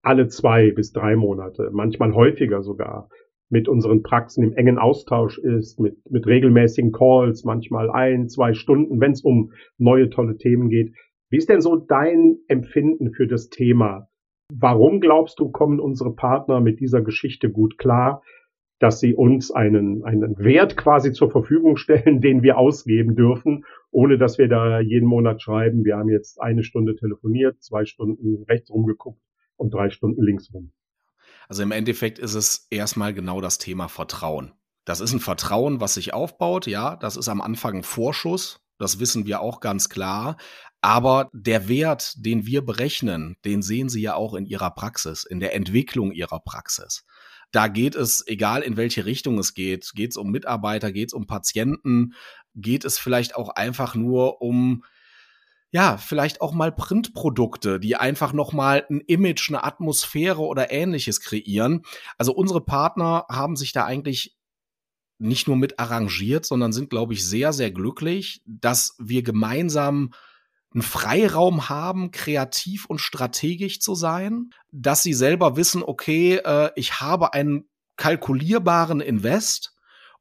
alle 0.00 0.28
zwei 0.28 0.70
bis 0.70 0.92
drei 0.92 1.16
Monate, 1.16 1.70
manchmal 1.72 2.14
häufiger 2.14 2.62
sogar, 2.62 3.08
mit 3.50 3.68
unseren 3.68 4.02
Praxen 4.02 4.44
im 4.44 4.52
engen 4.54 4.78
Austausch 4.78 5.38
ist, 5.38 5.78
mit, 5.78 5.98
mit 6.08 6.26
regelmäßigen 6.26 6.92
Calls, 6.92 7.44
manchmal 7.44 7.90
ein, 7.90 8.28
zwei 8.28 8.54
Stunden, 8.54 9.00
wenn 9.00 9.12
es 9.12 9.22
um 9.22 9.52
neue 9.76 10.08
tolle 10.08 10.36
Themen 10.36 10.70
geht. 10.70 10.94
Wie 11.28 11.36
ist 11.36 11.48
denn 11.48 11.60
so 11.60 11.76
dein 11.76 12.38
Empfinden 12.46 13.12
für 13.12 13.26
das 13.26 13.50
Thema? 13.50 14.08
Warum 14.54 15.00
glaubst 15.00 15.38
du, 15.38 15.50
kommen 15.50 15.80
unsere 15.80 16.14
Partner 16.14 16.60
mit 16.60 16.80
dieser 16.80 17.00
Geschichte 17.00 17.50
gut 17.50 17.78
klar, 17.78 18.22
dass 18.78 19.00
sie 19.00 19.14
uns 19.14 19.50
einen, 19.50 20.04
einen 20.04 20.36
Wert 20.38 20.76
quasi 20.76 21.12
zur 21.12 21.30
Verfügung 21.30 21.76
stellen, 21.76 22.20
den 22.20 22.42
wir 22.42 22.58
ausgeben 22.58 23.14
dürfen, 23.14 23.64
ohne 23.90 24.18
dass 24.18 24.38
wir 24.38 24.48
da 24.48 24.80
jeden 24.80 25.06
Monat 25.06 25.40
schreiben, 25.40 25.84
wir 25.84 25.96
haben 25.96 26.08
jetzt 26.08 26.40
eine 26.40 26.64
Stunde 26.64 26.96
telefoniert, 26.96 27.62
zwei 27.62 27.84
Stunden 27.84 28.42
rechts 28.44 28.70
rumgeguckt 28.70 29.22
und 29.56 29.72
drei 29.72 29.88
Stunden 29.90 30.22
links 30.22 30.52
rum? 30.52 30.72
Also 31.48 31.62
im 31.62 31.70
Endeffekt 31.70 32.18
ist 32.18 32.34
es 32.34 32.66
erstmal 32.70 33.14
genau 33.14 33.40
das 33.40 33.58
Thema 33.58 33.88
Vertrauen. 33.88 34.52
Das 34.84 35.00
ist 35.00 35.12
ein 35.12 35.20
Vertrauen, 35.20 35.80
was 35.80 35.94
sich 35.94 36.12
aufbaut, 36.12 36.66
ja, 36.66 36.96
das 36.96 37.16
ist 37.16 37.28
am 37.28 37.40
Anfang 37.40 37.76
ein 37.76 37.82
Vorschuss, 37.84 38.60
das 38.82 38.98
wissen 38.98 39.26
wir 39.26 39.40
auch 39.40 39.60
ganz 39.60 39.88
klar. 39.88 40.36
Aber 40.80 41.30
der 41.32 41.68
Wert, 41.68 42.14
den 42.16 42.44
wir 42.44 42.64
berechnen, 42.64 43.36
den 43.44 43.62
sehen 43.62 43.88
Sie 43.88 44.02
ja 44.02 44.14
auch 44.14 44.34
in 44.34 44.46
Ihrer 44.46 44.72
Praxis, 44.72 45.24
in 45.24 45.38
der 45.38 45.54
Entwicklung 45.54 46.10
Ihrer 46.10 46.40
Praxis. 46.40 47.04
Da 47.52 47.68
geht 47.68 47.94
es, 47.94 48.26
egal 48.26 48.62
in 48.62 48.76
welche 48.76 49.04
Richtung 49.04 49.38
es 49.38 49.54
geht, 49.54 49.92
geht 49.94 50.10
es 50.10 50.16
um 50.16 50.30
Mitarbeiter, 50.30 50.90
geht 50.90 51.10
es 51.10 51.12
um 51.12 51.26
Patienten, 51.26 52.14
geht 52.54 52.84
es 52.84 52.98
vielleicht 52.98 53.36
auch 53.36 53.50
einfach 53.50 53.94
nur 53.94 54.42
um 54.42 54.82
ja, 55.74 55.96
vielleicht 55.96 56.42
auch 56.42 56.52
mal 56.52 56.70
Printprodukte, 56.70 57.80
die 57.80 57.96
einfach 57.96 58.34
noch 58.34 58.52
mal 58.52 58.84
ein 58.90 59.00
Image, 59.00 59.48
eine 59.48 59.64
Atmosphäre 59.64 60.42
oder 60.42 60.70
ähnliches 60.70 61.20
kreieren. 61.20 61.82
Also 62.18 62.34
unsere 62.34 62.62
Partner 62.62 63.24
haben 63.30 63.56
sich 63.56 63.72
da 63.72 63.86
eigentlich 63.86 64.36
nicht 65.22 65.46
nur 65.46 65.56
mit 65.56 65.78
arrangiert, 65.78 66.44
sondern 66.44 66.72
sind, 66.72 66.90
glaube 66.90 67.14
ich, 67.14 67.26
sehr, 67.26 67.52
sehr 67.52 67.70
glücklich, 67.70 68.42
dass 68.46 68.96
wir 68.98 69.22
gemeinsam 69.22 70.12
einen 70.74 70.82
Freiraum 70.82 71.68
haben, 71.68 72.10
kreativ 72.10 72.86
und 72.86 73.00
strategisch 73.00 73.80
zu 73.80 73.94
sein, 73.94 74.50
dass 74.70 75.02
sie 75.02 75.12
selber 75.12 75.56
wissen, 75.56 75.82
okay, 75.82 76.36
äh, 76.36 76.70
ich 76.76 77.00
habe 77.00 77.34
einen 77.34 77.68
kalkulierbaren 77.96 79.00
Invest, 79.00 79.72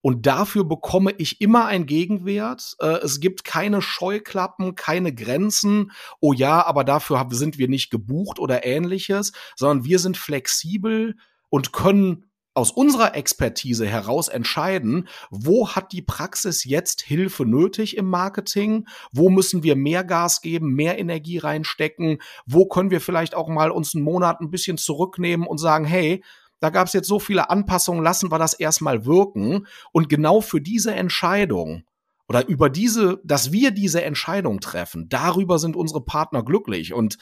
und 0.01 0.25
dafür 0.25 0.63
bekomme 0.63 1.13
ich 1.17 1.41
immer 1.41 1.65
einen 1.65 1.85
Gegenwert. 1.85 2.75
Äh, 2.79 2.97
es 3.03 3.19
gibt 3.19 3.43
keine 3.43 3.81
Scheuklappen, 3.81 4.75
keine 4.75 5.13
Grenzen. 5.13 5.91
Oh 6.19 6.33
ja, 6.33 6.65
aber 6.65 6.83
dafür 6.83 7.27
sind 7.29 7.59
wir 7.59 7.67
nicht 7.67 7.91
gebucht 7.91 8.39
oder 8.39 8.65
ähnliches, 8.65 9.31
sondern 9.55 9.85
wir 9.85 9.99
sind 9.99 10.17
flexibel 10.17 11.15
und 11.49 11.71
können 11.71 12.30
aus 12.53 12.71
unserer 12.71 13.15
Expertise 13.15 13.87
heraus 13.87 14.27
entscheiden, 14.27 15.07
wo 15.29 15.69
hat 15.69 15.91
die 15.93 16.01
Praxis 16.01 16.65
jetzt 16.65 17.01
Hilfe 17.01 17.45
nötig 17.45 17.95
im 17.95 18.07
Marketing, 18.07 18.87
wo 19.11 19.29
müssen 19.29 19.63
wir 19.63 19.75
mehr 19.75 20.03
Gas 20.03 20.41
geben, 20.41 20.73
mehr 20.73 20.99
Energie 20.99 21.37
reinstecken, 21.37 22.17
wo 22.45 22.65
können 22.65 22.91
wir 22.91 22.99
vielleicht 22.99 23.35
auch 23.35 23.47
mal 23.47 23.71
uns 23.71 23.95
einen 23.95 24.03
Monat 24.03 24.41
ein 24.41 24.51
bisschen 24.51 24.77
zurücknehmen 24.77 25.47
und 25.47 25.59
sagen, 25.59 25.85
hey, 25.85 26.23
da 26.59 26.69
gab 26.69 26.87
es 26.87 26.93
jetzt 26.93 27.07
so 27.07 27.19
viele 27.19 27.49
Anpassungen, 27.49 28.03
lassen 28.03 28.31
wir 28.31 28.37
das 28.37 28.53
erstmal 28.53 29.05
wirken. 29.05 29.65
Und 29.91 30.09
genau 30.09 30.41
für 30.41 30.61
diese 30.61 30.93
Entscheidung 30.93 31.83
oder 32.27 32.47
über 32.47 32.69
diese, 32.69 33.19
dass 33.23 33.51
wir 33.51 33.71
diese 33.71 34.03
Entscheidung 34.03 34.59
treffen, 34.59 35.09
darüber 35.09 35.57
sind 35.57 35.75
unsere 35.75 36.01
Partner 36.01 36.43
glücklich. 36.43 36.93
Und 36.93 37.17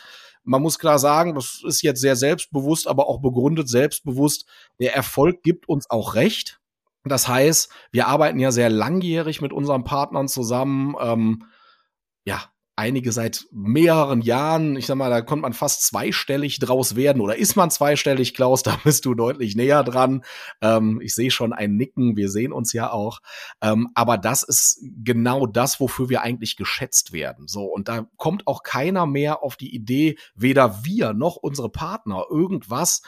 man 0.50 0.64
muss 0.64 0.80
klar 0.80 0.97
sagen, 0.97 1.36
das 1.36 1.62
ist 1.64 1.84
jetzt 1.84 2.02
sehr 2.02 2.16
selbstbewusst, 2.16 2.88
aber 2.88 3.08
auch 3.08 3.22
begründet 3.22 3.70
selbstbewusst. 3.70 4.47
Der 4.80 4.95
Erfolg 4.95 5.43
gibt 5.43 5.70
uns 5.70 5.88
auch 5.91 6.16
recht. 6.16 6.60
Das 7.04 7.28
heißt, 7.28 7.72
wir 7.91 8.08
arbeiten 8.08 8.39
ja 8.39 8.50
sehr 8.50 8.72
langjährig 8.72 9.41
mit 9.41 9.54
unseren 9.54 9.84
Partnern 9.84 10.28
zusammen. 10.28 10.95
Ähm, 11.00 11.43
einige 12.80 13.11
seit 13.11 13.45
mehreren 13.51 14.21
Jahren. 14.21 14.77
Ich 14.77 14.86
sag 14.86 14.95
mal, 14.95 15.09
da 15.09 15.19
konnte 15.19 15.41
man 15.41 15.51
fast 15.51 15.86
zweistellig 15.86 16.59
draus 16.59 16.95
werden. 16.95 17.21
Oder 17.21 17.36
ist 17.36 17.57
man 17.57 17.69
zweistellig, 17.69 18.34
Klaus? 18.34 18.63
Da 18.69 18.80
bist 18.84 19.05
du 19.05 19.15
deutlich 19.15 19.55
näher 19.55 19.84
dran. 19.84 20.23
Ähm, 20.61 21.01
ich 21.01 21.13
sehe 21.13 21.32
schon 21.32 21.53
ein 21.53 21.75
Nicken. 21.75 22.15
Wir 22.15 22.30
sehen 22.30 22.53
uns 22.53 22.71
ja 22.71 22.91
auch. 22.91 23.19
Ähm, 23.61 23.89
aber 23.95 24.17
das 24.17 24.43
ist 24.43 24.82
genau 25.03 25.45
das, 25.45 25.80
wofür 25.80 26.07
wir 26.07 26.21
eigentlich 26.21 26.55
geschätzt 26.55 27.11
werden. 27.11 27.47
So. 27.47 27.63
Und 27.65 27.88
da 27.89 28.07
kommt 28.15 28.47
auch 28.47 28.63
keiner 28.63 29.05
mehr 29.05 29.43
auf 29.43 29.57
die 29.57 29.73
Idee, 29.75 30.17
weder 30.36 30.86
wir 30.86 31.13
noch 31.13 31.36
unsere 31.36 31.69
Partner 31.69 32.25
irgendwas 32.30 33.01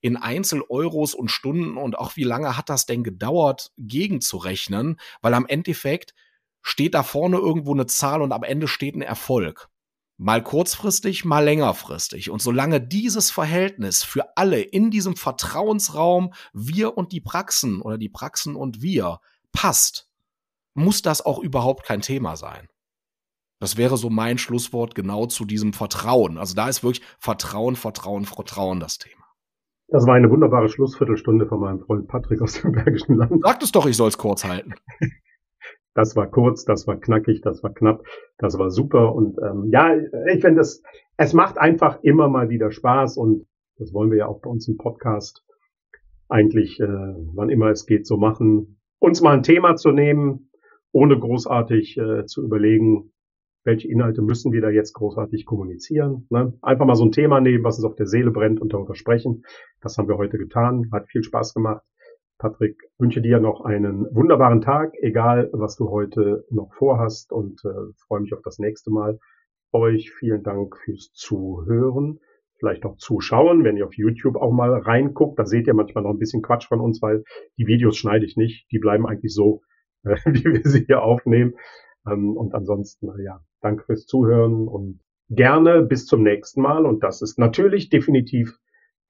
in 0.00 0.18
Einzel-Euros 0.18 1.14
und 1.14 1.30
Stunden 1.30 1.78
und 1.78 1.96
auch 1.96 2.16
wie 2.16 2.24
lange 2.24 2.58
hat 2.58 2.68
das 2.68 2.84
denn 2.84 3.04
gedauert, 3.04 3.70
gegenzurechnen, 3.78 5.00
weil 5.22 5.32
am 5.32 5.46
Endeffekt 5.46 6.12
steht 6.64 6.94
da 6.94 7.02
vorne 7.02 7.36
irgendwo 7.36 7.72
eine 7.72 7.86
Zahl 7.86 8.22
und 8.22 8.32
am 8.32 8.42
Ende 8.42 8.66
steht 8.66 8.96
ein 8.96 9.02
Erfolg. 9.02 9.68
Mal 10.16 10.42
kurzfristig, 10.42 11.24
mal 11.24 11.44
längerfristig. 11.44 12.30
Und 12.30 12.40
solange 12.40 12.80
dieses 12.80 13.30
Verhältnis 13.30 14.02
für 14.02 14.36
alle 14.36 14.60
in 14.60 14.90
diesem 14.90 15.14
Vertrauensraum, 15.14 16.32
wir 16.52 16.96
und 16.96 17.12
die 17.12 17.20
Praxen 17.20 17.82
oder 17.82 17.98
die 17.98 18.08
Praxen 18.08 18.56
und 18.56 18.80
wir, 18.80 19.18
passt, 19.52 20.08
muss 20.74 21.02
das 21.02 21.24
auch 21.24 21.38
überhaupt 21.38 21.84
kein 21.84 22.00
Thema 22.00 22.36
sein. 22.36 22.68
Das 23.60 23.76
wäre 23.76 23.96
so 23.96 24.08
mein 24.08 24.38
Schlusswort 24.38 24.94
genau 24.94 25.26
zu 25.26 25.44
diesem 25.44 25.72
Vertrauen. 25.74 26.38
Also 26.38 26.54
da 26.54 26.68
ist 26.68 26.82
wirklich 26.82 27.04
Vertrauen, 27.18 27.76
Vertrauen, 27.76 28.24
Vertrauen 28.24 28.80
das 28.80 28.98
Thema. 28.98 29.24
Das 29.88 30.06
war 30.06 30.14
eine 30.14 30.30
wunderbare 30.30 30.68
Schlussviertelstunde 30.70 31.46
von 31.46 31.60
meinem 31.60 31.80
Freund 31.80 32.08
Patrick 32.08 32.40
aus 32.40 32.54
dem 32.54 32.72
Bergischen 32.72 33.16
Land. 33.16 33.42
Sagt 33.42 33.62
es 33.62 33.72
doch, 33.72 33.86
ich 33.86 33.96
soll 33.96 34.08
es 34.08 34.16
kurz 34.18 34.44
halten. 34.44 34.74
Das 35.94 36.16
war 36.16 36.28
kurz, 36.28 36.64
das 36.64 36.86
war 36.86 36.98
knackig, 36.98 37.40
das 37.40 37.62
war 37.62 37.72
knapp, 37.72 38.04
das 38.38 38.58
war 38.58 38.70
super. 38.70 39.14
Und 39.14 39.38
ähm, 39.38 39.70
ja, 39.70 39.96
ich 39.96 40.40
finde 40.40 40.56
das, 40.56 40.82
es 41.16 41.32
macht 41.32 41.58
einfach 41.58 42.02
immer 42.02 42.28
mal 42.28 42.48
wieder 42.48 42.70
Spaß 42.70 43.16
und 43.16 43.46
das 43.78 43.92
wollen 43.92 44.10
wir 44.10 44.18
ja 44.18 44.26
auch 44.26 44.40
bei 44.40 44.50
uns 44.50 44.68
im 44.68 44.76
Podcast 44.76 45.44
eigentlich, 46.28 46.80
äh, 46.80 46.86
wann 46.86 47.48
immer 47.48 47.70
es 47.70 47.86
geht, 47.86 48.06
so 48.06 48.16
machen. 48.16 48.80
Uns 48.98 49.20
mal 49.20 49.34
ein 49.34 49.42
Thema 49.42 49.76
zu 49.76 49.90
nehmen, 49.90 50.50
ohne 50.92 51.18
großartig 51.18 51.96
äh, 51.98 52.24
zu 52.26 52.42
überlegen, 52.42 53.12
welche 53.64 53.88
Inhalte 53.88 54.22
müssen 54.22 54.52
wir 54.52 54.60
da 54.60 54.70
jetzt 54.70 54.92
großartig 54.92 55.46
kommunizieren. 55.46 56.26
Ne? 56.30 56.52
Einfach 56.60 56.86
mal 56.86 56.94
so 56.94 57.04
ein 57.04 57.12
Thema 57.12 57.40
nehmen, 57.40 57.64
was 57.64 57.78
uns 57.78 57.84
auf 57.84 57.96
der 57.96 58.06
Seele 58.06 58.30
brennt 58.30 58.60
und 58.60 58.72
darüber 58.72 58.94
sprechen. 58.94 59.44
Das 59.80 59.96
haben 59.96 60.08
wir 60.08 60.18
heute 60.18 60.38
getan. 60.38 60.90
Hat 60.92 61.08
viel 61.08 61.22
Spaß 61.22 61.54
gemacht. 61.54 61.82
Patrick, 62.38 62.82
wünsche 62.98 63.22
dir 63.22 63.38
noch 63.38 63.64
einen 63.64 64.06
wunderbaren 64.14 64.60
Tag, 64.60 64.92
egal 65.00 65.50
was 65.52 65.76
du 65.76 65.90
heute 65.90 66.44
noch 66.50 66.74
vorhast 66.74 67.32
und 67.32 67.64
äh, 67.64 67.92
freue 68.06 68.20
mich 68.20 68.34
auf 68.34 68.42
das 68.42 68.58
nächste 68.58 68.90
Mal. 68.90 69.18
Euch 69.72 70.12
vielen 70.12 70.42
Dank 70.42 70.76
fürs 70.76 71.12
Zuhören, 71.12 72.20
vielleicht 72.58 72.84
auch 72.84 72.96
Zuschauen, 72.96 73.64
wenn 73.64 73.76
ihr 73.76 73.86
auf 73.86 73.96
YouTube 73.96 74.36
auch 74.36 74.52
mal 74.52 74.72
reinguckt. 74.72 75.38
Da 75.38 75.46
seht 75.46 75.66
ihr 75.66 75.74
manchmal 75.74 76.04
noch 76.04 76.10
ein 76.10 76.18
bisschen 76.18 76.42
Quatsch 76.42 76.66
von 76.66 76.80
uns, 76.80 77.00
weil 77.02 77.24
die 77.56 77.66
Videos 77.66 77.96
schneide 77.96 78.26
ich 78.26 78.36
nicht. 78.36 78.70
Die 78.72 78.78
bleiben 78.78 79.06
eigentlich 79.06 79.32
so, 79.32 79.62
äh, 80.04 80.16
wie 80.26 80.44
wir 80.44 80.62
sie 80.64 80.84
hier 80.86 81.02
aufnehmen. 81.02 81.54
Ähm, 82.06 82.36
und 82.36 82.54
ansonsten, 82.54 83.08
ja, 83.22 83.40
danke 83.60 83.84
fürs 83.84 84.06
Zuhören 84.06 84.68
und 84.68 85.00
gerne 85.28 85.82
bis 85.82 86.06
zum 86.06 86.22
nächsten 86.22 86.62
Mal. 86.62 86.84
Und 86.84 87.02
das 87.02 87.22
ist 87.22 87.38
natürlich 87.38 87.90
definitiv 87.90 88.58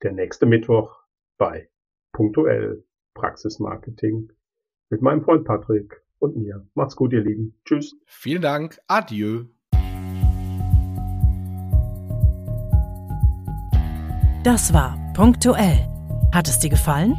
der 0.02 0.12
nächste 0.12 0.46
Mittwoch 0.46 1.00
bei 1.38 1.68
punktuell 2.12 2.84
Praxismarketing 3.14 4.30
mit 4.90 5.02
meinem 5.02 5.22
Freund 5.22 5.44
Patrick 5.44 6.02
und 6.18 6.36
mir. 6.36 6.66
Macht's 6.74 6.96
gut, 6.96 7.12
ihr 7.12 7.22
Lieben. 7.22 7.58
Tschüss. 7.64 7.96
Vielen 8.06 8.42
Dank. 8.42 8.78
Adieu. 8.86 9.44
Das 14.44 14.74
war 14.74 14.98
punktuell. 15.14 15.88
Hat 16.32 16.48
es 16.48 16.58
dir 16.58 16.70
gefallen? 16.70 17.16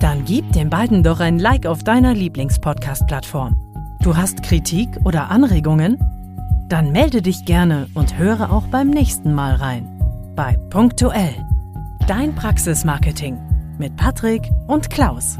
Dann 0.00 0.24
gib 0.24 0.50
den 0.52 0.70
beiden 0.70 1.02
doch 1.02 1.20
ein 1.20 1.38
Like 1.38 1.66
auf 1.66 1.84
deiner 1.84 2.14
Lieblingspodcast-Plattform. 2.14 3.54
Du 4.02 4.16
hast 4.16 4.42
Kritik 4.42 4.88
oder 5.04 5.30
Anregungen? 5.30 5.98
Dann 6.68 6.90
melde 6.90 7.20
dich 7.22 7.44
gerne 7.44 7.88
und 7.94 8.18
höre 8.18 8.50
auch 8.50 8.66
beim 8.68 8.88
nächsten 8.88 9.34
Mal 9.34 9.56
rein. 9.56 9.86
Bei 10.34 10.56
punktuell. 10.70 11.34
Dein 12.08 12.34
Praxismarketing 12.34 13.51
mit 13.82 13.96
Patrick 13.96 14.48
und 14.68 14.90
Klaus. 14.90 15.36